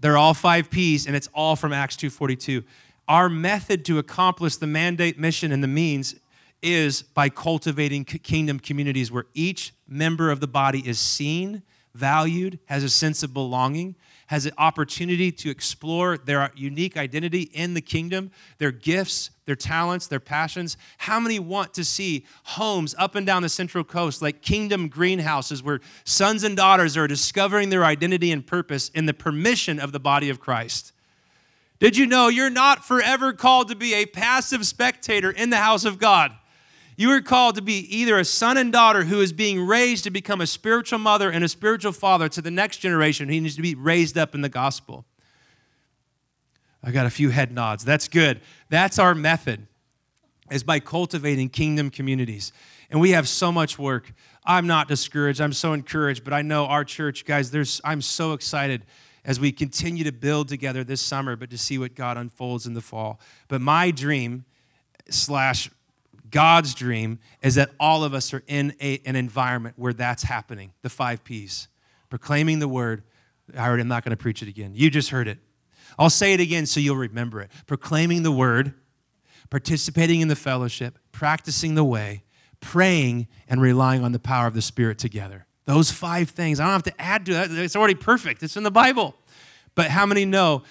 They're 0.00 0.18
all 0.18 0.34
five 0.34 0.70
P's, 0.70 1.06
and 1.06 1.16
it's 1.16 1.28
all 1.34 1.56
from 1.56 1.72
Acts 1.72 1.96
2.42. 1.96 2.64
Our 3.08 3.28
method 3.28 3.84
to 3.86 3.98
accomplish 3.98 4.56
the 4.56 4.66
mandate, 4.66 5.18
mission, 5.18 5.50
and 5.52 5.62
the 5.62 5.68
means 5.68 6.14
is 6.62 7.02
by 7.02 7.28
cultivating 7.28 8.04
kingdom 8.04 8.60
communities 8.60 9.10
where 9.10 9.26
each 9.34 9.72
member 9.88 10.30
of 10.30 10.40
the 10.40 10.46
body 10.46 10.86
is 10.86 10.98
seen, 10.98 11.62
valued, 11.94 12.58
has 12.66 12.84
a 12.84 12.88
sense 12.88 13.22
of 13.22 13.32
belonging, 13.32 13.96
has 14.30 14.46
an 14.46 14.52
opportunity 14.58 15.32
to 15.32 15.50
explore 15.50 16.16
their 16.16 16.52
unique 16.54 16.96
identity 16.96 17.50
in 17.52 17.74
the 17.74 17.80
kingdom, 17.80 18.30
their 18.58 18.70
gifts, 18.70 19.30
their 19.44 19.56
talents, 19.56 20.06
their 20.06 20.20
passions. 20.20 20.76
How 20.98 21.18
many 21.18 21.40
want 21.40 21.74
to 21.74 21.84
see 21.84 22.24
homes 22.44 22.94
up 22.96 23.16
and 23.16 23.26
down 23.26 23.42
the 23.42 23.48
Central 23.48 23.82
Coast 23.82 24.22
like 24.22 24.40
kingdom 24.40 24.86
greenhouses 24.86 25.64
where 25.64 25.80
sons 26.04 26.44
and 26.44 26.56
daughters 26.56 26.96
are 26.96 27.08
discovering 27.08 27.70
their 27.70 27.84
identity 27.84 28.30
and 28.30 28.46
purpose 28.46 28.88
in 28.90 29.06
the 29.06 29.12
permission 29.12 29.80
of 29.80 29.90
the 29.90 29.98
body 29.98 30.30
of 30.30 30.38
Christ? 30.38 30.92
Did 31.80 31.96
you 31.96 32.06
know 32.06 32.28
you're 32.28 32.50
not 32.50 32.84
forever 32.84 33.32
called 33.32 33.66
to 33.70 33.74
be 33.74 33.94
a 33.94 34.06
passive 34.06 34.64
spectator 34.64 35.32
in 35.32 35.50
the 35.50 35.56
house 35.56 35.84
of 35.84 35.98
God? 35.98 36.30
You 37.00 37.10
are 37.12 37.22
called 37.22 37.54
to 37.54 37.62
be 37.62 37.78
either 37.96 38.18
a 38.18 38.26
son 38.26 38.58
and 38.58 38.70
daughter 38.70 39.04
who 39.04 39.22
is 39.22 39.32
being 39.32 39.66
raised 39.66 40.04
to 40.04 40.10
become 40.10 40.42
a 40.42 40.46
spiritual 40.46 40.98
mother 40.98 41.30
and 41.30 41.42
a 41.42 41.48
spiritual 41.48 41.92
father 41.92 42.28
to 42.28 42.42
the 42.42 42.50
next 42.50 42.76
generation. 42.76 43.30
He 43.30 43.40
needs 43.40 43.56
to 43.56 43.62
be 43.62 43.74
raised 43.74 44.18
up 44.18 44.34
in 44.34 44.42
the 44.42 44.50
gospel. 44.50 45.06
I 46.84 46.90
got 46.90 47.06
a 47.06 47.10
few 47.10 47.30
head 47.30 47.52
nods. 47.52 47.86
That's 47.86 48.06
good. 48.06 48.42
That's 48.68 48.98
our 48.98 49.14
method, 49.14 49.66
is 50.50 50.62
by 50.62 50.78
cultivating 50.78 51.48
kingdom 51.48 51.88
communities. 51.88 52.52
And 52.90 53.00
we 53.00 53.12
have 53.12 53.26
so 53.26 53.50
much 53.50 53.78
work. 53.78 54.12
I'm 54.44 54.66
not 54.66 54.86
discouraged. 54.86 55.40
I'm 55.40 55.54
so 55.54 55.72
encouraged, 55.72 56.22
but 56.22 56.34
I 56.34 56.42
know 56.42 56.66
our 56.66 56.84
church, 56.84 57.24
guys, 57.24 57.50
there's 57.50 57.80
I'm 57.82 58.02
so 58.02 58.34
excited 58.34 58.84
as 59.24 59.40
we 59.40 59.52
continue 59.52 60.04
to 60.04 60.12
build 60.12 60.48
together 60.48 60.84
this 60.84 61.00
summer, 61.00 61.34
but 61.34 61.48
to 61.48 61.56
see 61.56 61.78
what 61.78 61.94
God 61.94 62.18
unfolds 62.18 62.66
in 62.66 62.74
the 62.74 62.82
fall. 62.82 63.18
But 63.48 63.62
my 63.62 63.90
dream 63.90 64.44
slash 65.08 65.70
God's 66.30 66.74
dream 66.74 67.18
is 67.42 67.54
that 67.56 67.70
all 67.80 68.04
of 68.04 68.14
us 68.14 68.32
are 68.32 68.42
in 68.46 68.74
a, 68.80 69.00
an 69.04 69.16
environment 69.16 69.74
where 69.78 69.92
that's 69.92 70.22
happening. 70.22 70.72
The 70.82 70.90
five 70.90 71.24
P's 71.24 71.68
proclaiming 72.08 72.58
the 72.58 72.68
word. 72.68 73.02
I 73.56 73.66
already, 73.66 73.82
I'm 73.82 73.88
not 73.88 74.04
going 74.04 74.10
to 74.10 74.16
preach 74.16 74.42
it 74.42 74.48
again. 74.48 74.72
You 74.74 74.90
just 74.90 75.10
heard 75.10 75.28
it. 75.28 75.38
I'll 75.98 76.10
say 76.10 76.34
it 76.34 76.40
again 76.40 76.66
so 76.66 76.80
you'll 76.80 76.96
remember 76.96 77.40
it. 77.40 77.50
Proclaiming 77.66 78.22
the 78.22 78.32
word, 78.32 78.74
participating 79.48 80.20
in 80.20 80.28
the 80.28 80.36
fellowship, 80.36 80.98
practicing 81.12 81.74
the 81.74 81.84
way, 81.84 82.22
praying, 82.60 83.26
and 83.48 83.60
relying 83.60 84.04
on 84.04 84.12
the 84.12 84.18
power 84.18 84.46
of 84.46 84.54
the 84.54 84.62
Spirit 84.62 84.98
together. 84.98 85.46
Those 85.66 85.90
five 85.90 86.30
things. 86.30 86.60
I 86.60 86.64
don't 86.64 86.72
have 86.72 86.82
to 86.84 87.00
add 87.00 87.26
to 87.26 87.32
that. 87.34 87.50
It's 87.50 87.76
already 87.76 87.94
perfect. 87.94 88.42
It's 88.42 88.56
in 88.56 88.62
the 88.62 88.70
Bible. 88.70 89.14
But 89.74 89.88
how 89.88 90.06
many 90.06 90.24
know 90.24 90.62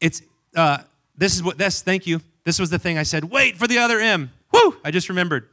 it's 0.00 0.22
uh, 0.54 0.78
this 1.16 1.34
is 1.34 1.42
what 1.42 1.58
this 1.58 1.82
thank 1.82 2.06
you. 2.06 2.20
This 2.44 2.58
was 2.58 2.70
the 2.70 2.78
thing 2.78 2.96
I 2.96 3.02
said, 3.02 3.24
wait 3.24 3.56
for 3.56 3.66
the 3.66 3.78
other 3.78 3.98
M. 3.98 4.30
Woo! 4.56 4.76
I 4.84 4.90
just 4.90 5.08
remembered. 5.08 5.48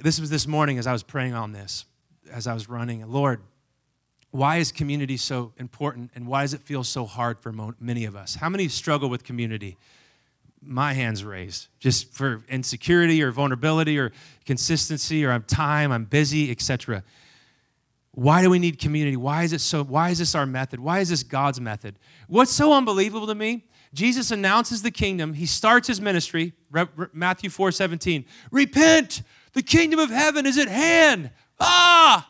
This 0.00 0.20
was 0.20 0.30
this 0.30 0.46
morning 0.46 0.78
as 0.78 0.86
I 0.86 0.92
was 0.92 1.02
praying 1.02 1.34
on 1.34 1.52
this, 1.52 1.84
as 2.30 2.46
I 2.46 2.54
was 2.54 2.68
running. 2.68 3.08
Lord, 3.10 3.40
why 4.30 4.56
is 4.56 4.72
community 4.72 5.16
so 5.16 5.52
important 5.58 6.10
and 6.14 6.26
why 6.26 6.42
does 6.42 6.54
it 6.54 6.60
feel 6.60 6.82
so 6.82 7.06
hard 7.06 7.40
for 7.40 7.52
many 7.78 8.04
of 8.04 8.16
us? 8.16 8.34
How 8.34 8.48
many 8.48 8.68
struggle 8.68 9.08
with 9.08 9.24
community? 9.24 9.76
My 10.60 10.94
hands 10.94 11.22
raised, 11.22 11.68
just 11.78 12.12
for 12.12 12.42
insecurity 12.48 13.22
or 13.22 13.30
vulnerability 13.30 13.98
or 13.98 14.12
consistency 14.46 15.24
or 15.24 15.30
I'm 15.30 15.42
time, 15.42 15.92
I'm 15.92 16.04
busy, 16.04 16.50
etc. 16.50 17.04
Why 18.12 18.42
do 18.42 18.50
we 18.50 18.58
need 18.58 18.78
community? 18.78 19.16
Why 19.16 19.42
is 19.42 19.52
it 19.52 19.60
so? 19.60 19.84
Why 19.84 20.10
is 20.10 20.18
this 20.18 20.34
our 20.34 20.46
method? 20.46 20.80
Why 20.80 21.00
is 21.00 21.10
this 21.10 21.22
God's 21.22 21.60
method? 21.60 21.98
What's 22.28 22.50
so 22.50 22.72
unbelievable 22.72 23.26
to 23.26 23.34
me 23.34 23.64
Jesus 23.94 24.30
announces 24.30 24.82
the 24.82 24.90
kingdom. 24.90 25.34
He 25.34 25.46
starts 25.46 25.86
his 25.88 26.00
ministry, 26.00 26.52
Matthew 27.12 27.48
4 27.48 27.72
17. 27.72 28.24
Repent, 28.50 29.22
the 29.52 29.62
kingdom 29.62 30.00
of 30.00 30.10
heaven 30.10 30.46
is 30.46 30.58
at 30.58 30.68
hand. 30.68 31.30
Ah! 31.60 32.28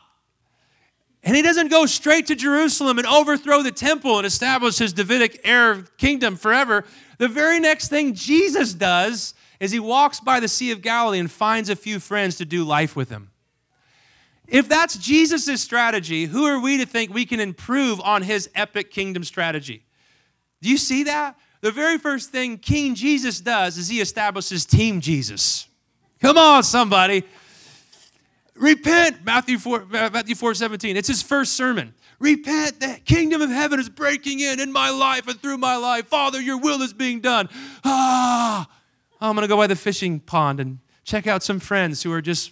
And 1.23 1.35
he 1.35 1.41
doesn't 1.41 1.69
go 1.69 1.87
straight 1.87 2.27
to 2.27 2.35
Jerusalem 2.35 2.99
and 2.99 3.07
overthrow 3.07 3.63
the 3.63 3.71
temple 3.71 4.17
and 4.17 4.27
establish 4.27 4.77
his 4.77 4.93
Davidic 4.93 5.41
heir 5.43 5.81
kingdom 5.97 6.35
forever. 6.35 6.85
The 7.17 7.27
very 7.27 7.59
next 7.59 7.87
thing 7.87 8.13
Jesus 8.13 8.75
does 8.75 9.33
is 9.59 9.71
he 9.71 9.79
walks 9.79 10.19
by 10.19 10.39
the 10.39 10.47
Sea 10.47 10.69
of 10.69 10.83
Galilee 10.83 11.19
and 11.19 11.31
finds 11.31 11.69
a 11.69 11.75
few 11.75 11.99
friends 11.99 12.35
to 12.37 12.45
do 12.45 12.63
life 12.63 12.95
with 12.95 13.09
him. 13.09 13.31
If 14.47 14.69
that's 14.69 14.97
Jesus' 14.97 15.63
strategy, 15.63 16.25
who 16.25 16.45
are 16.45 16.59
we 16.59 16.77
to 16.77 16.85
think 16.85 17.11
we 17.11 17.25
can 17.25 17.39
improve 17.39 17.99
on 18.01 18.21
his 18.21 18.47
epic 18.53 18.91
kingdom 18.91 19.23
strategy? 19.23 19.83
Do 20.61 20.69
you 20.69 20.77
see 20.77 21.03
that? 21.05 21.35
The 21.65 21.71
very 21.71 21.97
first 21.97 22.29
thing 22.29 22.59
King 22.59 22.93
Jesus 22.93 23.41
does 23.41 23.79
is 23.79 23.87
he 23.87 23.99
establishes 23.99 24.67
Team 24.67 25.01
Jesus. 25.01 25.67
Come 26.21 26.37
on, 26.37 26.61
somebody. 26.61 27.23
Repent, 28.53 29.25
Matthew 29.25 29.57
4, 29.57 29.87
Matthew 29.87 30.35
4 30.35 30.53
17. 30.53 30.95
It's 30.95 31.07
his 31.07 31.23
first 31.23 31.53
sermon. 31.53 31.95
Repent, 32.19 32.79
the 32.79 32.99
kingdom 33.03 33.41
of 33.41 33.49
heaven 33.49 33.79
is 33.79 33.89
breaking 33.89 34.41
in 34.41 34.59
in 34.59 34.71
my 34.71 34.91
life 34.91 35.27
and 35.27 35.41
through 35.41 35.57
my 35.57 35.75
life. 35.75 36.05
Father, 36.05 36.39
your 36.39 36.59
will 36.59 36.83
is 36.83 36.93
being 36.93 37.19
done. 37.19 37.49
Ah, 37.83 38.67
I'm 39.19 39.35
going 39.35 39.41
to 39.41 39.47
go 39.47 39.57
by 39.57 39.65
the 39.65 39.75
fishing 39.75 40.19
pond 40.19 40.59
and 40.59 40.77
check 41.03 41.25
out 41.25 41.41
some 41.41 41.59
friends 41.59 42.03
who 42.03 42.11
are 42.11 42.21
just 42.21 42.51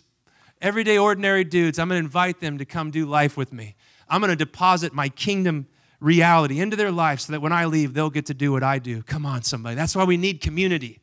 everyday, 0.60 0.98
ordinary 0.98 1.44
dudes. 1.44 1.78
I'm 1.78 1.88
going 1.88 2.02
to 2.02 2.04
invite 2.04 2.40
them 2.40 2.58
to 2.58 2.66
come 2.66 2.90
do 2.90 3.06
life 3.06 3.38
with 3.38 3.54
me. 3.54 3.76
I'm 4.10 4.22
going 4.22 4.32
to 4.32 4.36
deposit 4.36 4.92
my 4.92 5.08
kingdom 5.08 5.68
reality 6.04 6.60
into 6.60 6.76
their 6.76 6.92
life 6.92 7.22
so 7.22 7.32
that 7.32 7.40
when 7.40 7.54
I 7.54 7.66
leave, 7.66 7.94
they'll 7.94 8.10
get 8.10 8.26
to 8.28 8.34
do 8.34 8.52
what 8.52 8.62
I 8.62 8.78
do. 8.78 9.02
Come 9.04 9.26
on, 9.26 9.42
somebody. 9.42 9.76
That's 9.76 9.96
why 9.96 10.04
we 10.04 10.18
need 10.18 10.42
community. 10.42 11.00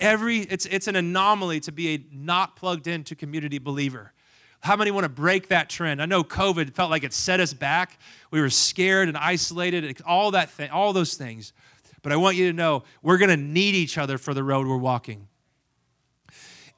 Every 0.00 0.38
it's 0.38 0.64
it's 0.66 0.88
an 0.88 0.96
anomaly 0.96 1.60
to 1.60 1.72
be 1.72 1.94
a 1.94 2.04
not 2.10 2.56
plugged 2.56 2.86
into 2.86 3.14
community 3.14 3.58
believer. 3.58 4.12
How 4.60 4.74
many 4.74 4.90
want 4.90 5.04
to 5.04 5.08
break 5.08 5.48
that 5.48 5.68
trend? 5.68 6.02
I 6.02 6.06
know 6.06 6.24
COVID 6.24 6.74
felt 6.74 6.90
like 6.90 7.04
it 7.04 7.12
set 7.12 7.38
us 7.38 7.52
back. 7.52 8.00
We 8.30 8.40
were 8.40 8.50
scared 8.50 9.08
and 9.08 9.16
isolated, 9.16 10.00
all 10.04 10.32
that 10.32 10.50
thing, 10.50 10.70
all 10.70 10.92
those 10.92 11.14
things. 11.14 11.52
But 12.02 12.12
I 12.12 12.16
want 12.16 12.36
you 12.36 12.46
to 12.48 12.52
know 12.52 12.82
we're 13.02 13.18
going 13.18 13.30
to 13.30 13.36
need 13.36 13.74
each 13.74 13.98
other 13.98 14.18
for 14.18 14.34
the 14.34 14.42
road 14.42 14.66
we're 14.66 14.76
walking. 14.76 15.28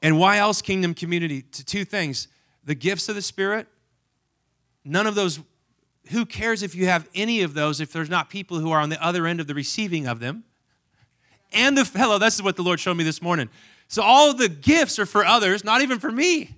And 0.01 0.19
why 0.19 0.37
else 0.37 0.61
kingdom 0.61 0.93
community? 0.93 1.41
Two 1.41 1.85
things. 1.85 2.27
The 2.63 2.75
gifts 2.75 3.09
of 3.09 3.15
the 3.15 3.21
Spirit, 3.21 3.67
none 4.83 5.07
of 5.07 5.15
those 5.15 5.39
who 6.11 6.25
cares 6.25 6.63
if 6.63 6.75
you 6.75 6.85
have 6.85 7.09
any 7.15 7.41
of 7.41 7.53
those 7.53 7.81
if 7.81 7.91
there's 7.91 8.09
not 8.09 8.29
people 8.29 8.59
who 8.59 8.71
are 8.71 8.79
on 8.79 8.89
the 8.89 9.03
other 9.03 9.27
end 9.27 9.39
of 9.39 9.47
the 9.47 9.53
receiving 9.53 10.07
of 10.07 10.19
them? 10.19 10.43
And 11.53 11.77
the 11.77 11.85
fellow, 11.85 12.17
this 12.17 12.35
is 12.35 12.43
what 12.43 12.55
the 12.55 12.63
Lord 12.63 12.79
showed 12.79 12.95
me 12.95 13.03
this 13.03 13.21
morning. 13.21 13.49
So 13.87 14.01
all 14.01 14.33
the 14.33 14.47
gifts 14.47 14.99
are 14.99 15.05
for 15.05 15.25
others, 15.25 15.63
not 15.63 15.81
even 15.81 15.99
for 15.99 16.11
me. 16.11 16.55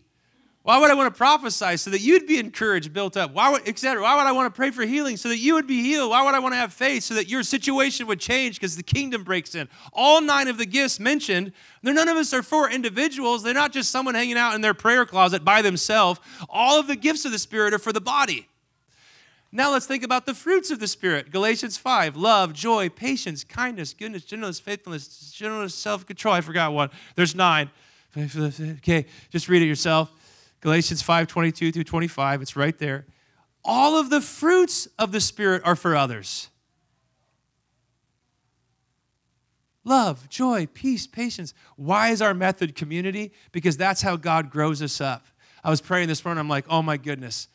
Why 0.63 0.77
would 0.77 0.89
I 0.89 0.93
want 0.93 1.13
to 1.13 1.17
prophesy 1.17 1.75
so 1.75 1.89
that 1.89 1.99
you'd 1.99 2.25
be 2.25 2.39
encouraged, 2.39 2.93
built 2.93 3.17
up? 3.17 3.33
Why 3.33 3.49
would, 3.49 3.67
etc. 3.67 4.01
Why 4.01 4.15
would 4.15 4.25
I 4.25 4.31
want 4.31 4.53
to 4.53 4.55
pray 4.55 4.71
for 4.71 4.83
healing 4.83 5.17
so 5.17 5.27
that 5.27 5.37
you 5.37 5.55
would 5.55 5.67
be 5.67 5.81
healed? 5.81 6.11
Why 6.11 6.23
would 6.23 6.33
I 6.33 6.39
want 6.39 6.53
to 6.53 6.57
have 6.57 6.71
faith 6.71 7.03
so 7.03 7.15
that 7.15 7.27
your 7.27 7.43
situation 7.43 8.07
would 8.07 8.21
change 8.21 8.55
because 8.55 8.77
the 8.77 8.83
kingdom 8.83 9.25
breaks 9.25 9.55
in? 9.55 9.67
All 9.91 10.21
nine 10.21 10.47
of 10.47 10.57
the 10.57 10.65
gifts 10.65 11.01
mentioned, 11.01 11.51
they're 11.81 11.93
none 11.93 12.07
of 12.07 12.15
us 12.15 12.33
are 12.33 12.43
for 12.43 12.69
individuals. 12.69 13.43
They're 13.43 13.53
not 13.53 13.73
just 13.73 13.91
someone 13.91 14.15
hanging 14.15 14.37
out 14.37 14.55
in 14.55 14.61
their 14.61 14.73
prayer 14.73 15.05
closet 15.05 15.43
by 15.43 15.61
themselves. 15.61 16.21
All 16.47 16.79
of 16.79 16.87
the 16.87 16.95
gifts 16.95 17.25
of 17.25 17.33
the 17.33 17.39
Spirit 17.39 17.73
are 17.73 17.79
for 17.79 17.91
the 17.91 17.99
body. 17.99 18.47
Now 19.55 19.71
let's 19.71 19.85
think 19.85 20.01
about 20.03 20.25
the 20.25 20.33
fruits 20.33 20.71
of 20.71 20.79
the 20.79 20.87
Spirit. 20.87 21.29
Galatians 21.29 21.77
5 21.77 22.17
love, 22.17 22.53
joy, 22.53 22.89
patience, 22.89 23.43
kindness, 23.43 23.93
goodness, 23.93 24.25
gentleness, 24.25 24.59
faithfulness, 24.59 25.31
gentleness, 25.31 25.75
self 25.75 26.07
control. 26.07 26.33
I 26.33 26.41
forgot 26.41 26.73
one. 26.73 26.89
There's 27.15 27.35
nine. 27.35 27.69
Okay, 28.17 29.05
just 29.29 29.47
read 29.47 29.61
it 29.61 29.65
yourself. 29.65 30.11
Galatians 30.61 31.03
5 31.03 31.27
22 31.27 31.71
through 31.71 31.83
25. 31.83 32.41
It's 32.41 32.55
right 32.55 32.77
there. 32.79 33.05
all 33.63 33.97
of 33.97 34.09
the 34.09 34.21
fruits 34.21 34.87
of 34.97 35.11
the 35.11 35.21
Spirit 35.21 35.61
are 35.63 35.75
for 35.75 35.95
others. 35.95 36.49
Love, 39.85 40.27
joy, 40.29 40.65
peace, 40.73 41.05
patience. 41.05 41.53
Why 41.75 42.09
is 42.09 42.21
our 42.23 42.33
method 42.33 42.73
community? 42.75 43.31
Because 43.51 43.77
that's 43.77 44.01
how 44.01 44.15
God 44.15 44.49
grows 44.49 44.81
us 44.81 44.99
up. 44.99 45.27
I 45.63 45.69
was 45.69 45.79
praying 45.79 46.07
this 46.07 46.25
morning, 46.25 46.39
I'm 46.39 46.49
like, 46.49 46.65
oh 46.69 46.81
my 46.81 46.97
goodness. 46.97 47.49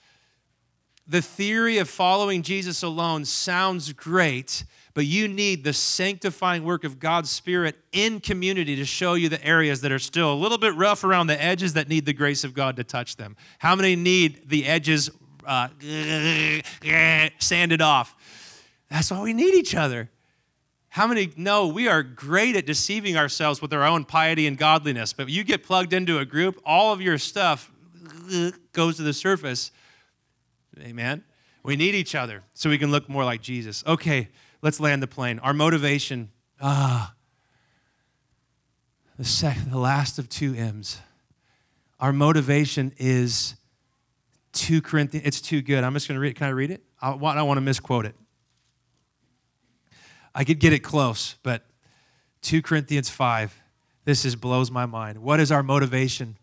The 1.11 1.23
theory 1.23 1.79
of 1.79 1.89
following 1.89 2.43
Jesus 2.43 2.83
alone 2.83 3.25
sounds 3.25 3.95
great, 3.95 4.65
but 4.93 5.07
you 5.07 5.27
need 5.27 5.65
the 5.65 5.73
sanctifying 5.73 6.65
work 6.65 6.85
of 6.85 6.99
God's 6.99 7.31
Spirit 7.31 7.77
in 7.93 8.21
community 8.21 8.77
to 8.77 8.85
show 8.85 9.15
you 9.15 9.31
the 9.31 9.43
areas 9.43 9.81
that 9.81 9.91
are 9.91 9.99
still 9.99 10.31
a 10.31 10.37
little 10.37 10.59
bit 10.59 10.75
rough 10.75 11.05
around 11.05 11.29
the 11.29 11.43
edges 11.43 11.73
that 11.73 11.89
need 11.89 12.05
the 12.05 12.13
grace 12.13 12.45
of 12.45 12.53
God 12.53 12.77
to 12.77 12.85
touch 12.85 13.17
them. 13.17 13.37
How 13.59 13.75
many 13.75 13.97
need 13.97 14.51
the 14.51 14.67
edges 14.67 15.09
uh, 15.47 15.69
sanded 17.39 17.81
off? 17.81 18.15
That's 18.91 19.11
why 19.11 19.23
we 19.23 19.33
need 19.33 19.55
each 19.55 19.75
other. 19.75 20.11
How 20.91 21.07
many 21.07 21.33
know 21.37 21.69
we 21.69 21.89
are 21.89 22.03
great 22.03 22.55
at 22.55 22.67
deceiving 22.67 23.17
ourselves 23.17 23.63
with 23.63 23.73
our 23.73 23.85
own 23.85 24.05
piety 24.05 24.47
and 24.47 24.59
godliness, 24.59 25.15
but 25.15 25.31
you 25.31 25.43
get 25.43 25.63
plugged 25.63 25.95
into 25.95 26.19
a 26.19 26.27
group, 26.27 26.61
all 26.67 26.93
of 26.93 27.01
your 27.01 27.17
stuff 27.17 27.73
goes 28.73 28.97
to 28.97 29.03
the 29.03 29.15
surface. 29.15 29.71
Amen. 30.83 31.25
We 31.63 31.77
need 31.77 31.95
each 31.95 32.15
other 32.15 32.45
so 32.55 32.71
we 32.71 32.79
can 32.79 32.91
look 32.91 33.09
more 33.09 33.25
like 33.25 33.43
Jesus. 33.43 33.85
Okay, 33.87 34.29
let's 34.63 34.81
land 34.81 35.03
the 35.03 35.07
plane. 35.07 35.39
Our 35.41 35.53
motivation, 35.53 36.31
ah, 36.61 37.15
the, 39.19 39.25
sec- 39.25 39.71
the 39.71 39.79
last 39.79 40.19
of 40.19 40.29
two 40.29 40.55
M's. 40.55 41.01
Our 42.01 42.13
motivation 42.13 42.93
is 42.97 43.57
2 44.53 44.83
Corinthians. 44.83 45.27
It's 45.27 45.41
too 45.41 45.61
good. 45.63 45.83
I'm 45.83 45.95
just 45.95 46.09
going 46.09 46.17
to 46.17 46.21
read 46.21 46.31
it. 46.31 46.37
Can 46.37 46.47
I 46.47 46.51
read 46.51 46.71
it? 46.71 46.83
I, 47.01 47.11
I 47.11 47.35
don't 47.35 47.49
want 47.49 47.59
to 47.59 47.63
misquote 47.63 48.07
it. 48.07 48.15
I 50.35 50.45
could 50.45 50.61
get 50.61 50.73
it 50.73 50.81
close, 50.81 51.35
but 51.43 51.65
2 52.43 52.63
Corinthians 52.63 53.11
5, 53.11 53.61
this 54.05 54.25
is 54.25 54.37
blows 54.37 54.71
my 54.71 54.87
mind. 54.87 55.19
What 55.19 55.41
is 55.41 55.51
our 55.51 55.63
motivation? 55.63 56.37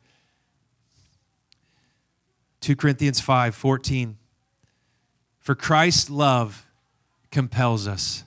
2 2.60 2.76
Corinthians 2.76 3.22
5, 3.22 3.56
14. 3.56 4.18
For 5.46 5.54
Christ's 5.54 6.10
love 6.10 6.66
compels 7.30 7.88
us. 7.88 8.24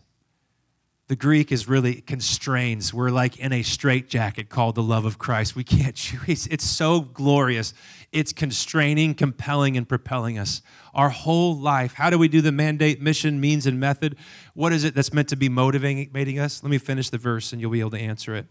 The 1.09 1.17
Greek 1.17 1.51
is 1.51 1.67
really 1.67 1.97
constrains. 1.97 2.95
We're 2.95 3.11
like 3.11 3.37
in 3.41 3.53
a 3.53 3.65
straitjacket 3.65 4.49
called 4.49 4.77
the 4.77 4.85
love 4.85 5.05
of 5.05 5.19
Christ. 5.19 5.57
We 5.57 5.65
can't 5.65 5.97
choose. 5.97 6.47
It's 6.47 6.65
so 6.65 7.01
glorious. 7.01 7.75
It's 8.13 8.33
constraining, 8.33 9.15
compelling, 9.15 9.77
and 9.77 9.89
propelling 9.89 10.39
us. 10.39 10.63
Our 10.95 11.09
whole 11.09 11.59
life. 11.59 11.95
How 11.95 12.09
do 12.09 12.19
we 12.19 12.29
do 12.29 12.41
the 12.41 12.53
mandate, 12.53 13.03
mission, 13.03 13.41
means, 13.41 13.67
and 13.67 13.81
method? 13.81 14.17
What 14.55 14.73
is 14.73 14.85
it 14.85 14.95
that's 14.95 15.13
meant 15.13 15.29
to 15.31 15.37
be 15.37 15.49
motivating 15.49 16.39
us? 16.39 16.63
Let 16.63 16.71
me 16.71 16.79
finish 16.79 17.11
the 17.11 17.19
verse 17.19 17.53
and 17.53 17.61
you'll 17.61 17.73
be 17.73 17.81
able 17.81 17.91
to 17.91 17.99
answer 17.99 18.37
it. 18.37 18.47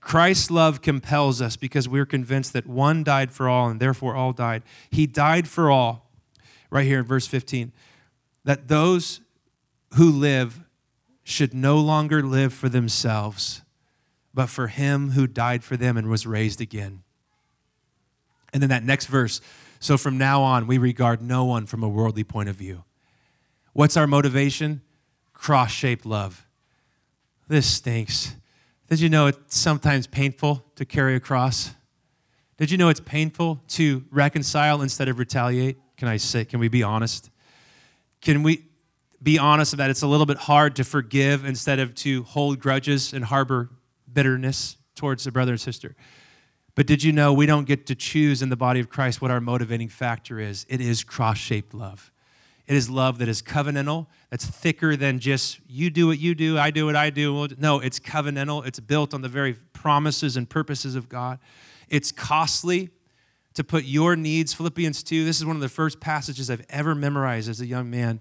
Christ's 0.00 0.50
love 0.50 0.82
compels 0.82 1.40
us 1.40 1.54
because 1.54 1.88
we're 1.88 2.06
convinced 2.06 2.54
that 2.54 2.66
one 2.66 3.04
died 3.04 3.30
for 3.30 3.48
all 3.48 3.68
and 3.68 3.78
therefore 3.78 4.16
all 4.16 4.32
died. 4.32 4.64
He 4.90 5.06
died 5.06 5.46
for 5.46 5.70
all, 5.70 6.03
right 6.74 6.84
here 6.84 6.98
in 6.98 7.06
verse 7.06 7.26
15, 7.26 7.72
that 8.44 8.68
those 8.68 9.20
who 9.94 10.10
live 10.10 10.60
should 11.22 11.54
no 11.54 11.78
longer 11.78 12.22
live 12.22 12.52
for 12.52 12.68
themselves, 12.68 13.62
but 14.34 14.50
for 14.50 14.66
him 14.66 15.12
who 15.12 15.26
died 15.26 15.64
for 15.64 15.78
them 15.78 15.96
and 15.96 16.10
was 16.10 16.26
raised 16.26 16.60
again. 16.60 17.02
And 18.52 18.60
then 18.60 18.68
that 18.68 18.84
next 18.84 19.06
verse 19.06 19.40
so 19.84 19.98
from 19.98 20.16
now 20.16 20.40
on, 20.40 20.66
we 20.66 20.78
regard 20.78 21.20
no 21.20 21.44
one 21.44 21.66
from 21.66 21.82
a 21.82 21.88
worldly 21.90 22.24
point 22.24 22.48
of 22.48 22.56
view. 22.56 22.84
What's 23.74 23.98
our 23.98 24.06
motivation? 24.06 24.80
Cross 25.34 25.72
shaped 25.72 26.06
love. 26.06 26.46
This 27.48 27.66
stinks. 27.66 28.34
Did 28.88 29.00
you 29.00 29.10
know 29.10 29.26
it's 29.26 29.58
sometimes 29.58 30.06
painful 30.06 30.64
to 30.76 30.86
carry 30.86 31.16
a 31.16 31.20
cross? 31.20 31.74
Did 32.56 32.70
you 32.70 32.78
know 32.78 32.88
it's 32.88 32.98
painful 32.98 33.60
to 33.68 34.06
reconcile 34.10 34.80
instead 34.80 35.06
of 35.08 35.18
retaliate? 35.18 35.76
Can 35.96 36.08
I 36.08 36.16
say, 36.16 36.44
can 36.44 36.60
we 36.60 36.68
be 36.68 36.82
honest? 36.82 37.30
Can 38.20 38.42
we 38.42 38.64
be 39.24 39.38
honest 39.38 39.76
that 39.78 39.88
it's 39.88 40.02
a 40.02 40.06
little 40.06 40.26
bit 40.26 40.36
hard 40.36 40.76
to 40.76 40.84
forgive 40.84 41.44
instead 41.46 41.78
of 41.78 41.94
to 41.94 42.22
hold 42.24 42.60
grudges 42.60 43.14
and 43.14 43.24
harbor 43.24 43.70
bitterness 44.12 44.76
towards 44.94 45.26
a 45.26 45.32
brother 45.32 45.52
and 45.52 45.60
sister. 45.60 45.96
But 46.74 46.86
did 46.86 47.02
you 47.02 47.12
know 47.12 47.32
we 47.32 47.46
don't 47.46 47.66
get 47.66 47.86
to 47.86 47.94
choose 47.94 48.42
in 48.42 48.50
the 48.50 48.56
body 48.56 48.80
of 48.80 48.90
Christ 48.90 49.22
what 49.22 49.30
our 49.30 49.40
motivating 49.40 49.88
factor 49.88 50.38
is? 50.38 50.66
It 50.68 50.80
is 50.80 51.02
cross 51.02 51.38
shaped 51.38 51.72
love. 51.72 52.12
It 52.66 52.76
is 52.76 52.88
love 52.90 53.18
that 53.18 53.28
is 53.28 53.42
covenantal, 53.42 54.06
that's 54.30 54.46
thicker 54.46 54.96
than 54.96 55.18
just 55.18 55.60
you 55.68 55.90
do 55.90 56.06
what 56.06 56.18
you 56.18 56.34
do, 56.34 56.58
I 56.58 56.70
do 56.70 56.86
what 56.86 56.96
I 56.96 57.10
do. 57.10 57.48
No, 57.58 57.80
it's 57.80 58.00
covenantal. 58.00 58.66
It's 58.66 58.80
built 58.80 59.12
on 59.12 59.20
the 59.20 59.28
very 59.28 59.54
promises 59.74 60.36
and 60.36 60.48
purposes 60.48 60.94
of 60.94 61.10
God. 61.10 61.38
It's 61.90 62.10
costly 62.10 62.88
to 63.54 63.64
put 63.64 63.84
your 63.84 64.16
needs, 64.16 64.52
Philippians 64.52 65.02
2. 65.02 65.24
This 65.24 65.38
is 65.38 65.46
one 65.46 65.56
of 65.56 65.62
the 65.62 65.68
first 65.68 66.00
passages 66.00 66.50
I've 66.50 66.66
ever 66.68 66.94
memorized 66.94 67.48
as 67.48 67.60
a 67.60 67.66
young 67.66 67.88
man. 67.88 68.20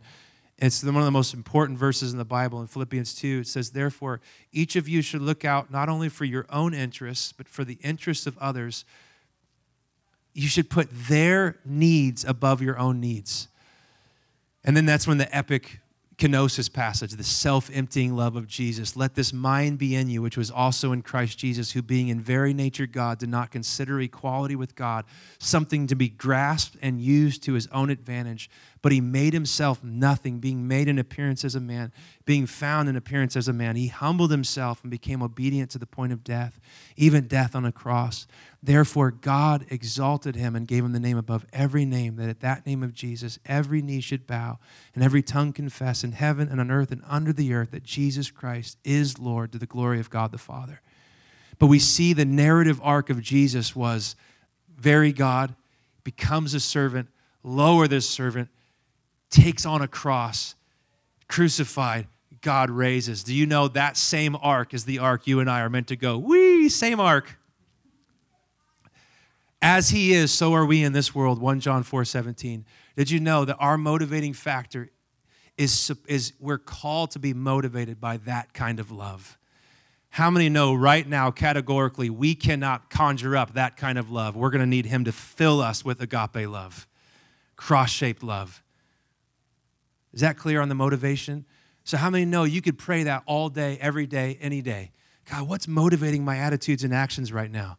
It's 0.59 0.83
one 0.83 0.95
of 0.95 1.05
the 1.05 1.11
most 1.11 1.33
important 1.33 1.79
verses 1.79 2.11
in 2.11 2.19
the 2.19 2.25
Bible 2.25 2.61
in 2.61 2.67
Philippians 2.67 3.15
2. 3.15 3.39
It 3.39 3.47
says, 3.47 3.71
Therefore, 3.71 4.21
each 4.51 4.75
of 4.75 4.87
you 4.87 5.01
should 5.01 5.21
look 5.21 5.43
out 5.43 5.71
not 5.71 5.89
only 5.89 6.07
for 6.07 6.25
your 6.25 6.45
own 6.49 6.73
interests, 6.73 7.33
but 7.33 7.47
for 7.47 7.63
the 7.63 7.79
interests 7.83 8.27
of 8.27 8.37
others. 8.37 8.85
You 10.33 10.47
should 10.47 10.69
put 10.69 10.87
their 10.91 11.57
needs 11.65 12.23
above 12.23 12.61
your 12.61 12.77
own 12.77 12.99
needs. 12.99 13.47
And 14.63 14.77
then 14.77 14.85
that's 14.85 15.07
when 15.07 15.17
the 15.17 15.35
epic 15.35 15.79
kenosis 16.23 16.71
passage, 16.71 17.11
the 17.11 17.23
self 17.23 17.69
emptying 17.73 18.15
love 18.15 18.37
of 18.37 18.47
Jesus. 18.47 18.95
Let 18.95 19.15
this 19.15 19.33
mind 19.33 19.77
be 19.77 19.93
in 19.93 20.09
you, 20.09 20.21
which 20.21 20.37
was 20.37 20.49
also 20.49 20.93
in 20.93 21.01
Christ 21.01 21.37
Jesus, 21.37 21.73
who 21.73 21.81
being 21.81 22.07
in 22.07 22.21
very 22.21 22.53
nature 22.53 22.87
God, 22.87 23.19
did 23.19 23.27
not 23.27 23.51
consider 23.51 23.99
equality 23.99 24.55
with 24.55 24.73
God 24.73 25.03
something 25.37 25.85
to 25.87 25.95
be 25.95 26.07
grasped 26.07 26.77
and 26.81 27.01
used 27.01 27.43
to 27.43 27.53
his 27.53 27.67
own 27.73 27.89
advantage, 27.89 28.49
but 28.83 28.91
he 28.91 28.99
made 28.99 29.31
himself 29.31 29.81
nothing, 29.81 30.39
being 30.39 30.67
made 30.67 30.89
in 30.89 30.99
appearance 30.99 31.45
as 31.45 31.55
a 31.55 31.59
man, 31.61 31.93
being 32.25 32.45
found 32.45 32.89
in 32.89 32.97
appearance 32.97 33.37
as 33.37 33.47
a 33.47 33.53
man. 33.53 33.77
He 33.77 33.87
humbled 33.87 34.29
himself 34.29 34.83
and 34.83 34.91
became 34.91 35.23
obedient 35.23 35.71
to 35.71 35.79
the 35.79 35.85
point 35.85 36.11
of 36.11 36.21
death, 36.21 36.59
even 36.97 37.27
death 37.27 37.55
on 37.55 37.63
a 37.63 37.71
cross. 37.71 38.27
Therefore, 38.61 39.09
God 39.09 39.65
exalted 39.69 40.35
him 40.35 40.53
and 40.53 40.67
gave 40.67 40.83
him 40.83 40.91
the 40.91 40.99
name 40.99 41.17
above 41.17 41.45
every 41.53 41.85
name, 41.85 42.17
that 42.17 42.27
at 42.27 42.41
that 42.41 42.65
name 42.65 42.83
of 42.83 42.93
Jesus, 42.93 43.39
every 43.45 43.81
knee 43.81 44.01
should 44.01 44.27
bow 44.27 44.59
and 44.93 45.01
every 45.01 45.23
tongue 45.23 45.53
confess 45.53 46.03
in 46.03 46.11
heaven 46.11 46.49
and 46.49 46.59
on 46.59 46.69
earth 46.69 46.91
and 46.91 47.03
under 47.07 47.31
the 47.31 47.53
earth 47.53 47.71
that 47.71 47.83
Jesus 47.83 48.31
Christ 48.31 48.77
is 48.83 49.17
Lord 49.17 49.53
to 49.53 49.57
the 49.57 49.65
glory 49.65 50.01
of 50.01 50.09
God 50.09 50.33
the 50.33 50.37
Father. 50.37 50.81
But 51.57 51.67
we 51.67 51.79
see 51.79 52.11
the 52.11 52.25
narrative 52.25 52.81
arc 52.83 53.09
of 53.09 53.21
Jesus 53.21 53.73
was 53.73 54.17
very 54.77 55.13
God, 55.13 55.55
becomes 56.03 56.53
a 56.53 56.59
servant, 56.59 57.07
lower 57.43 57.87
this 57.87 58.09
servant, 58.09 58.49
takes 59.33 59.65
on 59.65 59.81
a 59.81 59.87
cross, 59.87 60.55
crucified, 61.27 62.07
God 62.41 62.69
raises. 62.69 63.23
Do 63.23 63.33
you 63.33 63.45
know 63.45 63.67
that 63.69 63.97
same 63.97 64.37
arc 64.41 64.73
is 64.73 64.85
the 64.85 64.99
arc 64.99 65.27
you 65.27 65.39
and 65.39 65.49
I 65.49 65.61
are 65.61 65.69
meant 65.69 65.87
to 65.87 65.95
go? 65.95 66.17
Wee, 66.17 66.69
same 66.69 66.99
arc. 66.99 67.37
As 69.61 69.89
he 69.89 70.13
is, 70.13 70.31
so 70.31 70.53
are 70.53 70.65
we 70.65 70.83
in 70.83 70.91
this 70.91 71.15
world. 71.15 71.39
1 71.39 71.61
John 71.61 71.83
4 71.83 72.05
17. 72.05 72.65
Did 72.95 73.09
you 73.09 73.19
know 73.19 73.45
that 73.45 73.55
our 73.55 73.77
motivating 73.77 74.33
factor 74.33 74.89
is, 75.57 75.91
is 76.07 76.33
we're 76.39 76.57
called 76.57 77.11
to 77.11 77.19
be 77.19 77.33
motivated 77.33 77.99
by 77.99 78.17
that 78.17 78.53
kind 78.53 78.79
of 78.79 78.91
love? 78.91 79.37
How 80.09 80.29
many 80.29 80.47
know 80.47 80.75
right 80.75 81.07
now, 81.07 81.31
categorically, 81.31 82.09
we 82.09 82.35
cannot 82.35 82.89
conjure 82.89 83.35
up 83.35 83.53
that 83.53 83.77
kind 83.77 83.97
of 83.97 84.11
love? 84.11 84.35
We're 84.35 84.51
going 84.51 84.61
to 84.61 84.67
need 84.67 84.85
him 84.85 85.05
to 85.05 85.11
fill 85.11 85.59
us 85.59 85.83
with 85.83 86.01
agape 86.01 86.47
love, 86.47 86.87
cross 87.55 87.89
shaped 87.89 88.21
love. 88.21 88.62
Is 90.13 90.21
that 90.21 90.37
clear 90.37 90.61
on 90.61 90.69
the 90.69 90.75
motivation? 90.75 91.45
So, 91.83 91.97
how 91.97 92.09
many 92.09 92.25
know 92.25 92.43
you 92.43 92.61
could 92.61 92.77
pray 92.77 93.03
that 93.03 93.23
all 93.25 93.49
day, 93.49 93.77
every 93.81 94.05
day, 94.05 94.37
any 94.39 94.61
day? 94.61 94.91
God, 95.29 95.47
what's 95.47 95.67
motivating 95.67 96.23
my 96.23 96.37
attitudes 96.37 96.83
and 96.83 96.93
actions 96.93 97.31
right 97.33 97.51
now? 97.51 97.77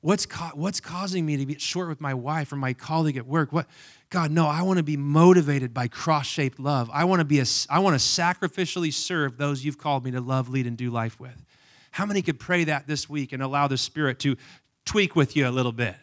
What's, 0.00 0.26
what's 0.52 0.80
causing 0.80 1.24
me 1.24 1.38
to 1.38 1.46
be 1.46 1.58
short 1.58 1.88
with 1.88 1.98
my 1.98 2.12
wife 2.12 2.52
or 2.52 2.56
my 2.56 2.74
colleague 2.74 3.16
at 3.16 3.26
work? 3.26 3.52
What, 3.52 3.66
God, 4.10 4.30
no, 4.30 4.46
I 4.46 4.60
want 4.60 4.76
to 4.76 4.82
be 4.82 4.98
motivated 4.98 5.72
by 5.72 5.88
cross-shaped 5.88 6.60
love. 6.60 6.90
I 6.92 7.04
want 7.04 7.20
to 7.20 7.24
be 7.24 7.40
a, 7.40 7.46
I 7.70 7.78
want 7.78 7.98
to 7.98 8.04
sacrificially 8.04 8.92
serve 8.92 9.38
those 9.38 9.64
you've 9.64 9.78
called 9.78 10.04
me 10.04 10.10
to 10.10 10.20
love, 10.20 10.50
lead, 10.50 10.66
and 10.66 10.76
do 10.76 10.90
life 10.90 11.18
with. 11.18 11.42
How 11.90 12.04
many 12.04 12.20
could 12.20 12.38
pray 12.38 12.64
that 12.64 12.86
this 12.86 13.08
week 13.08 13.32
and 13.32 13.42
allow 13.42 13.66
the 13.66 13.78
Spirit 13.78 14.18
to 14.20 14.36
tweak 14.84 15.16
with 15.16 15.36
you 15.36 15.48
a 15.48 15.50
little 15.50 15.72
bit? 15.72 15.96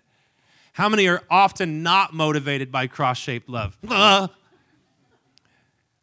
How 0.74 0.90
many 0.90 1.08
are 1.08 1.22
often 1.30 1.84
not 1.84 2.12
motivated 2.12 2.72
by 2.72 2.88
cross-shaped 2.88 3.48
love? 3.48 3.78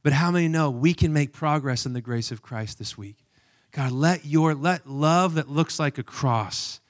But 0.02 0.12
how 0.12 0.30
many 0.30 0.48
know 0.48 0.70
we 0.70 0.94
can 0.94 1.12
make 1.12 1.32
progress 1.32 1.86
in 1.86 1.92
the 1.92 2.00
grace 2.00 2.30
of 2.30 2.42
Christ 2.42 2.78
this 2.78 2.96
week? 2.96 3.16
God, 3.72 3.92
let 3.92 4.24
your 4.24 4.54
let 4.54 4.88
love 4.88 5.34
that 5.34 5.48
looks 5.48 5.78
like 5.78 5.98
a 5.98 6.02
cross 6.02 6.80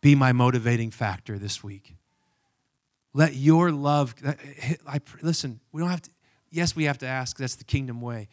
be 0.00 0.14
my 0.14 0.32
motivating 0.32 0.90
factor 0.90 1.38
this 1.38 1.64
week. 1.64 1.94
Let 3.14 3.34
your 3.34 3.70
love, 3.70 4.14
I, 4.86 5.00
listen, 5.22 5.60
we 5.72 5.80
don't 5.80 5.88
have 5.88 6.02
to, 6.02 6.10
yes, 6.50 6.74
we 6.74 6.84
have 6.84 6.98
to 6.98 7.06
ask, 7.06 7.38
that's 7.38 7.54
the 7.54 7.64
kingdom 7.64 8.00
way. 8.00 8.28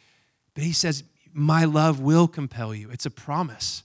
But 0.54 0.64
he 0.64 0.74
says, 0.74 1.04
My 1.34 1.66
love 1.66 1.99
will 1.99 2.28
compel 2.28 2.74
you. 2.74 2.89
It's 2.89 3.06
a 3.06 3.12
promise. 3.12 3.84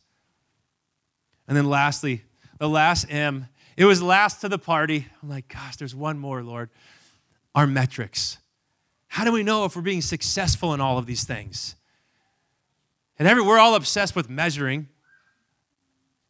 And 1.46 1.56
then 1.56 1.68
lastly, 1.68 2.22
the 2.58 2.68
last 2.68 3.06
M, 3.10 3.48
it 3.76 3.84
was 3.84 4.02
last 4.02 4.40
to 4.40 4.48
the 4.48 4.58
party. 4.58 5.06
I'm 5.22 5.28
like, 5.28 5.48
gosh, 5.48 5.76
there's 5.76 5.94
one 5.94 6.18
more, 6.18 6.42
Lord. 6.42 6.70
Our 7.54 7.66
metrics. 7.66 8.38
How 9.09 9.24
do 9.24 9.32
we 9.32 9.42
know 9.42 9.64
if 9.64 9.76
we're 9.76 9.82
being 9.82 10.02
successful 10.02 10.74
in 10.74 10.80
all 10.80 10.98
of 10.98 11.07
these 11.07 11.24
things? 11.24 11.76
And 13.18 13.26
every, 13.26 13.42
we're 13.42 13.59
all 13.59 13.74
obsessed 13.74 14.14
with 14.14 14.28
measuring. 14.28 14.88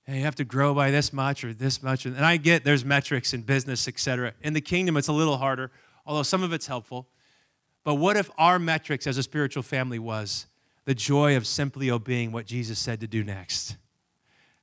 Hey, 0.05 0.19
you 0.19 0.25
have 0.25 0.37
to 0.37 0.45
grow 0.45 0.73
by 0.73 0.91
this 0.91 1.13
much 1.13 1.43
or 1.43 1.53
this 1.53 1.83
much. 1.83 2.07
And 2.07 2.25
I 2.25 2.37
get 2.37 2.65
there's 2.65 2.85
metrics 2.85 3.35
in 3.35 3.43
business, 3.43 3.89
etc. 3.89 4.35
In 4.43 4.53
the 4.53 4.61
kingdom, 4.61 4.97
it's 4.97 5.09
a 5.09 5.13
little 5.13 5.39
harder, 5.39 5.73
although 6.05 6.23
some 6.23 6.43
of 6.43 6.53
it's 6.53 6.67
helpful. 6.67 7.09
But 7.83 7.97
what 7.97 8.17
if 8.17 8.31
our 8.39 8.59
metrics 8.59 9.07
as 9.07 9.19
a 9.19 9.23
spiritual 9.23 9.63
family 9.63 9.99
was 9.99 10.47
the 10.85 10.95
joy 10.95 11.37
of 11.37 11.47
simply 11.47 11.91
obeying 11.91 12.31
what 12.31 12.47
Jesus 12.47 12.79
said 12.79 13.01
to 13.01 13.07
do 13.09 13.25
next? 13.25 13.77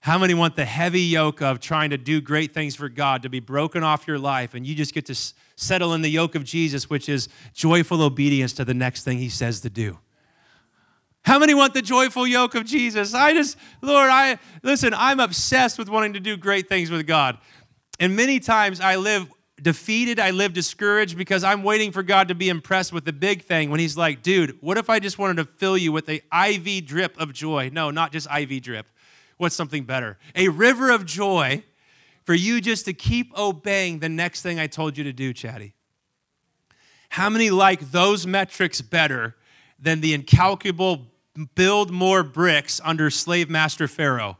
How 0.03 0.17
many 0.17 0.33
want 0.33 0.57
the 0.57 0.65
heavy 0.65 0.99
yoke 0.99 1.41
of 1.41 1.61
trying 1.61 1.91
to 1.91 1.97
do 1.97 2.19
great 2.19 2.51
things 2.51 2.75
for 2.75 2.89
God 2.89 3.21
to 3.21 3.29
be 3.29 3.39
broken 3.39 3.83
off 3.83 4.05
your 4.05 4.19
life 4.19 4.53
and 4.53 4.67
you 4.67 4.75
just 4.75 4.93
get 4.93 5.05
to 5.05 5.15
settle 5.55 5.93
in 5.93 6.01
the 6.01 6.09
yoke 6.09 6.35
of 6.35 6.43
Jesus, 6.43 6.89
which 6.89 7.07
is 7.07 7.29
joyful 7.53 8.01
obedience 8.01 8.51
to 8.51 8.65
the 8.65 8.73
next 8.73 9.05
thing 9.05 9.17
he 9.17 9.29
says 9.29 9.61
to 9.61 9.69
do? 9.69 9.97
How 11.21 11.39
many 11.39 11.53
want 11.53 11.73
the 11.73 11.81
joyful 11.81 12.27
yoke 12.27 12.53
of 12.53 12.65
Jesus? 12.65 13.13
I 13.13 13.31
just, 13.31 13.55
Lord, 13.81 14.09
I 14.09 14.39
listen, 14.61 14.93
I'm 14.93 15.21
obsessed 15.21 15.79
with 15.79 15.87
wanting 15.87 16.11
to 16.11 16.19
do 16.19 16.35
great 16.35 16.67
things 16.67 16.91
with 16.91 17.07
God. 17.07 17.37
And 17.97 18.13
many 18.13 18.41
times 18.41 18.81
I 18.81 18.97
live 18.97 19.31
defeated, 19.61 20.19
I 20.19 20.31
live 20.31 20.51
discouraged 20.51 21.17
because 21.17 21.45
I'm 21.45 21.63
waiting 21.63 21.93
for 21.93 22.03
God 22.03 22.27
to 22.27 22.35
be 22.35 22.49
impressed 22.49 22.91
with 22.91 23.05
the 23.05 23.13
big 23.13 23.43
thing 23.43 23.69
when 23.69 23.79
He's 23.79 23.95
like, 23.95 24.21
dude, 24.21 24.57
what 24.59 24.77
if 24.77 24.89
I 24.89 24.99
just 24.99 25.17
wanted 25.17 25.37
to 25.37 25.45
fill 25.45 25.77
you 25.77 25.93
with 25.93 26.09
a 26.09 26.21
IV 26.49 26.85
drip 26.85 27.17
of 27.17 27.31
joy? 27.31 27.69
No, 27.71 27.89
not 27.89 28.11
just 28.11 28.27
IV 28.29 28.61
drip. 28.61 28.87
What's 29.37 29.55
something 29.55 29.83
better? 29.83 30.17
A 30.35 30.49
river 30.49 30.91
of 30.91 31.05
joy 31.05 31.63
for 32.25 32.33
you 32.33 32.61
just 32.61 32.85
to 32.85 32.93
keep 32.93 33.37
obeying 33.37 33.99
the 33.99 34.09
next 34.09 34.41
thing 34.41 34.59
I 34.59 34.67
told 34.67 34.97
you 34.97 35.03
to 35.03 35.13
do, 35.13 35.33
Chatty. 35.33 35.73
How 37.09 37.29
many 37.29 37.49
like 37.49 37.91
those 37.91 38.25
metrics 38.25 38.81
better 38.81 39.35
than 39.79 40.01
the 40.01 40.13
incalculable 40.13 41.07
build 41.55 41.91
more 41.91 42.23
bricks 42.23 42.79
under 42.83 43.09
slave 43.09 43.49
master 43.49 43.87
Pharaoh? 43.87 44.37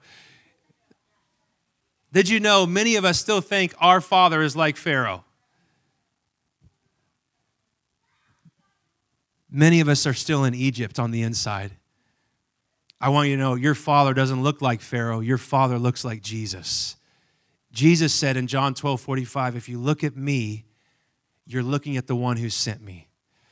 Did 2.12 2.30
you 2.30 2.40
know 2.40 2.66
many 2.66 2.96
of 2.96 3.06
us 3.06 3.20
still 3.20 3.42
think 3.42 3.74
our 3.80 4.00
father 4.00 4.42
is 4.42 4.56
like 4.56 4.78
Pharaoh? 4.78 5.24
Many 9.50 9.80
of 9.82 9.88
us 9.88 10.08
are 10.08 10.14
still 10.14 10.44
in 10.44 10.56
Egypt 10.56 10.98
on 10.98 11.12
the 11.12 11.22
inside. 11.22 11.74
I 13.04 13.10
want 13.10 13.28
you 13.28 13.36
to 13.36 13.42
know 13.42 13.56
your 13.56 13.76
father 13.76 14.14
doesn't 14.14 14.44
look 14.44 14.62
like 14.62 14.80
Pharaoh, 14.80 15.20
your 15.20 15.38
father 15.38 15.78
looks 15.78 16.06
like 16.06 16.22
Jesus. 16.22 16.96
Jesus 17.74 18.14
said 18.14 18.38
in 18.38 18.48
John 18.48 18.74
12 18.74 19.02
45, 19.02 19.58
if 19.58 19.68
you 19.68 19.78
look 19.78 20.06
at 20.06 20.16
me, 20.16 20.64
you're 21.46 21.64
looking 21.64 21.98
at 21.98 22.08
the 22.08 22.16
one 22.16 22.38
who 22.38 22.50
sent 22.50 22.82
me. 22.82 23.10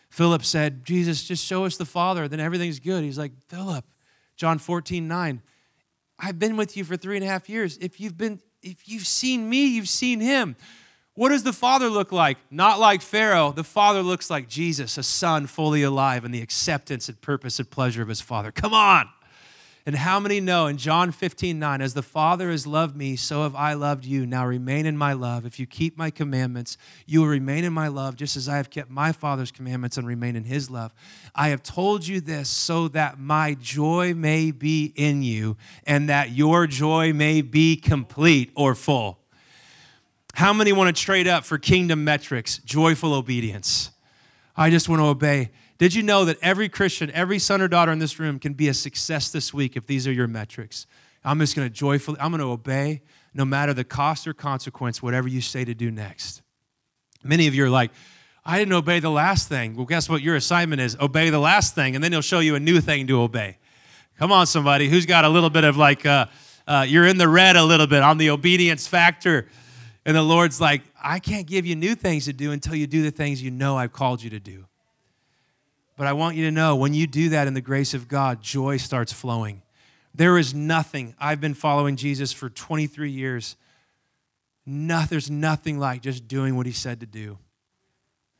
Philip 0.09 0.45
said, 0.45 0.85
Jesus, 0.85 1.25
just 1.25 1.45
show 1.45 1.65
us 1.65 1.75
the 1.75 1.83
Father, 1.83 2.29
then 2.29 2.39
everything's 2.39 2.79
good. 2.79 3.03
He's 3.03 3.17
like, 3.17 3.33
Philip, 3.49 3.83
John 4.37 4.57
14 4.57 5.05
9, 5.05 5.41
I've 6.17 6.39
been 6.39 6.55
with 6.55 6.77
you 6.77 6.85
for 6.85 6.95
three 6.95 7.17
and 7.17 7.25
a 7.25 7.27
half 7.27 7.49
years. 7.49 7.77
If 7.81 7.99
you've 7.99 8.17
been, 8.17 8.39
if 8.63 8.87
you've 8.87 9.05
seen 9.05 9.49
me, 9.49 9.65
you've 9.65 9.89
seen 9.89 10.21
him. 10.21 10.55
What 11.13 11.27
does 11.27 11.43
the 11.43 11.51
Father 11.51 11.89
look 11.89 12.13
like? 12.13 12.37
Not 12.49 12.79
like 12.79 13.01
Pharaoh. 13.01 13.51
The 13.51 13.65
Father 13.65 14.01
looks 14.01 14.29
like 14.29 14.47
Jesus, 14.47 14.97
a 14.97 15.03
son 15.03 15.45
fully 15.45 15.83
alive 15.83 16.23
in 16.23 16.31
the 16.31 16.41
acceptance 16.41 17.09
and 17.09 17.19
purpose 17.19 17.59
and 17.59 17.69
pleasure 17.69 18.01
of 18.01 18.07
his 18.07 18.21
Father. 18.21 18.53
Come 18.53 18.73
on. 18.73 19.09
And 19.83 19.95
how 19.95 20.19
many 20.19 20.39
know 20.39 20.67
in 20.67 20.77
John 20.77 21.11
15, 21.11 21.57
9, 21.57 21.81
as 21.81 21.95
the 21.95 22.03
Father 22.03 22.51
has 22.51 22.67
loved 22.67 22.95
me, 22.95 23.15
so 23.15 23.41
have 23.43 23.55
I 23.55 23.73
loved 23.73 24.05
you. 24.05 24.27
Now 24.27 24.45
remain 24.45 24.85
in 24.85 24.95
my 24.95 25.13
love. 25.13 25.43
If 25.43 25.59
you 25.59 25.65
keep 25.65 25.97
my 25.97 26.11
commandments, 26.11 26.77
you 27.07 27.21
will 27.21 27.27
remain 27.27 27.63
in 27.63 27.73
my 27.73 27.87
love, 27.87 28.15
just 28.15 28.37
as 28.37 28.47
I 28.47 28.57
have 28.57 28.69
kept 28.69 28.91
my 28.91 29.11
Father's 29.11 29.51
commandments 29.51 29.97
and 29.97 30.05
remain 30.05 30.35
in 30.35 30.43
his 30.43 30.69
love. 30.69 30.93
I 31.33 31.49
have 31.49 31.63
told 31.63 32.05
you 32.05 32.21
this 32.21 32.47
so 32.47 32.89
that 32.89 33.19
my 33.19 33.55
joy 33.55 34.13
may 34.13 34.51
be 34.51 34.93
in 34.95 35.23
you 35.23 35.57
and 35.83 36.09
that 36.09 36.29
your 36.29 36.67
joy 36.67 37.11
may 37.11 37.41
be 37.41 37.75
complete 37.75 38.51
or 38.55 38.75
full. 38.75 39.17
How 40.35 40.53
many 40.53 40.71
want 40.73 40.95
to 40.95 41.01
trade 41.01 41.27
up 41.27 41.43
for 41.43 41.57
kingdom 41.57 42.03
metrics, 42.03 42.59
joyful 42.59 43.15
obedience? 43.15 43.89
I 44.55 44.69
just 44.69 44.87
want 44.87 44.99
to 45.01 45.05
obey. 45.05 45.49
Did 45.81 45.95
you 45.95 46.03
know 46.03 46.25
that 46.25 46.37
every 46.43 46.69
Christian, 46.69 47.09
every 47.09 47.39
son 47.39 47.59
or 47.59 47.67
daughter 47.67 47.91
in 47.91 47.97
this 47.97 48.19
room 48.19 48.37
can 48.37 48.53
be 48.53 48.67
a 48.67 48.73
success 48.73 49.31
this 49.31 49.51
week 49.51 49.75
if 49.75 49.87
these 49.87 50.07
are 50.07 50.11
your 50.11 50.27
metrics? 50.27 50.85
I'm 51.23 51.39
just 51.39 51.55
going 51.55 51.67
to 51.67 51.73
joyfully, 51.73 52.19
I'm 52.19 52.29
going 52.29 52.39
to 52.39 52.51
obey 52.51 53.01
no 53.33 53.45
matter 53.45 53.73
the 53.73 53.83
cost 53.83 54.27
or 54.27 54.33
consequence, 54.35 55.01
whatever 55.01 55.27
you 55.27 55.41
say 55.41 55.65
to 55.65 55.73
do 55.73 55.89
next. 55.89 56.43
Many 57.23 57.47
of 57.47 57.55
you 57.55 57.65
are 57.65 57.69
like, 57.71 57.89
I 58.45 58.59
didn't 58.59 58.75
obey 58.75 58.99
the 58.99 59.09
last 59.09 59.49
thing. 59.49 59.75
Well, 59.75 59.87
guess 59.87 60.07
what 60.07 60.21
your 60.21 60.35
assignment 60.35 60.83
is? 60.83 60.95
Obey 60.99 61.31
the 61.31 61.39
last 61.39 61.73
thing, 61.73 61.95
and 61.95 62.03
then 62.03 62.11
he'll 62.11 62.21
show 62.21 62.41
you 62.41 62.53
a 62.53 62.59
new 62.59 62.79
thing 62.79 63.07
to 63.07 63.19
obey. 63.19 63.57
Come 64.19 64.31
on, 64.31 64.45
somebody 64.45 64.87
who's 64.87 65.07
got 65.07 65.25
a 65.25 65.29
little 65.29 65.49
bit 65.49 65.63
of 65.63 65.77
like, 65.77 66.05
uh, 66.05 66.27
uh, 66.67 66.85
you're 66.87 67.07
in 67.07 67.17
the 67.17 67.27
red 67.27 67.55
a 67.55 67.63
little 67.63 67.87
bit 67.87 68.03
on 68.03 68.19
the 68.19 68.29
obedience 68.29 68.85
factor. 68.85 69.47
And 70.05 70.15
the 70.15 70.21
Lord's 70.21 70.61
like, 70.61 70.83
I 71.03 71.17
can't 71.17 71.47
give 71.47 71.65
you 71.65 71.75
new 71.75 71.95
things 71.95 72.25
to 72.25 72.33
do 72.33 72.51
until 72.51 72.75
you 72.75 72.85
do 72.85 73.01
the 73.01 73.09
things 73.09 73.41
you 73.41 73.49
know 73.49 73.79
I've 73.79 73.93
called 73.93 74.21
you 74.21 74.29
to 74.29 74.39
do. 74.39 74.67
But 76.01 76.07
I 76.07 76.13
want 76.13 76.35
you 76.35 76.45
to 76.45 76.51
know 76.51 76.75
when 76.75 76.95
you 76.95 77.05
do 77.05 77.29
that 77.29 77.45
in 77.45 77.53
the 77.53 77.61
grace 77.61 77.93
of 77.93 78.07
God, 78.07 78.41
joy 78.41 78.77
starts 78.77 79.13
flowing. 79.13 79.61
There 80.15 80.39
is 80.39 80.51
nothing, 80.51 81.13
I've 81.19 81.39
been 81.39 81.53
following 81.53 81.95
Jesus 81.95 82.33
for 82.33 82.49
23 82.49 83.11
years. 83.11 83.55
No, 84.65 85.03
there's 85.07 85.29
nothing 85.29 85.77
like 85.77 86.01
just 86.01 86.27
doing 86.27 86.55
what 86.55 86.65
he 86.65 86.71
said 86.71 87.01
to 87.01 87.05
do. 87.05 87.37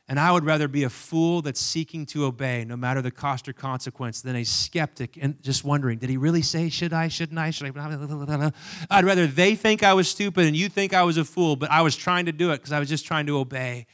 And 0.08 0.20
I 0.20 0.32
would 0.32 0.44
rather 0.44 0.68
be 0.68 0.86
a 0.86 0.90
fool 0.90 1.44
that's 1.44 1.60
seeking 1.60 2.08
to 2.08 2.26
obey, 2.26 2.66
no 2.66 2.76
matter 2.76 3.00
the 3.00 3.12
cost 3.12 3.48
or 3.48 3.54
consequence, 3.54 4.22
than 4.22 4.38
a 4.38 4.44
skeptic 4.44 5.20
and 5.22 5.40
just 5.44 5.64
wondering, 5.64 6.00
did 6.00 6.10
he 6.10 6.18
really 6.18 6.42
say, 6.42 6.68
should 6.68 6.94
I, 6.94 7.10
shouldn't 7.10 7.38
I, 7.38 7.52
should 7.52 7.78
I? 7.78 8.52
I'd 8.90 9.06
rather 9.06 9.28
they 9.28 9.54
think 9.54 9.84
I 9.84 9.94
was 9.94 10.10
stupid 10.10 10.48
and 10.48 10.56
you 10.56 10.68
think 10.68 10.96
I 10.96 11.04
was 11.04 11.18
a 11.20 11.24
fool, 11.24 11.56
but 11.56 11.70
I 11.70 11.84
was 11.84 11.96
trying 11.96 12.26
to 12.26 12.32
do 12.32 12.50
it 12.50 12.58
because 12.58 12.72
I 12.72 12.80
was 12.80 12.90
just 12.90 13.06
trying 13.06 13.28
to 13.28 13.38
obey 13.38 13.86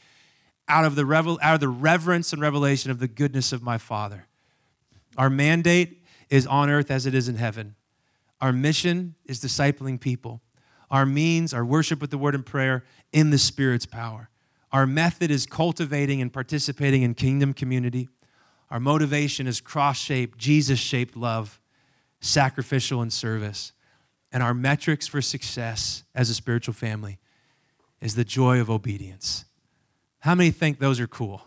out 0.68 0.84
of 0.84 0.94
the 0.94 1.06
revel- 1.06 1.38
out 1.42 1.54
of 1.54 1.60
the 1.60 1.68
reverence 1.68 2.32
and 2.32 2.42
revelation 2.42 2.90
of 2.90 2.98
the 2.98 3.08
goodness 3.08 3.52
of 3.52 3.62
my 3.62 3.78
Father. 3.78 4.26
Our 5.16 5.30
mandate 5.30 6.04
is 6.30 6.46
on 6.46 6.70
earth 6.70 6.90
as 6.90 7.06
it 7.06 7.14
is 7.14 7.28
in 7.28 7.36
heaven. 7.36 7.74
Our 8.40 8.52
mission 8.52 9.14
is 9.24 9.40
discipling 9.40 10.00
people. 10.00 10.42
Our 10.90 11.04
means 11.04 11.52
are 11.52 11.64
worship 11.64 12.00
with 12.00 12.10
the 12.10 12.18
word 12.18 12.34
and 12.34 12.46
prayer 12.46 12.84
in 13.12 13.30
the 13.30 13.38
Spirit's 13.38 13.86
power. 13.86 14.30
Our 14.70 14.86
method 14.86 15.30
is 15.30 15.46
cultivating 15.46 16.20
and 16.20 16.32
participating 16.32 17.02
in 17.02 17.14
kingdom 17.14 17.54
community. 17.54 18.08
Our 18.70 18.80
motivation 18.80 19.46
is 19.46 19.60
cross 19.60 19.98
shaped, 19.98 20.38
Jesus 20.38 20.78
shaped 20.78 21.16
love, 21.16 21.58
sacrificial 22.20 23.00
and 23.00 23.12
service. 23.12 23.72
And 24.30 24.42
our 24.42 24.52
metrics 24.52 25.06
for 25.06 25.22
success 25.22 26.04
as 26.14 26.28
a 26.28 26.34
spiritual 26.34 26.74
family 26.74 27.18
is 28.00 28.14
the 28.14 28.24
joy 28.24 28.60
of 28.60 28.68
obedience. 28.68 29.46
How 30.20 30.34
many 30.34 30.50
think 30.50 30.78
those 30.78 31.00
are 31.00 31.06
cool? 31.06 31.42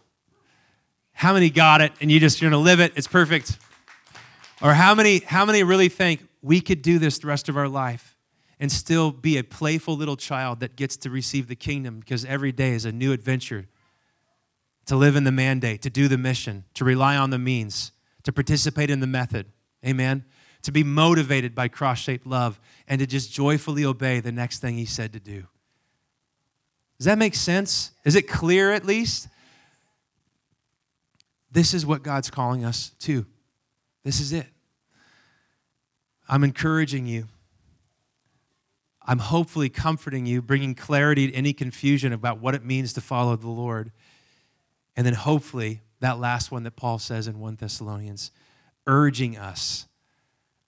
How 1.13 1.33
many 1.33 1.49
got 1.49 1.81
it 1.81 1.91
and 2.01 2.11
you 2.11 2.19
just 2.19 2.41
you're 2.41 2.49
gonna 2.49 2.63
live 2.63 2.79
it? 2.79 2.93
It's 2.95 3.07
perfect. 3.07 3.57
Or 4.61 4.73
how 4.73 4.95
many 4.95 5.19
how 5.19 5.45
many 5.45 5.63
really 5.63 5.89
think 5.89 6.27
we 6.41 6.61
could 6.61 6.81
do 6.81 6.99
this 6.99 7.19
the 7.19 7.27
rest 7.27 7.49
of 7.49 7.57
our 7.57 7.67
life 7.67 8.15
and 8.59 8.71
still 8.71 9.11
be 9.11 9.37
a 9.37 9.43
playful 9.43 9.95
little 9.95 10.15
child 10.15 10.59
that 10.59 10.75
gets 10.75 10.95
to 10.97 11.09
receive 11.09 11.47
the 11.47 11.55
kingdom 11.55 11.99
because 11.99 12.23
every 12.25 12.51
day 12.51 12.71
is 12.71 12.85
a 12.85 12.91
new 12.91 13.11
adventure 13.11 13.67
to 14.85 14.95
live 14.95 15.15
in 15.15 15.23
the 15.23 15.31
mandate, 15.31 15.81
to 15.81 15.89
do 15.89 16.07
the 16.07 16.17
mission, 16.17 16.63
to 16.73 16.85
rely 16.85 17.17
on 17.17 17.29
the 17.29 17.39
means, 17.39 17.91
to 18.23 18.31
participate 18.31 18.89
in 18.89 18.99
the 18.99 19.07
method. 19.07 19.47
Amen. 19.85 20.25
To 20.63 20.71
be 20.71 20.83
motivated 20.83 21.55
by 21.55 21.67
cross 21.67 21.99
shaped 21.99 22.27
love 22.27 22.59
and 22.87 22.99
to 22.99 23.07
just 23.07 23.31
joyfully 23.31 23.83
obey 23.83 24.19
the 24.19 24.31
next 24.31 24.59
thing 24.59 24.77
he 24.77 24.85
said 24.85 25.11
to 25.13 25.19
do. 25.19 25.47
Does 27.01 27.05
that 27.05 27.17
make 27.17 27.33
sense? 27.33 27.89
Is 28.05 28.15
it 28.15 28.27
clear 28.27 28.71
at 28.71 28.85
least? 28.85 29.27
This 31.51 31.73
is 31.73 31.83
what 31.83 32.03
God's 32.03 32.29
calling 32.29 32.63
us 32.63 32.91
to. 32.99 33.25
This 34.03 34.19
is 34.19 34.31
it. 34.31 34.45
I'm 36.29 36.43
encouraging 36.43 37.07
you. 37.07 37.25
I'm 39.01 39.17
hopefully 39.17 39.67
comforting 39.67 40.27
you, 40.27 40.43
bringing 40.43 40.75
clarity 40.75 41.31
to 41.31 41.33
any 41.33 41.53
confusion 41.53 42.13
about 42.13 42.39
what 42.39 42.53
it 42.53 42.63
means 42.63 42.93
to 42.93 43.01
follow 43.01 43.35
the 43.35 43.49
Lord. 43.49 43.91
And 44.95 45.03
then 45.03 45.15
hopefully, 45.15 45.81
that 46.01 46.19
last 46.19 46.51
one 46.51 46.61
that 46.65 46.75
Paul 46.75 46.99
says 46.99 47.27
in 47.27 47.39
1 47.39 47.55
Thessalonians, 47.55 48.29
urging 48.85 49.39
us, 49.39 49.87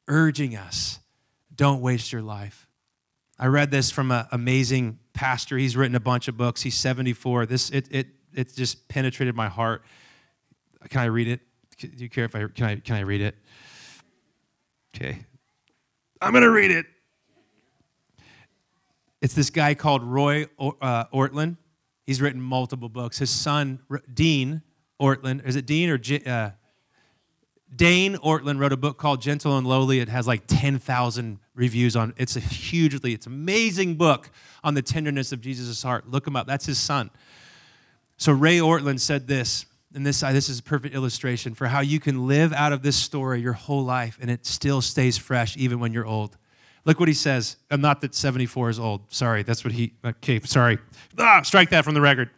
urging 0.08 0.56
us, 0.56 1.00
don't 1.56 1.80
waste 1.80 2.12
your 2.12 2.24
life. 2.24 2.68
I 3.40 3.48
read 3.48 3.72
this 3.72 3.92
from 3.92 4.12
an 4.12 4.26
amazing 4.32 5.00
pastor. 5.14 5.58
He's 5.58 5.76
written 5.76 5.96
a 5.96 6.00
bunch 6.00 6.28
of 6.28 6.38
books. 6.38 6.62
He's 6.62 6.76
74. 6.76 7.46
This 7.46 7.70
it 7.70 7.88
it 7.92 8.08
it 8.34 8.56
just 8.56 8.88
penetrated 8.88 9.36
my 9.36 9.50
heart. 9.50 9.84
Can 10.90 11.02
I 11.02 11.06
read 11.06 11.28
it? 11.28 11.42
Do 11.78 11.90
you 11.98 12.10
care 12.10 12.26
if 12.26 12.36
I 12.36 12.46
can 12.48 12.66
I 12.66 12.76
can 12.78 12.96
I 12.96 13.02
read 13.02 13.22
it? 13.22 13.36
Okay. 14.96 15.26
I'm 16.22 16.34
to 16.34 16.50
read 16.50 16.72
it. 16.72 16.86
It's 19.22 19.34
this 19.34 19.50
guy 19.50 19.74
called 19.74 20.04
Roy 20.04 20.46
Ortlund. 20.60 21.58
He's 22.06 22.22
written 22.22 22.42
multiple 22.42 22.90
books. 22.90 23.20
His 23.20 23.30
son 23.30 23.80
Dean 24.14 24.62
Ortlund, 25.02 25.46
is 25.46 25.56
it 25.56 25.66
Dean 25.66 25.90
or 25.90 26.00
uh, 26.26 26.52
Dane 27.76 28.16
Ortlund 28.16 28.60
wrote 28.60 28.74
a 28.74 28.78
book 28.78 28.98
called 28.98 29.22
Gentle 29.22 29.58
and 29.58 29.66
Lowly. 29.66 30.00
It 30.00 30.10
has 30.10 30.28
like 30.28 30.44
10,000 30.48 31.40
reviews 31.56 31.96
on 31.96 32.14
it's 32.18 32.36
a 32.36 32.40
hugely 32.40 33.14
it's 33.14 33.28
amazing 33.28 33.96
book 33.96 34.32
on 34.64 34.74
the 34.74 34.82
tenderness 34.82 35.32
of 35.32 35.42
jesus' 35.42 35.84
heart. 35.84 36.10
Look 36.10 36.26
him 36.26 36.36
up. 36.36 36.48
That's 36.48 36.66
his 36.66 36.80
son. 36.80 37.12
So 38.18 38.32
ray 38.32 38.58
ortlund 38.58 39.00
said 39.00 39.28
this 39.28 39.66
and 39.96 40.06
this, 40.06 40.22
this 40.22 40.50
is 40.50 40.60
a 40.60 40.64
perfect 40.64 40.96
illustration 40.96 41.54
for 41.54 41.68
how 41.68 41.82
you 41.82 42.00
can 42.00 42.28
live 42.28 42.52
out 42.52 42.74
of 42.74 42.82
this 42.82 42.96
story 42.96 43.40
your 43.40 43.54
whole 43.54 43.84
life 43.84 44.18
and 44.20 44.32
it 44.32 44.46
still 44.46 44.82
stays 44.82 45.18
fresh 45.18 45.56
even 45.56 45.80
when 45.80 45.94
you're 45.94 46.06
old. 46.06 46.36
Look 46.86 47.00
what 47.00 47.08
he 47.08 47.14
says. 47.14 47.58
I'm 47.70 47.82
not 47.82 48.02
that 48.02 48.16
74 48.16 48.72
is 48.72 48.80
old. 48.80 49.14
Sorry 49.14 49.44
that's 49.44 49.64
what 49.64 49.74
he 49.74 49.94
okay 50.04 50.40
sorry. 50.42 50.80
Ah, 51.18 51.42
strike 51.44 51.70
that 51.70 51.84
from 51.84 51.94
the 51.94 52.02
record. 52.02 52.30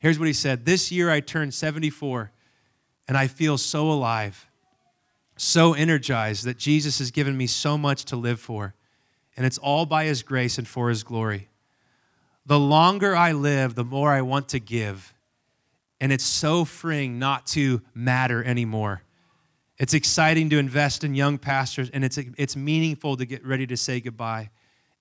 Here's 0.00 0.18
what 0.18 0.26
he 0.26 0.34
said. 0.34 0.64
This 0.64 0.90
year 0.90 1.10
i 1.10 1.20
turned 1.20 1.54
74 1.54 2.32
and 3.06 3.16
i 3.16 3.28
feel 3.28 3.56
so 3.56 3.90
alive 3.90 4.48
so 5.40 5.72
energized 5.72 6.44
that 6.44 6.58
Jesus 6.58 6.98
has 6.98 7.10
given 7.10 7.36
me 7.36 7.46
so 7.46 7.78
much 7.78 8.04
to 8.06 8.16
live 8.16 8.40
for, 8.40 8.74
and 9.36 9.46
it's 9.46 9.58
all 9.58 9.86
by 9.86 10.04
His 10.04 10.22
grace 10.22 10.58
and 10.58 10.66
for 10.66 10.88
His 10.88 11.02
glory. 11.02 11.48
The 12.44 12.58
longer 12.58 13.14
I 13.14 13.32
live, 13.32 13.74
the 13.74 13.84
more 13.84 14.12
I 14.12 14.22
want 14.22 14.48
to 14.50 14.58
give, 14.58 15.14
and 16.00 16.12
it's 16.12 16.24
so 16.24 16.64
freeing 16.64 17.18
not 17.18 17.46
to 17.48 17.82
matter 17.94 18.42
anymore. 18.42 19.02
It's 19.78 19.94
exciting 19.94 20.50
to 20.50 20.58
invest 20.58 21.04
in 21.04 21.14
young 21.14 21.38
pastors, 21.38 21.90
and 21.90 22.04
it's, 22.04 22.18
it's 22.36 22.56
meaningful 22.56 23.16
to 23.16 23.24
get 23.24 23.46
ready 23.46 23.66
to 23.66 23.76
say 23.76 24.00
goodbye. 24.00 24.50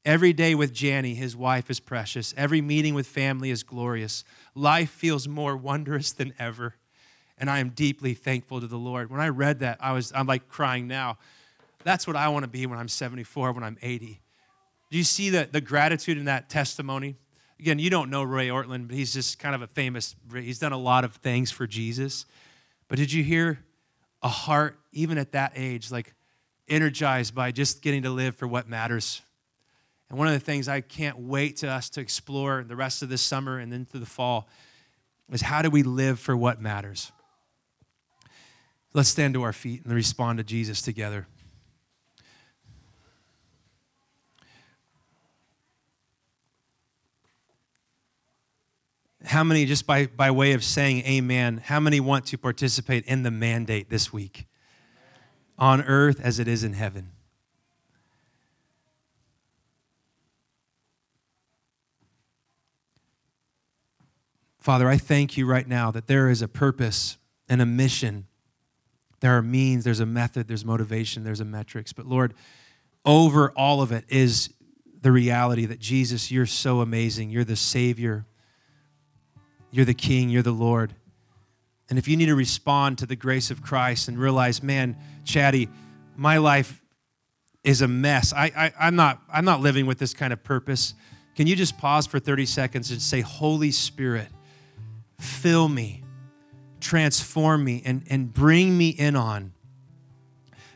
Every 0.05 0.33
day 0.33 0.55
with 0.55 0.79
Jani, 0.79 1.15
his 1.15 1.35
wife, 1.35 1.69
is 1.69 1.79
precious. 1.79 2.33
Every 2.37 2.61
meeting 2.61 2.93
with 2.93 3.07
family 3.07 3.49
is 3.49 3.63
glorious. 3.63 4.23
Life 4.55 4.89
feels 4.89 5.27
more 5.27 5.57
wondrous 5.57 6.11
than 6.11 6.33
ever 6.39 6.75
and 7.37 7.49
I 7.49 7.59
am 7.59 7.69
deeply 7.69 8.13
thankful 8.13 8.61
to 8.61 8.67
the 8.67 8.77
Lord. 8.77 9.09
When 9.09 9.19
I 9.19 9.29
read 9.29 9.59
that, 9.59 9.77
I 9.79 9.93
was 9.93 10.11
I'm 10.15 10.27
like 10.27 10.47
crying 10.49 10.87
now. 10.87 11.17
That's 11.83 12.07
what 12.07 12.15
I 12.15 12.29
want 12.29 12.43
to 12.43 12.49
be 12.49 12.65
when 12.65 12.79
I'm 12.79 12.87
74, 12.87 13.53
when 13.53 13.63
I'm 13.63 13.77
80. 13.81 14.19
Do 14.89 14.97
you 14.97 15.03
see 15.03 15.29
the, 15.29 15.47
the 15.51 15.61
gratitude 15.61 16.17
in 16.17 16.25
that 16.25 16.49
testimony? 16.49 17.15
Again, 17.59 17.79
you 17.79 17.89
don't 17.89 18.09
know 18.09 18.23
Roy 18.23 18.47
Ortlund, 18.47 18.87
but 18.87 18.95
he's 18.95 19.13
just 19.13 19.39
kind 19.39 19.55
of 19.55 19.61
a 19.61 19.67
famous, 19.67 20.15
he's 20.33 20.59
done 20.59 20.73
a 20.73 20.77
lot 20.77 21.03
of 21.03 21.13
things 21.15 21.51
for 21.51 21.67
Jesus. 21.67 22.25
But 22.87 22.97
did 22.97 23.11
you 23.11 23.23
hear 23.23 23.59
a 24.21 24.27
heart, 24.27 24.79
even 24.91 25.17
at 25.17 25.31
that 25.33 25.53
age, 25.55 25.91
like 25.91 26.13
energized 26.67 27.33
by 27.33 27.51
just 27.51 27.81
getting 27.81 28.03
to 28.03 28.09
live 28.09 28.35
for 28.35 28.47
what 28.47 28.67
matters? 28.67 29.21
And 30.09 30.17
one 30.17 30.27
of 30.27 30.33
the 30.33 30.39
things 30.39 30.67
I 30.67 30.81
can't 30.81 31.19
wait 31.19 31.57
to 31.57 31.69
us 31.69 31.89
to 31.91 32.01
explore 32.01 32.63
the 32.65 32.75
rest 32.75 33.01
of 33.01 33.09
this 33.09 33.21
summer 33.21 33.59
and 33.59 33.71
then 33.71 33.85
through 33.85 33.99
the 33.99 34.05
fall 34.05 34.47
is 35.31 35.41
how 35.41 35.61
do 35.61 35.69
we 35.69 35.83
live 35.83 36.19
for 36.19 36.35
what 36.37 36.61
matters? 36.61 37.11
Let's 38.93 39.09
stand 39.09 39.33
to 39.35 39.43
our 39.43 39.53
feet 39.53 39.83
and 39.83 39.93
respond 39.93 40.37
to 40.37 40.43
Jesus 40.43 40.81
together. 40.81 41.27
How 49.25 49.43
many, 49.43 49.65
just 49.65 49.85
by, 49.85 50.05
by 50.05 50.31
way 50.31 50.53
of 50.53 50.63
saying 50.63 51.03
amen, 51.05 51.61
how 51.65 51.81
many 51.81 51.99
want 51.99 52.25
to 52.27 52.37
participate 52.37 53.05
in 53.05 53.23
the 53.23 53.31
mandate 53.31 53.89
this 53.89 54.13
week? 54.13 54.47
On 55.59 55.81
earth 55.81 56.21
as 56.21 56.39
it 56.39 56.47
is 56.47 56.63
in 56.63 56.73
heaven. 56.73 57.11
Father, 64.59 64.87
I 64.87 64.97
thank 64.97 65.35
you 65.35 65.45
right 65.45 65.67
now 65.67 65.91
that 65.91 66.07
there 66.07 66.29
is 66.29 66.41
a 66.41 66.47
purpose 66.47 67.17
and 67.49 67.61
a 67.61 67.65
mission 67.65 68.26
there 69.19 69.37
are 69.37 69.41
means, 69.41 69.83
there's 69.83 69.99
a 69.99 70.05
method, 70.05 70.47
there's 70.47 70.65
motivation, 70.65 71.23
there's 71.23 71.39
a 71.39 71.45
metrics. 71.45 71.93
But 71.93 72.05
Lord, 72.05 72.33
over 73.05 73.51
all 73.51 73.81
of 73.81 73.91
it 73.91 74.05
is 74.09 74.53
the 75.01 75.11
reality 75.11 75.65
that 75.65 75.79
Jesus, 75.79 76.31
you're 76.31 76.45
so 76.45 76.81
amazing. 76.81 77.29
You're 77.29 77.43
the 77.43 77.55
Savior, 77.55 78.25
you're 79.71 79.85
the 79.85 79.93
King, 79.93 80.29
you're 80.29 80.43
the 80.43 80.51
Lord. 80.51 80.93
And 81.89 81.97
if 81.97 82.07
you 82.07 82.17
need 82.17 82.25
to 82.25 82.35
respond 82.35 82.97
to 82.99 83.05
the 83.05 83.15
grace 83.15 83.49
of 83.49 83.61
Christ 83.61 84.07
and 84.07 84.17
realize, 84.17 84.61
man, 84.61 84.97
Chatty, 85.23 85.69
my 86.15 86.37
life 86.37 86.81
is 87.63 87.81
a 87.81 87.87
mess. 87.87 88.33
I, 88.33 88.51
I, 88.55 88.73
I'm, 88.79 88.95
not, 88.95 89.21
I'm 89.31 89.45
not 89.45 89.61
living 89.61 89.85
with 89.85 89.97
this 89.97 90.13
kind 90.13 90.33
of 90.33 90.43
purpose. 90.43 90.93
Can 91.35 91.47
you 91.47 91.55
just 91.55 91.77
pause 91.77 92.05
for 92.05 92.19
30 92.19 92.45
seconds 92.45 92.91
and 92.91 93.01
say, 93.01 93.21
Holy 93.21 93.71
Spirit, 93.71 94.27
fill 95.19 95.69
me 95.69 96.03
transform 96.79 97.63
me 97.63 97.81
and, 97.85 98.03
and 98.09 98.33
bring 98.33 98.77
me 98.77 98.89
in 98.89 99.15
on 99.15 99.53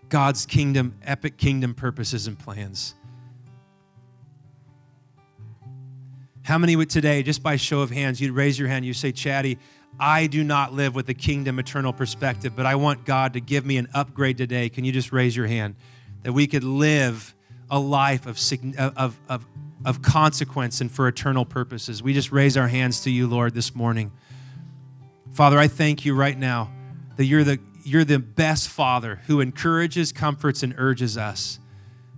God's 0.10 0.46
kingdom, 0.46 0.96
epic 1.04 1.38
kingdom 1.38 1.74
purposes 1.74 2.28
and 2.28 2.38
plans. 2.38 2.96
How 6.44 6.58
many 6.58 6.76
would 6.76 6.90
today, 6.90 7.24
just 7.24 7.44
by 7.44 7.56
show 7.56 7.82
of 7.82 7.92
hands, 7.92 8.20
you'd 8.20 8.34
raise 8.34 8.58
your 8.58 8.68
hand, 8.68 8.84
you 8.84 8.94
say, 8.94 9.12
Chatty, 9.12 9.58
I 10.00 10.28
do 10.28 10.44
not 10.44 10.74
live 10.74 10.96
with 10.96 11.08
a 11.10 11.14
kingdom 11.14 11.60
eternal 11.60 11.94
perspective, 11.94 12.56
but 12.56 12.66
I 12.66 12.76
want 12.76 13.06
God 13.06 13.34
to 13.34 13.40
give 13.40 13.66
me 13.66 13.78
an 13.78 13.88
upgrade 13.94 14.38
today. 14.38 14.68
Can 14.70 14.84
you 14.84 14.92
just 14.92 15.12
raise 15.12 15.36
your 15.36 15.48
hand? 15.48 15.76
That 16.24 16.34
we 16.34 16.48
could 16.48 16.64
live 16.64 17.36
a 17.70 17.80
life 17.80 18.26
of, 18.26 18.38
of, 18.78 19.20
of, 19.30 19.48
of 19.86 20.02
consequence 20.02 20.82
and 20.82 20.92
for 20.92 21.08
eternal 21.08 21.46
purposes. 21.46 22.02
We 22.02 22.14
just 22.14 22.32
raise 22.32 22.58
our 22.58 22.68
hands 22.68 23.02
to 23.04 23.12
you, 23.12 23.28
Lord, 23.28 23.54
this 23.54 23.76
morning. 23.76 24.12
Father, 25.34 25.58
I 25.58 25.68
thank 25.68 26.04
you 26.04 26.14
right 26.14 26.38
now 26.38 26.72
that 27.16 27.26
you're 27.26 27.44
the, 27.44 27.60
you're 27.84 28.04
the 28.04 28.20
best 28.20 28.68
Father 28.68 29.22
who 29.28 29.40
encourages, 29.40 30.12
comforts, 30.12 30.62
and 30.62 30.76
urges 30.78 31.18
us 31.18 31.60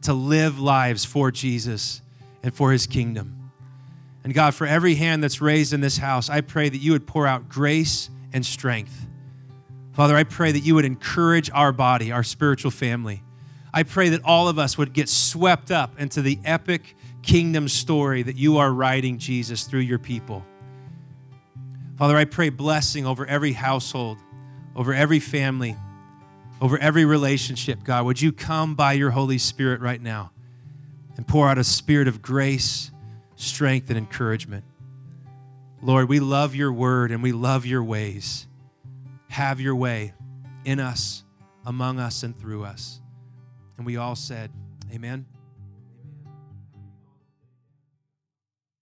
to 0.02 0.14
live 0.14 0.60
lives 0.60 1.06
for 1.06 1.32
Jesus 1.32 2.02
and 2.42 2.54
for 2.54 2.72
his 2.72 2.88
kingdom. 2.88 3.52
And 4.24 4.34
God, 4.34 4.56
for 4.56 4.66
every 4.66 4.96
hand 4.96 5.24
that's 5.24 5.42
raised 5.42 5.74
in 5.74 5.82
this 5.82 5.98
house, 5.98 6.30
I 6.30 6.42
pray 6.42 6.70
that 6.70 6.78
you 6.78 6.94
would 6.94 7.06
pour 7.06 7.28
out 7.28 7.50
grace 7.50 8.10
and 8.32 8.46
strength. 8.46 9.08
Father, 9.92 10.16
I 10.16 10.24
pray 10.24 10.52
that 10.52 10.62
you 10.62 10.76
would 10.76 10.86
encourage 10.86 11.52
our 11.52 11.72
body, 11.72 12.12
our 12.12 12.24
spiritual 12.24 12.72
family. 12.72 13.22
I 13.74 13.84
pray 13.84 14.10
that 14.10 14.22
all 14.24 14.48
of 14.48 14.58
us 14.58 14.78
would 14.78 14.92
get 14.94 15.08
swept 15.08 15.72
up 15.72 16.00
into 16.00 16.22
the 16.22 16.40
epic 16.46 16.96
kingdom 17.22 17.68
story 17.68 18.24
that 18.24 18.38
you 18.38 18.58
are 18.58 18.72
writing, 18.72 19.18
Jesus, 19.20 19.64
through 19.64 19.82
your 19.82 20.00
people. 20.00 20.44
Father, 21.98 22.18
I 22.18 22.26
pray 22.26 22.50
blessing 22.50 23.06
over 23.06 23.26
every 23.26 23.54
household, 23.54 24.18
over 24.76 24.94
every 24.94 25.20
family, 25.20 25.78
over 26.60 26.78
every 26.78 27.06
relationship, 27.06 27.84
God. 27.84 28.06
Would 28.06 28.22
you 28.22 28.32
come 28.32 28.76
by 28.76 28.94
your 28.94 29.12
Holy 29.12 29.38
Spirit 29.38 29.80
right 29.82 30.02
now 30.02 30.32
and 31.16 31.28
pour 31.28 31.48
out 31.48 31.58
a 31.58 31.64
spirit 31.64 32.08
of 32.08 32.22
grace, 32.22 32.90
strength, 33.36 33.90
and 33.90 33.98
encouragement? 33.98 34.66
Lord, 35.82 36.10
we 36.10 36.20
love 36.20 36.56
your 36.56 36.72
word 36.72 37.12
and 37.12 37.22
we 37.22 37.32
love 37.32 37.66
your 37.66 37.84
ways. 37.84 38.48
Have 39.30 39.60
your 39.60 39.76
way 39.76 40.14
in 40.66 40.80
us, 40.80 41.24
among 41.66 42.00
us, 42.00 42.24
and 42.24 42.38
through 42.38 42.64
us. 42.64 43.02
And 43.78 43.86
we 43.86 43.98
all 43.98 44.16
said, 44.16 44.52
Amen. 44.92 45.26